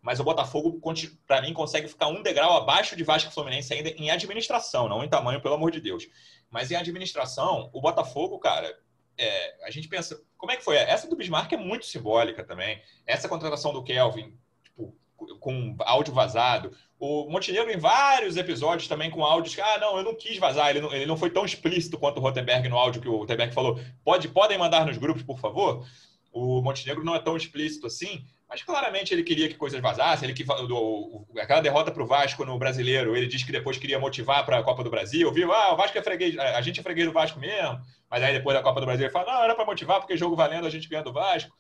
mas 0.01 0.19
o 0.19 0.23
Botafogo, 0.23 0.79
para 1.27 1.41
mim, 1.41 1.53
consegue 1.53 1.87
ficar 1.87 2.07
um 2.07 2.21
degrau 2.21 2.55
abaixo 2.55 2.95
de 2.95 3.03
Vasco 3.03 3.29
e 3.29 3.33
Fluminense 3.33 3.73
ainda 3.73 3.89
em 3.89 4.09
administração, 4.09 4.87
não 4.87 5.03
em 5.03 5.09
tamanho, 5.09 5.41
pelo 5.41 5.55
amor 5.55 5.71
de 5.71 5.81
Deus. 5.81 6.07
Mas 6.49 6.71
em 6.71 6.75
administração, 6.75 7.69
o 7.73 7.81
Botafogo, 7.81 8.39
cara, 8.39 8.73
é, 9.17 9.65
a 9.65 9.69
gente 9.69 9.89
pensa, 9.89 10.21
como 10.37 10.53
é 10.53 10.55
que 10.55 10.63
foi? 10.63 10.77
Essa 10.77 11.07
do 11.07 11.15
Bismarck 11.15 11.51
é 11.51 11.57
muito 11.57 11.85
simbólica 11.85 12.43
também. 12.43 12.81
Essa 13.05 13.27
contratação 13.27 13.73
do 13.73 13.83
Kelvin, 13.83 14.33
tipo, 14.63 14.95
com 15.39 15.75
áudio 15.79 16.13
vazado. 16.13 16.71
O 16.97 17.29
Montenegro, 17.29 17.69
em 17.69 17.77
vários 17.77 18.37
episódios, 18.37 18.87
também 18.87 19.11
com 19.11 19.23
áudios 19.23 19.59
ah, 19.59 19.77
não, 19.79 19.97
eu 19.97 20.03
não 20.03 20.15
quis 20.15 20.37
vazar, 20.37 20.69
ele 20.69 20.79
não, 20.79 20.93
ele 20.93 21.05
não 21.05 21.17
foi 21.17 21.29
tão 21.29 21.43
explícito 21.43 21.97
quanto 21.97 22.19
o 22.19 22.21
Rotenberg 22.21 22.69
no 22.69 22.77
áudio 22.77 23.01
que 23.01 23.09
o 23.09 23.17
Rotenberg 23.17 23.53
falou. 23.53 23.77
Pode, 24.03 24.29
podem 24.29 24.57
mandar 24.57 24.85
nos 24.85 24.97
grupos, 24.97 25.23
por 25.23 25.37
favor? 25.37 25.85
O 26.31 26.61
Montenegro 26.61 27.03
não 27.03 27.15
é 27.15 27.19
tão 27.19 27.35
explícito 27.35 27.87
assim, 27.87 28.25
mas 28.49 28.63
claramente 28.63 29.13
ele 29.13 29.21
queria 29.21 29.47
que 29.47 29.53
coisas 29.53 29.79
vazassem. 29.79 30.27
Ele 30.27 30.33
que 30.33 30.43
do, 30.43 31.23
aquela 31.37 31.61
derrota 31.61 31.91
para 31.91 32.01
o 32.01 32.07
Vasco 32.07 32.43
no 32.43 32.57
Brasileiro, 32.57 33.15
ele 33.15 33.27
disse 33.27 33.45
que 33.45 33.51
depois 33.51 33.77
queria 33.77 33.99
motivar 33.99 34.43
para 34.43 34.57
a 34.57 34.63
Copa 34.63 34.83
do 34.83 34.89
Brasil. 34.89 35.31
Viu? 35.31 35.53
Ah, 35.53 35.71
o 35.71 35.77
Vasco 35.77 35.95
é 35.95 36.01
freguês, 36.01 36.35
a 36.37 36.59
gente 36.61 36.79
é 36.79 36.83
freguês 36.83 37.07
do 37.07 37.13
Vasco 37.13 37.39
mesmo. 37.39 37.79
Mas 38.09 38.23
aí 38.23 38.33
depois 38.33 38.57
da 38.57 38.63
Copa 38.63 38.79
do 38.79 38.87
Brasil 38.87 39.05
ele 39.05 39.13
fala, 39.13 39.31
não, 39.31 39.43
era 39.43 39.53
para 39.53 39.65
motivar 39.65 39.99
porque 39.99 40.17
jogo 40.17 40.35
valendo 40.35 40.65
a 40.65 40.69
gente 40.69 40.89
ganha 40.89 41.03
do 41.03 41.13
Vasco. 41.13 41.55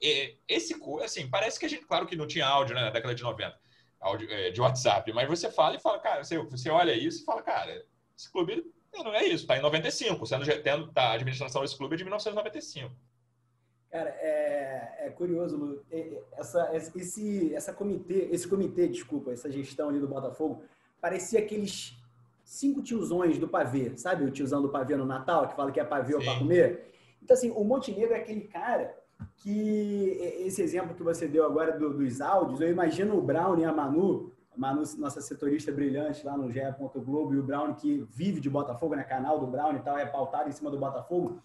E, 0.00 0.38
esse 0.48 0.74
assim, 1.04 1.28
parece 1.28 1.60
que 1.60 1.66
a 1.66 1.68
gente, 1.68 1.84
claro 1.84 2.06
que 2.06 2.16
não 2.16 2.26
tinha 2.26 2.46
áudio 2.46 2.74
né, 2.74 2.80
na 2.80 2.90
década 2.90 3.14
de 3.14 3.22
90, 3.22 3.54
áudio 4.00 4.32
é, 4.32 4.50
de 4.50 4.60
WhatsApp, 4.60 5.12
mas 5.12 5.28
você 5.28 5.50
fala 5.50 5.76
e 5.76 5.80
fala, 5.80 6.00
cara, 6.00 6.24
você, 6.24 6.38
você 6.38 6.70
olha 6.70 6.92
isso 6.92 7.22
e 7.22 7.24
fala, 7.26 7.42
cara, 7.42 7.84
esse 8.16 8.32
clube 8.32 8.64
não 8.94 9.14
é 9.14 9.24
isso, 9.24 9.44
está 9.44 9.56
em 9.56 9.62
95, 9.62 10.26
sendo 10.26 10.44
tendo 10.62 10.90
tá, 10.92 11.10
a 11.10 11.12
administração 11.12 11.62
desse 11.62 11.76
clube 11.76 11.94
é 11.94 11.98
de 11.98 12.04
1995. 12.04 12.90
Cara, 13.92 14.08
é, 14.08 15.06
é 15.06 15.10
curioso, 15.10 15.54
Lu. 15.54 15.82
Essa, 16.32 16.70
esse, 16.74 17.54
essa 17.54 17.74
comitê, 17.74 18.30
esse 18.32 18.48
comitê, 18.48 18.88
desculpa, 18.88 19.32
essa 19.32 19.52
gestão 19.52 19.90
ali 19.90 20.00
do 20.00 20.08
Botafogo, 20.08 20.64
parecia 20.98 21.40
aqueles 21.40 21.94
cinco 22.42 22.82
tiozões 22.82 23.36
do 23.36 23.46
pavê, 23.46 23.92
sabe? 23.98 24.24
O 24.24 24.30
tiozão 24.30 24.62
do 24.62 24.70
pavê 24.70 24.96
no 24.96 25.04
Natal, 25.04 25.46
que 25.46 25.54
fala 25.54 25.70
que 25.70 25.78
é 25.78 25.84
pavê 25.84 26.18
para 26.24 26.38
comer. 26.38 26.90
Então, 27.22 27.36
assim, 27.36 27.50
o 27.50 27.62
Montenegro 27.64 28.14
é 28.14 28.20
aquele 28.20 28.40
cara 28.40 28.96
que, 29.36 30.18
esse 30.40 30.62
exemplo 30.62 30.94
que 30.94 31.02
você 31.02 31.28
deu 31.28 31.44
agora 31.44 31.78
do, 31.78 31.92
dos 31.92 32.22
áudios, 32.22 32.62
eu 32.62 32.70
imagino 32.70 33.18
o 33.18 33.20
Brown 33.20 33.58
e 33.58 33.64
a 33.66 33.72
Manu, 33.74 34.32
a 34.56 34.58
Manu, 34.58 34.84
nossa 34.96 35.20
setorista 35.20 35.70
brilhante 35.70 36.24
lá 36.24 36.34
no 36.34 36.50
GE. 36.50 36.60
Globo, 37.04 37.34
e 37.34 37.38
o 37.38 37.42
Brown 37.42 37.74
que 37.74 38.06
vive 38.10 38.40
de 38.40 38.48
Botafogo, 38.48 38.94
né? 38.94 39.04
Canal 39.04 39.38
do 39.38 39.46
Brown 39.46 39.76
e 39.76 39.80
tal, 39.80 39.98
é 39.98 40.06
pautado 40.06 40.48
em 40.48 40.52
cima 40.52 40.70
do 40.70 40.78
Botafogo 40.78 41.42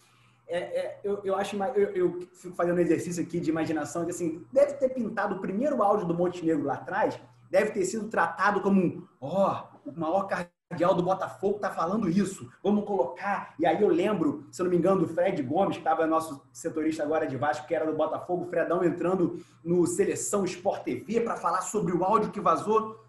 é, 0.48 0.58
é, 0.58 1.00
eu, 1.04 1.20
eu 1.24 1.36
acho 1.36 1.62
eu, 1.76 1.90
eu 1.92 2.20
fico 2.34 2.56
fazendo 2.56 2.78
um 2.78 2.82
exercício 2.82 3.22
aqui 3.22 3.40
de 3.40 3.50
imaginação 3.50 4.06
que 4.06 4.12
assim 4.12 4.46
deve 4.52 4.74
ter 4.74 4.90
pintado 4.90 5.36
o 5.36 5.42
primeiro 5.42 5.84
áudio 5.84 6.08
do 6.08 6.14
Montenegro 6.14 6.64
lá 6.64 6.76
atrás 6.76 7.20
deve 7.52 7.72
ter 7.72 7.84
sido 7.86 8.08
tratado 8.08 8.62
como 8.62 8.82
um 8.82 9.04
ó 9.20 9.66
oh, 9.86 9.90
o 9.90 10.00
maior 10.00 10.24
cardeal 10.24 10.96
do 10.96 11.04
Botafogo 11.04 11.60
tá 11.60 11.70
falando 11.70 12.10
isso 12.10 12.50
vamos 12.64 12.86
colocar. 12.86 13.56
E 13.60 13.66
aí 13.66 13.82
eu 13.82 13.90
lembro 13.90 14.46
se 14.50 14.64
não 14.64 14.70
me 14.70 14.78
engano 14.78 15.02
do 15.02 15.08
Fred 15.08 15.42
Gomes 15.44 15.76
que 15.76 15.82
estava 15.82 16.08
nosso 16.08 16.42
setorista 16.54 17.04
agora 17.04 17.28
de 17.28 17.36
Vasco 17.36 17.68
que 17.68 17.76
era 17.76 17.86
do 17.86 17.98
Botafogo 17.98 18.46
o 18.46 18.48
Fredão 18.48 18.84
entrando 18.86 19.44
no 19.62 19.86
Seleção 19.86 20.46
Sport 20.46 20.84
TV 20.84 21.20
para 21.20 21.36
falar 21.36 21.62
sobre 21.62 21.92
o 21.92 22.06
áudio 22.06 22.32
que 22.32 22.40
vazou. 22.40 23.06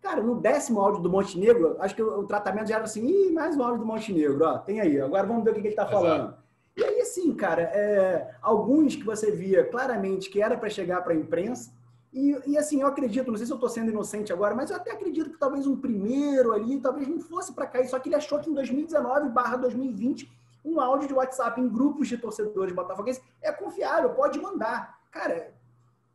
Cara, 0.00 0.20
no 0.20 0.40
décimo 0.40 0.80
áudio 0.80 1.00
do 1.00 1.08
Montenegro, 1.08 1.76
acho 1.78 1.94
que 1.94 2.02
o, 2.02 2.24
tratamento 2.24 2.68
já 2.68 2.74
era 2.74 2.84
assim, 2.84 3.06
Ih, 3.06 3.30
mais 3.30 3.56
um 3.56 3.62
áudio 3.62 3.78
do 3.78 3.86
Montenegro, 3.86 4.44
ó, 4.44 4.58
tem 4.58 4.80
aí, 4.80 5.00
agora 5.00 5.24
vamos 5.28 5.44
ver 5.44 5.50
o 5.50 5.54
que, 5.54 5.60
que 5.60 5.68
ele 5.68 5.74
está 5.74 5.86
falando. 5.86 6.41
E 6.76 6.82
aí, 6.82 7.00
assim, 7.00 7.34
cara, 7.34 7.62
é, 7.62 8.34
alguns 8.40 8.96
que 8.96 9.04
você 9.04 9.30
via 9.30 9.64
claramente 9.64 10.30
que 10.30 10.40
era 10.40 10.56
para 10.56 10.70
chegar 10.70 11.02
para 11.02 11.12
a 11.12 11.16
imprensa, 11.16 11.72
e, 12.12 12.38
e, 12.46 12.58
assim, 12.58 12.82
eu 12.82 12.86
acredito, 12.86 13.30
não 13.30 13.38
sei 13.38 13.46
se 13.46 13.52
eu 13.52 13.56
estou 13.56 13.70
sendo 13.70 13.90
inocente 13.90 14.32
agora, 14.32 14.54
mas 14.54 14.70
eu 14.70 14.76
até 14.76 14.90
acredito 14.90 15.30
que 15.30 15.38
talvez 15.38 15.66
um 15.66 15.76
primeiro 15.76 16.52
ali, 16.52 16.78
talvez 16.78 17.08
não 17.08 17.18
fosse 17.18 17.54
para 17.54 17.66
cair, 17.66 17.88
só 17.88 17.98
que 17.98 18.08
ele 18.08 18.16
achou 18.16 18.38
que 18.38 18.50
em 18.50 18.54
2019 18.54 19.30
barra 19.30 19.56
2020, 19.56 20.30
um 20.62 20.78
áudio 20.78 21.08
de 21.08 21.14
WhatsApp 21.14 21.58
em 21.58 21.68
grupos 21.68 22.08
de 22.08 22.18
torcedores 22.18 22.74
botafoguenses 22.74 23.22
é 23.40 23.50
confiável, 23.50 24.10
pode 24.10 24.38
mandar. 24.38 24.98
Cara, 25.10 25.54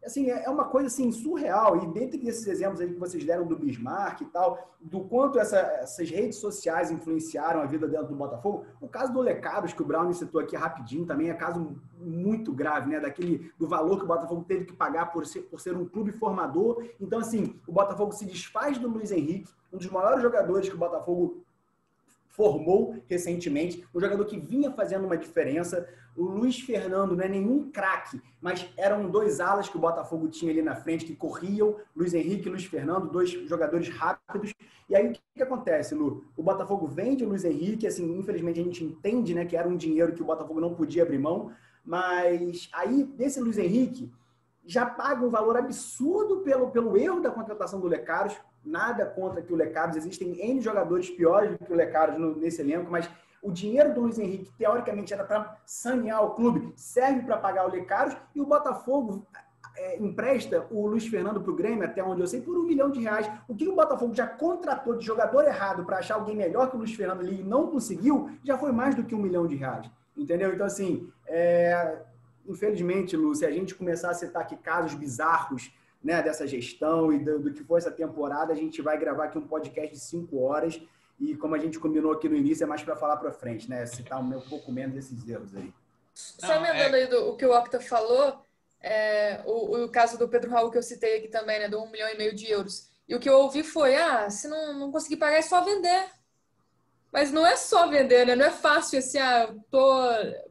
assim, 0.08 0.30
é, 0.30 0.46
é 0.46 0.50
uma 0.50 0.66
coisa 0.66 0.88
assim 0.88 1.12
surreal. 1.12 1.78
E 1.84 1.88
dentre 1.88 2.28
esses 2.28 2.48
exemplos 2.48 2.82
aí 2.82 2.92
que 2.92 3.00
vocês 3.00 3.24
deram 3.24 3.46
do 3.46 3.56
Bismarck 3.56 4.22
e 4.22 4.26
tal, 4.26 4.70
do 4.82 5.02
quanto 5.02 5.40
essa, 5.40 5.58
essas 5.58 6.10
redes 6.10 6.38
sociais 6.38 6.90
influenciaram 6.92 7.62
a 7.62 7.66
vida 7.66 7.88
dentro 7.88 8.08
do 8.08 8.16
Botafogo, 8.16 8.66
o 8.82 8.88
caso 8.88 9.14
do 9.14 9.22
Lecados, 9.22 9.74
que 9.74 9.82
o 9.82 9.86
Brown 9.86 10.12
citou 10.14 10.42
aqui 10.42 10.56
rapidinho, 10.56 11.06
também 11.06 11.30
é 11.30 11.34
caso 11.34 11.76
muito 12.00 12.52
grave, 12.52 12.90
né? 12.90 13.00
Daquele 13.00 13.52
do 13.58 13.68
valor 13.68 13.98
que 13.98 14.06
o 14.06 14.08
Botafogo 14.08 14.44
teve 14.48 14.66
que 14.66 14.74
pagar 14.74 15.12
por 15.12 15.26
ser, 15.26 15.42
por 15.42 15.60
ser 15.60 15.76
um 15.76 15.86
clube 15.86 16.12
formador. 16.12 16.84
Então, 17.00 17.20
assim, 17.20 17.60
o 17.68 17.72
Botafogo 17.72 18.12
se 18.12 18.26
desfaz 18.26 18.78
do 18.78 18.88
Luiz 18.88 19.12
Henrique, 19.12 19.52
um 19.72 19.78
dos 19.78 19.90
maiores 19.90 20.22
jogadores 20.22 20.70
que 20.70 20.76
o 20.76 20.80
Botafogo 20.80 21.44
formou 22.38 22.96
recentemente, 23.08 23.84
um 23.94 24.00
jogador 24.00 24.24
que 24.26 24.40
vinha 24.40 24.72
fazendo 24.72 25.06
uma 25.06 25.18
diferença. 25.18 25.90
O 26.16 26.24
Luiz 26.24 26.60
Fernando 26.60 27.16
não 27.16 27.24
é 27.24 27.28
nenhum 27.28 27.72
craque, 27.72 28.22
mas 28.40 28.70
eram 28.78 29.10
dois 29.10 29.40
alas 29.40 29.68
que 29.68 29.76
o 29.76 29.80
Botafogo 29.80 30.28
tinha 30.28 30.52
ali 30.52 30.62
na 30.62 30.76
frente 30.76 31.06
que 31.06 31.16
corriam, 31.16 31.76
Luiz 31.96 32.14
Henrique 32.14 32.48
e 32.48 32.52
Luiz 32.52 32.66
Fernando, 32.66 33.10
dois 33.10 33.32
jogadores 33.32 33.90
rápidos. 33.90 34.54
E 34.88 34.96
aí 34.96 35.08
o 35.08 35.14
que, 35.14 35.22
que 35.36 35.44
acontece, 35.44 35.96
Lu? 35.96 36.26
O 36.38 36.44
Botafogo 36.44 36.88
vende 36.88 37.26
o 37.26 37.30
Luiz 37.30 37.44
Henrique, 37.44 37.88
assim, 37.88 38.18
infelizmente 38.18 38.60
a 38.60 38.64
gente 38.64 38.84
entende, 38.84 39.34
né, 39.34 39.44
que 39.44 39.58
era 39.58 39.68
um 39.68 39.76
dinheiro 39.76 40.14
que 40.14 40.22
o 40.22 40.26
Botafogo 40.26 40.62
não 40.62 40.76
podia 40.76 41.02
abrir 41.02 41.18
mão, 41.18 41.52
mas 41.84 42.70
aí 42.72 43.04
desse 43.04 43.40
Luiz 43.40 43.58
Henrique 43.58 44.12
já 44.64 44.86
paga 44.86 45.26
um 45.26 45.30
valor 45.30 45.58
absurdo 45.58 46.42
pelo, 46.42 46.70
pelo 46.70 46.98
erro 46.98 47.22
da 47.22 47.32
contratação 47.32 47.80
do 47.80 47.88
Lecaros, 47.88 48.36
nada 48.68 49.06
contra 49.06 49.42
que 49.42 49.54
o 49.54 49.56
Lecaros, 49.56 49.96
existem 49.96 50.40
N 50.40 50.62
jogadores 50.62 51.10
piores 51.10 51.52
do 51.52 51.66
que 51.66 51.72
o 51.72 51.76
Lecaros 51.76 52.38
nesse 52.38 52.62
elenco, 52.62 52.92
mas 52.92 53.10
o 53.42 53.52
dinheiro 53.52 53.94
do 53.94 54.02
Luiz 54.02 54.20
Henrique, 54.20 54.52
teoricamente, 54.58 55.14
era 55.14 55.24
para 55.24 55.58
sanear 55.66 56.24
o 56.24 56.32
clube, 56.32 56.74
serve 56.76 57.22
para 57.22 57.38
pagar 57.38 57.68
o 57.68 57.72
Lecaros, 57.72 58.16
e 58.36 58.42
o 58.42 58.46
Botafogo 58.46 59.26
é, 59.78 59.98
empresta 60.02 60.66
o 60.72 60.88
Luiz 60.88 61.08
Fernando 61.08 61.40
para 61.40 61.52
o 61.52 61.56
Grêmio, 61.56 61.86
até 61.86 62.04
onde 62.04 62.22
eu 62.22 62.28
sei, 62.28 62.42
por 62.42 62.58
um 62.58 62.64
milhão 62.64 62.90
de 62.90 63.00
reais. 63.00 63.30
O 63.48 63.56
que 63.56 63.68
o 63.68 63.76
Botafogo 63.76 64.14
já 64.14 64.28
contratou 64.28 64.98
de 64.98 65.06
jogador 65.06 65.46
errado 65.46 65.86
para 65.86 66.00
achar 66.00 66.16
alguém 66.16 66.36
melhor 66.36 66.70
que 66.70 66.76
o 66.76 66.80
Luiz 66.80 66.94
Fernando 66.94 67.22
ali 67.22 67.42
e 67.42 67.44
não 67.44 67.68
conseguiu, 67.68 68.30
já 68.44 68.58
foi 68.58 68.72
mais 68.72 68.96
do 68.96 69.04
que 69.04 69.16
um 69.16 69.22
milhão 69.22 69.46
de 69.46 69.56
reais. 69.56 69.90
Entendeu? 70.16 70.52
Então, 70.54 70.66
assim, 70.66 71.10
é... 71.28 72.00
infelizmente, 72.48 73.16
Lu, 73.16 73.36
se 73.36 73.46
a 73.46 73.52
gente 73.52 73.76
começar 73.76 74.10
a 74.10 74.16
citar 74.16 74.42
aqui 74.42 74.58
casos 74.58 74.96
bizarros 74.96 75.72
né, 76.08 76.24
dessa 76.24 76.48
gestão 76.48 77.12
e 77.12 77.20
do, 77.20 77.38
do, 77.38 77.52
que 77.52 77.62
foi 77.66 77.80
essa 77.80 77.92
temporada, 77.92 78.54
a 78.54 78.56
gente 78.56 78.82
vai 78.82 78.98
gravar 78.98 79.26
aqui 79.26 79.38
um 79.38 79.46
podcast 79.46 79.94
de 79.94 80.00
cinco 80.00 80.42
horas. 80.42 80.80
E 81.20 81.36
como 81.36 81.54
a 81.54 81.58
gente 81.58 81.78
combinou 81.78 82.14
aqui 82.14 82.30
no 82.30 82.36
início, 82.38 82.64
é 82.64 82.66
mais 82.66 82.82
para 82.82 82.96
falar 82.96 83.18
para 83.18 83.30
frente, 83.30 83.70
né? 83.70 83.86
Citar 83.86 84.18
um 84.22 84.40
pouco 84.40 84.72
menos 84.72 84.96
desses 84.96 85.28
erros 85.28 85.54
aí. 85.54 85.74
Só 86.14 86.56
emendando 86.56 86.96
é... 86.96 87.02
aí 87.02 87.08
do, 87.08 87.28
o 87.28 87.36
que 87.36 87.46
o 87.46 87.52
Octa 87.52 87.82
falou, 87.82 88.42
é, 88.80 89.42
o, 89.46 89.84
o, 89.84 89.90
caso 89.90 90.18
do 90.18 90.30
Pedro 90.30 90.50
Raul 90.50 90.72
que 90.72 90.78
eu 90.78 90.84
citei 90.84 91.18
aqui 91.18 91.28
também, 91.28 91.60
né? 91.60 91.68
Do 91.68 91.84
um 91.84 91.92
milhão 91.92 92.08
e 92.08 92.18
meio 92.18 92.34
de 92.34 92.50
euros. 92.50 92.88
E 93.06 93.14
o 93.14 93.20
que 93.20 93.28
eu 93.28 93.40
ouvi 93.40 93.62
foi, 93.62 93.98
ah, 93.98 94.30
se 94.30 94.48
não, 94.48 94.80
não 94.80 94.92
conseguir 94.94 95.18
pagar 95.18 95.40
é 95.40 95.42
só 95.42 95.62
vender. 95.62 96.06
Mas 97.12 97.34
não 97.34 97.46
é 97.46 97.58
só 97.58 97.86
vender, 97.86 98.26
né? 98.26 98.34
Não 98.34 98.46
é 98.46 98.52
fácil 98.52 99.00
assim, 99.00 99.18
ah, 99.18 99.50
eu 99.50 99.60
tô 99.70 99.92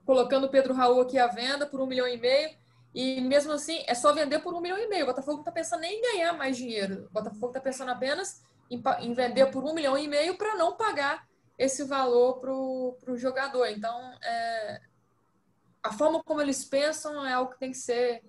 colocando 0.04 0.44
o 0.44 0.50
Pedro 0.50 0.74
Raul 0.74 1.00
aqui 1.00 1.18
à 1.18 1.28
venda 1.28 1.64
por 1.66 1.80
um 1.80 1.86
milhão 1.86 2.06
e 2.06 2.18
meio 2.18 2.50
e 2.96 3.20
mesmo 3.20 3.52
assim, 3.52 3.84
é 3.86 3.94
só 3.94 4.14
vender 4.14 4.38
por 4.38 4.54
um 4.54 4.60
milhão 4.62 4.78
e 4.78 4.88
meio. 4.88 5.02
O 5.02 5.08
Botafogo 5.08 5.40
está 5.40 5.52
pensando 5.52 5.80
nem 5.80 5.98
em 5.98 6.00
ganhar 6.00 6.32
mais 6.32 6.56
dinheiro. 6.56 7.04
O 7.10 7.12
Botafogo 7.12 7.48
está 7.48 7.60
pensando 7.60 7.90
apenas 7.90 8.42
em, 8.70 8.82
em, 9.00 9.12
vender 9.12 9.50
por 9.50 9.62
um 9.64 9.74
milhão 9.74 9.98
e 9.98 10.08
meio 10.08 10.38
para 10.38 10.54
não 10.54 10.78
pagar 10.78 11.28
esse 11.58 11.84
valor 11.84 12.40
para 12.40 12.50
o 12.50 13.18
jogador. 13.18 13.66
Então, 13.66 13.94
é, 14.24 14.80
a 15.82 15.92
forma 15.92 16.24
como 16.24 16.40
eles 16.40 16.64
pensam 16.64 17.26
é 17.26 17.34
algo 17.34 17.52
que 17.52 17.58
tem 17.58 17.70
que 17.70 17.76
ser 17.76 18.24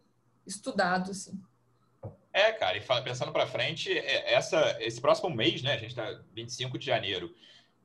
estudado, 0.46 1.12
assim. 1.12 1.42
É, 2.34 2.52
cara, 2.52 2.78
e 2.78 2.82
pensando 3.06 3.32
para 3.32 3.48
frente, 3.48 3.98
é, 3.98 4.34
essa, 4.34 4.76
esse 4.82 5.00
próximo 5.00 5.30
mês, 5.30 5.62
né? 5.64 5.76
A 5.76 5.78
gente 5.78 5.96
tá 5.96 6.22
25 6.34 6.78
de 6.78 6.86
janeiro. 6.86 7.34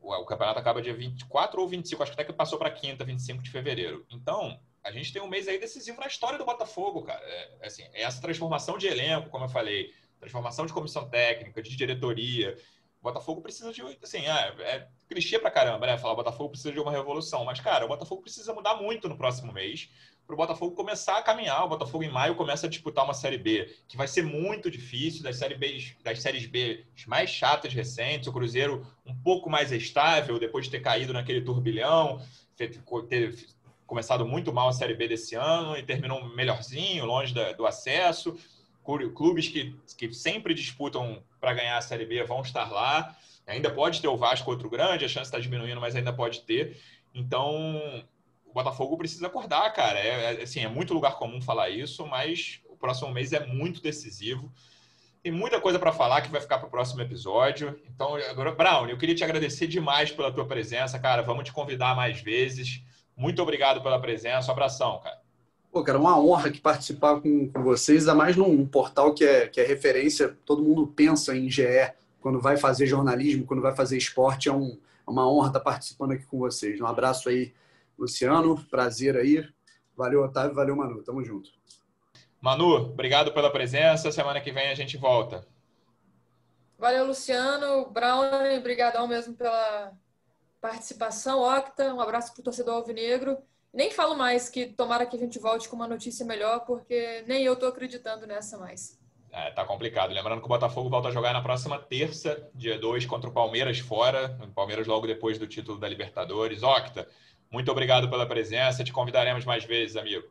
O, 0.01 0.13
o 0.13 0.27
campeonato 0.27 0.59
acaba 0.59 0.83
dia 0.83 0.97
24 0.97 1.61
ou 1.61 1.69
25, 1.69 2.03
acho 2.03 2.11
que 2.11 2.21
até 2.21 2.25
que 2.25 2.37
passou 2.37 2.59
para 2.59 2.73
quinta, 2.73 3.05
25 3.05 3.41
de 3.41 3.53
fevereiro. 3.53 4.05
Então, 4.11 4.59
a 4.85 4.91
gente 4.91 5.13
tem 5.13 5.23
um 5.23 5.29
mês 5.29 5.47
aí 5.49 5.59
decisivo 5.59 6.01
na 6.01 6.07
história 6.07 6.39
do 6.39 6.45
Botafogo, 6.45 7.03
cara. 7.03 7.23
É, 7.25 7.51
é 7.61 7.67
assim, 7.67 7.83
é 7.93 8.03
essa 8.03 8.21
transformação 8.21 8.77
de 8.77 8.87
elenco, 8.87 9.31
como 9.31 9.45
eu 9.45 9.49
falei, 9.49 9.93
transformação 10.19 10.67
de 10.67 10.73
comissão 10.73 11.09
técnica, 11.09 11.63
de 11.63 11.77
diretoria. 11.77 12.57
O 13.01 13.03
Botafogo 13.03 13.41
precisa 13.41 13.73
de, 13.73 13.83
assim, 14.03 14.27
é, 14.27 14.55
é 14.61 14.89
clichê 15.09 15.39
pra 15.39 15.51
caramba, 15.51 15.87
né? 15.87 15.99
Falar 15.99 16.15
o 16.15 16.17
Botafogo 16.17 16.51
precisa 16.51 16.73
de 16.73 16.79
uma 16.79 16.91
revolução. 16.91 17.45
Mas, 17.45 17.61
cara, 17.61 17.85
o 17.85 17.89
Botafogo 17.89 18.23
precisa 18.23 18.55
mudar 18.55 18.77
muito 18.77 19.09
no 19.09 19.17
próximo 19.17 19.53
mês 19.53 19.89
para 20.27 20.35
o 20.35 20.37
Botafogo 20.37 20.75
começar 20.75 21.19
a 21.19 21.23
caminhar. 21.23 21.65
O 21.65 21.69
Botafogo 21.69 22.05
em 22.05 22.11
maio 22.11 22.37
começa 22.37 22.67
a 22.67 22.71
disputar 22.71 23.05
uma 23.05 23.15
Série 23.15 23.39
B, 23.39 23.75
que 23.89 23.97
vai 23.97 24.07
ser 24.07 24.23
muito 24.23 24.71
difícil, 24.71 25.23
das, 25.23 25.37
série 25.37 25.57
B, 25.57 25.85
das 26.03 26.23
séries 26.23 26.47
B 26.47 26.85
mais 27.07 27.29
chatas 27.29 27.75
recentes. 27.75 28.29
O 28.29 28.33
Cruzeiro 28.33 28.87
um 29.05 29.15
pouco 29.15 29.51
mais 29.51 29.73
estável, 29.73 30.39
depois 30.39 30.67
de 30.67 30.71
ter 30.71 30.81
caído 30.81 31.13
naquele 31.13 31.41
turbilhão, 31.41 32.25
ter 32.57 32.71
começado 33.93 34.25
muito 34.25 34.55
mal 34.55 34.71
a 34.71 34.73
Série 34.73 34.95
B 34.95 35.07
desse 35.07 35.35
ano 35.35 35.77
e 35.77 35.83
terminou 35.83 36.27
melhorzinho, 36.35 37.05
longe 37.05 37.35
da, 37.35 37.53
do 37.53 37.67
acesso. 37.67 38.39
Clubes 38.83 39.49
que, 39.49 39.77
que 39.99 40.11
sempre 40.15 40.55
disputam 40.55 41.23
para 41.39 41.53
ganhar 41.53 41.77
a 41.77 41.83
Série 41.83 42.07
B 42.07 42.25
vão 42.25 42.41
estar 42.41 42.73
lá. 42.73 43.15
Ainda 43.47 43.71
pode 43.71 44.01
ter 44.01 44.09
o 44.09 44.17
Vasco 44.17 44.51
outro 44.51 44.71
grande, 44.71 45.05
a 45.05 45.09
chance 45.09 45.27
está 45.27 45.39
diminuindo, 45.39 45.79
mas 45.79 45.95
ainda 45.95 46.11
pode 46.11 46.41
ter. 46.41 46.81
Então, 47.15 48.03
o 48.47 48.55
Botafogo 48.55 48.97
precisa 48.97 49.27
acordar, 49.27 49.71
cara. 49.75 49.99
É, 49.99 50.37
é, 50.37 50.43
assim, 50.43 50.61
é 50.61 50.69
muito 50.69 50.95
lugar 50.95 51.19
comum 51.19 51.43
falar 51.43 51.69
isso, 51.69 52.07
mas 52.07 52.63
o 52.71 52.77
próximo 52.79 53.13
mês 53.13 53.35
é 53.35 53.45
muito 53.45 53.83
decisivo. 53.83 54.51
Tem 55.23 55.31
muita 55.31 55.61
coisa 55.61 55.79
para 55.79 55.93
falar 55.93 56.23
que 56.23 56.31
vai 56.31 56.41
ficar 56.41 56.57
para 56.57 56.67
o 56.67 56.71
próximo 56.71 57.03
episódio. 57.03 57.79
Então, 57.95 58.15
agora, 58.15 58.53
Brown, 58.53 58.89
eu 58.89 58.97
queria 58.97 59.15
te 59.15 59.23
agradecer 59.23 59.67
demais 59.67 60.11
pela 60.11 60.33
tua 60.33 60.47
presença, 60.47 60.99
cara. 60.99 61.21
Vamos 61.21 61.45
te 61.45 61.53
convidar 61.53 61.95
mais 61.95 62.23
vezes. 62.23 62.83
Muito 63.23 63.41
obrigado 63.41 63.81
pela 63.81 64.01
presença. 64.01 64.49
Um 64.49 64.53
abração, 64.53 64.99
cara. 64.99 65.23
Pô, 65.71 65.81
cara, 65.85 65.97
uma 65.97 66.19
honra 66.19 66.49
aqui 66.49 66.61
participar 66.61 67.21
com, 67.21 67.49
com 67.49 67.63
vocês, 67.63 68.01
ainda 68.01 68.17
mais 68.17 68.37
num 68.37 68.67
portal 68.67 69.15
que 69.15 69.25
é, 69.25 69.47
que 69.47 69.61
é 69.61 69.65
referência. 69.65 70.37
Todo 70.45 70.61
mundo 70.61 70.89
pensa 70.89 71.37
em 71.37 71.49
GE 71.49 71.93
quando 72.21 72.41
vai 72.41 72.57
fazer 72.57 72.85
jornalismo, 72.85 73.47
quando 73.47 73.63
vai 73.63 73.77
fazer 73.77 73.97
esporte. 73.97 74.49
É 74.49 74.53
um, 74.53 74.77
é 75.07 75.11
uma 75.11 75.31
honra 75.31 75.47
estar 75.47 75.61
participando 75.61 76.11
aqui 76.11 76.27
com 76.27 76.37
vocês. 76.37 76.81
Um 76.81 76.87
abraço 76.87 77.29
aí 77.29 77.55
Luciano, 77.97 78.61
prazer 78.65 79.17
aí. 79.17 79.49
Valeu, 79.97 80.25
Otávio, 80.25 80.57
valeu, 80.57 80.75
Manu. 80.75 81.01
Tamo 81.05 81.25
junto. 81.25 81.49
Manu, 82.41 82.75
obrigado 82.75 83.33
pela 83.33 83.53
presença. 83.53 84.11
Semana 84.11 84.41
que 84.41 84.51
vem 84.51 84.69
a 84.69 84.75
gente 84.75 84.97
volta. 84.97 85.47
Valeu, 86.77 87.07
Luciano. 87.07 87.89
Brown, 87.89 88.59
obrigadão 88.59 89.07
mesmo 89.07 89.33
pela 89.35 89.93
participação. 90.63 91.41
Octa, 91.41 91.93
um 91.93 92.01
abraço 92.01 92.33
pro 92.33 92.43
torcedor 92.43 92.77
alvinegro. 92.77 93.37
Nem 93.75 93.91
falo 93.91 94.15
mais 94.15 94.49
que 94.49 94.67
tomara 94.67 95.05
que 95.05 95.17
a 95.17 95.19
gente 95.19 95.39
volte 95.39 95.69
com 95.69 95.75
uma 95.75 95.89
notícia 95.89 96.25
melhor, 96.25 96.61
porque 96.61 97.25
nem 97.27 97.43
eu 97.43 97.57
tô 97.57 97.67
acreditando 97.67 98.27
nessa 98.27 98.57
mais. 98.57 98.99
É, 99.33 99.51
tá 99.51 99.65
complicado. 99.65 100.13
Lembrando 100.13 100.41
que 100.41 100.47
o 100.47 100.49
Botafogo 100.49 100.91
volta 100.91 101.09
a 101.09 101.11
jogar 101.11 101.33
na 101.33 101.43
próxima 101.43 101.79
terça, 101.79 102.49
dia 102.55 102.79
2, 102.79 103.07
contra 103.07 103.29
o 103.29 103.33
Palmeiras 103.33 103.79
fora. 103.79 104.39
O 104.43 104.49
Palmeiras 104.49 104.87
logo 104.87 105.07
depois 105.07 105.39
do 105.39 105.47
título 105.47 105.79
da 105.79 105.89
Libertadores. 105.89 106.63
Octa, 106.63 107.09
muito 107.51 107.73
obrigado 107.73 108.09
pela 108.09 108.27
presença. 108.27 108.85
Te 108.85 108.93
convidaremos 108.93 109.45
mais 109.45 109.65
vezes, 109.65 109.97
amigo. 109.97 110.29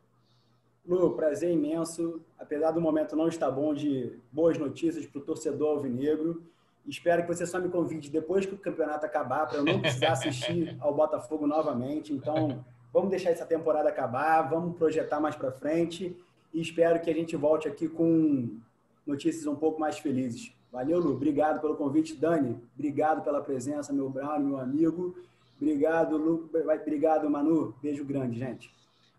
Lu, 0.86 1.14
prazer 1.14 1.52
imenso. 1.52 2.24
Apesar 2.38 2.70
do 2.70 2.80
momento 2.80 3.16
não 3.16 3.28
estar 3.28 3.50
bom 3.50 3.74
de 3.74 4.18
boas 4.30 4.56
notícias 4.56 5.04
para 5.04 5.20
o 5.20 5.24
torcedor 5.24 5.76
alvinegro, 5.76 6.46
espero 6.86 7.22
que 7.22 7.28
você 7.28 7.46
só 7.46 7.58
me 7.58 7.68
convide 7.68 8.10
depois 8.10 8.46
que 8.46 8.54
o 8.54 8.58
campeonato 8.58 9.06
acabar, 9.06 9.46
para 9.46 9.58
eu 9.58 9.64
não 9.64 9.80
precisar 9.80 10.12
assistir 10.12 10.76
ao 10.80 10.94
Botafogo 10.94 11.46
novamente. 11.46 12.12
Então, 12.12 12.64
vamos 12.92 13.10
deixar 13.10 13.30
essa 13.30 13.46
temporada 13.46 13.88
acabar, 13.88 14.42
vamos 14.42 14.76
projetar 14.76 15.20
mais 15.20 15.36
para 15.36 15.52
frente 15.52 16.16
e 16.52 16.60
espero 16.60 17.00
que 17.00 17.10
a 17.10 17.14
gente 17.14 17.36
volte 17.36 17.68
aqui 17.68 17.88
com 17.88 18.58
notícias 19.06 19.46
um 19.46 19.56
pouco 19.56 19.80
mais 19.80 19.98
felizes. 19.98 20.52
Valeu, 20.70 20.98
Lu. 20.98 21.12
Obrigado 21.12 21.60
pelo 21.60 21.76
convite. 21.76 22.14
Dani, 22.16 22.58
obrigado 22.74 23.22
pela 23.22 23.42
presença, 23.42 23.92
meu 23.92 24.08
Brown, 24.08 24.40
meu 24.40 24.58
amigo. 24.58 25.16
Obrigado, 25.60 26.16
Lu. 26.16 26.50
Obrigado, 26.80 27.28
Manu. 27.30 27.74
Beijo 27.82 28.04
grande, 28.04 28.38
gente. 28.38 28.72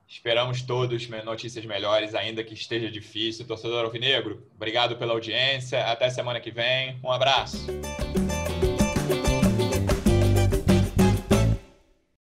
Esperamos 0.08 0.62
todos 0.62 1.08
notícias 1.26 1.66
melhores, 1.66 2.14
ainda 2.14 2.44
que 2.44 2.54
esteja 2.54 2.90
difícil. 2.90 3.48
Torcedor 3.48 3.86
Alvinegro, 3.86 4.46
obrigado 4.56 4.96
pela 4.98 5.14
audiência. 5.14 5.84
Até 5.86 6.10
semana 6.10 6.40
que 6.40 6.52
vem. 6.52 7.00
Um 7.04 7.12
abraço. 7.12 7.66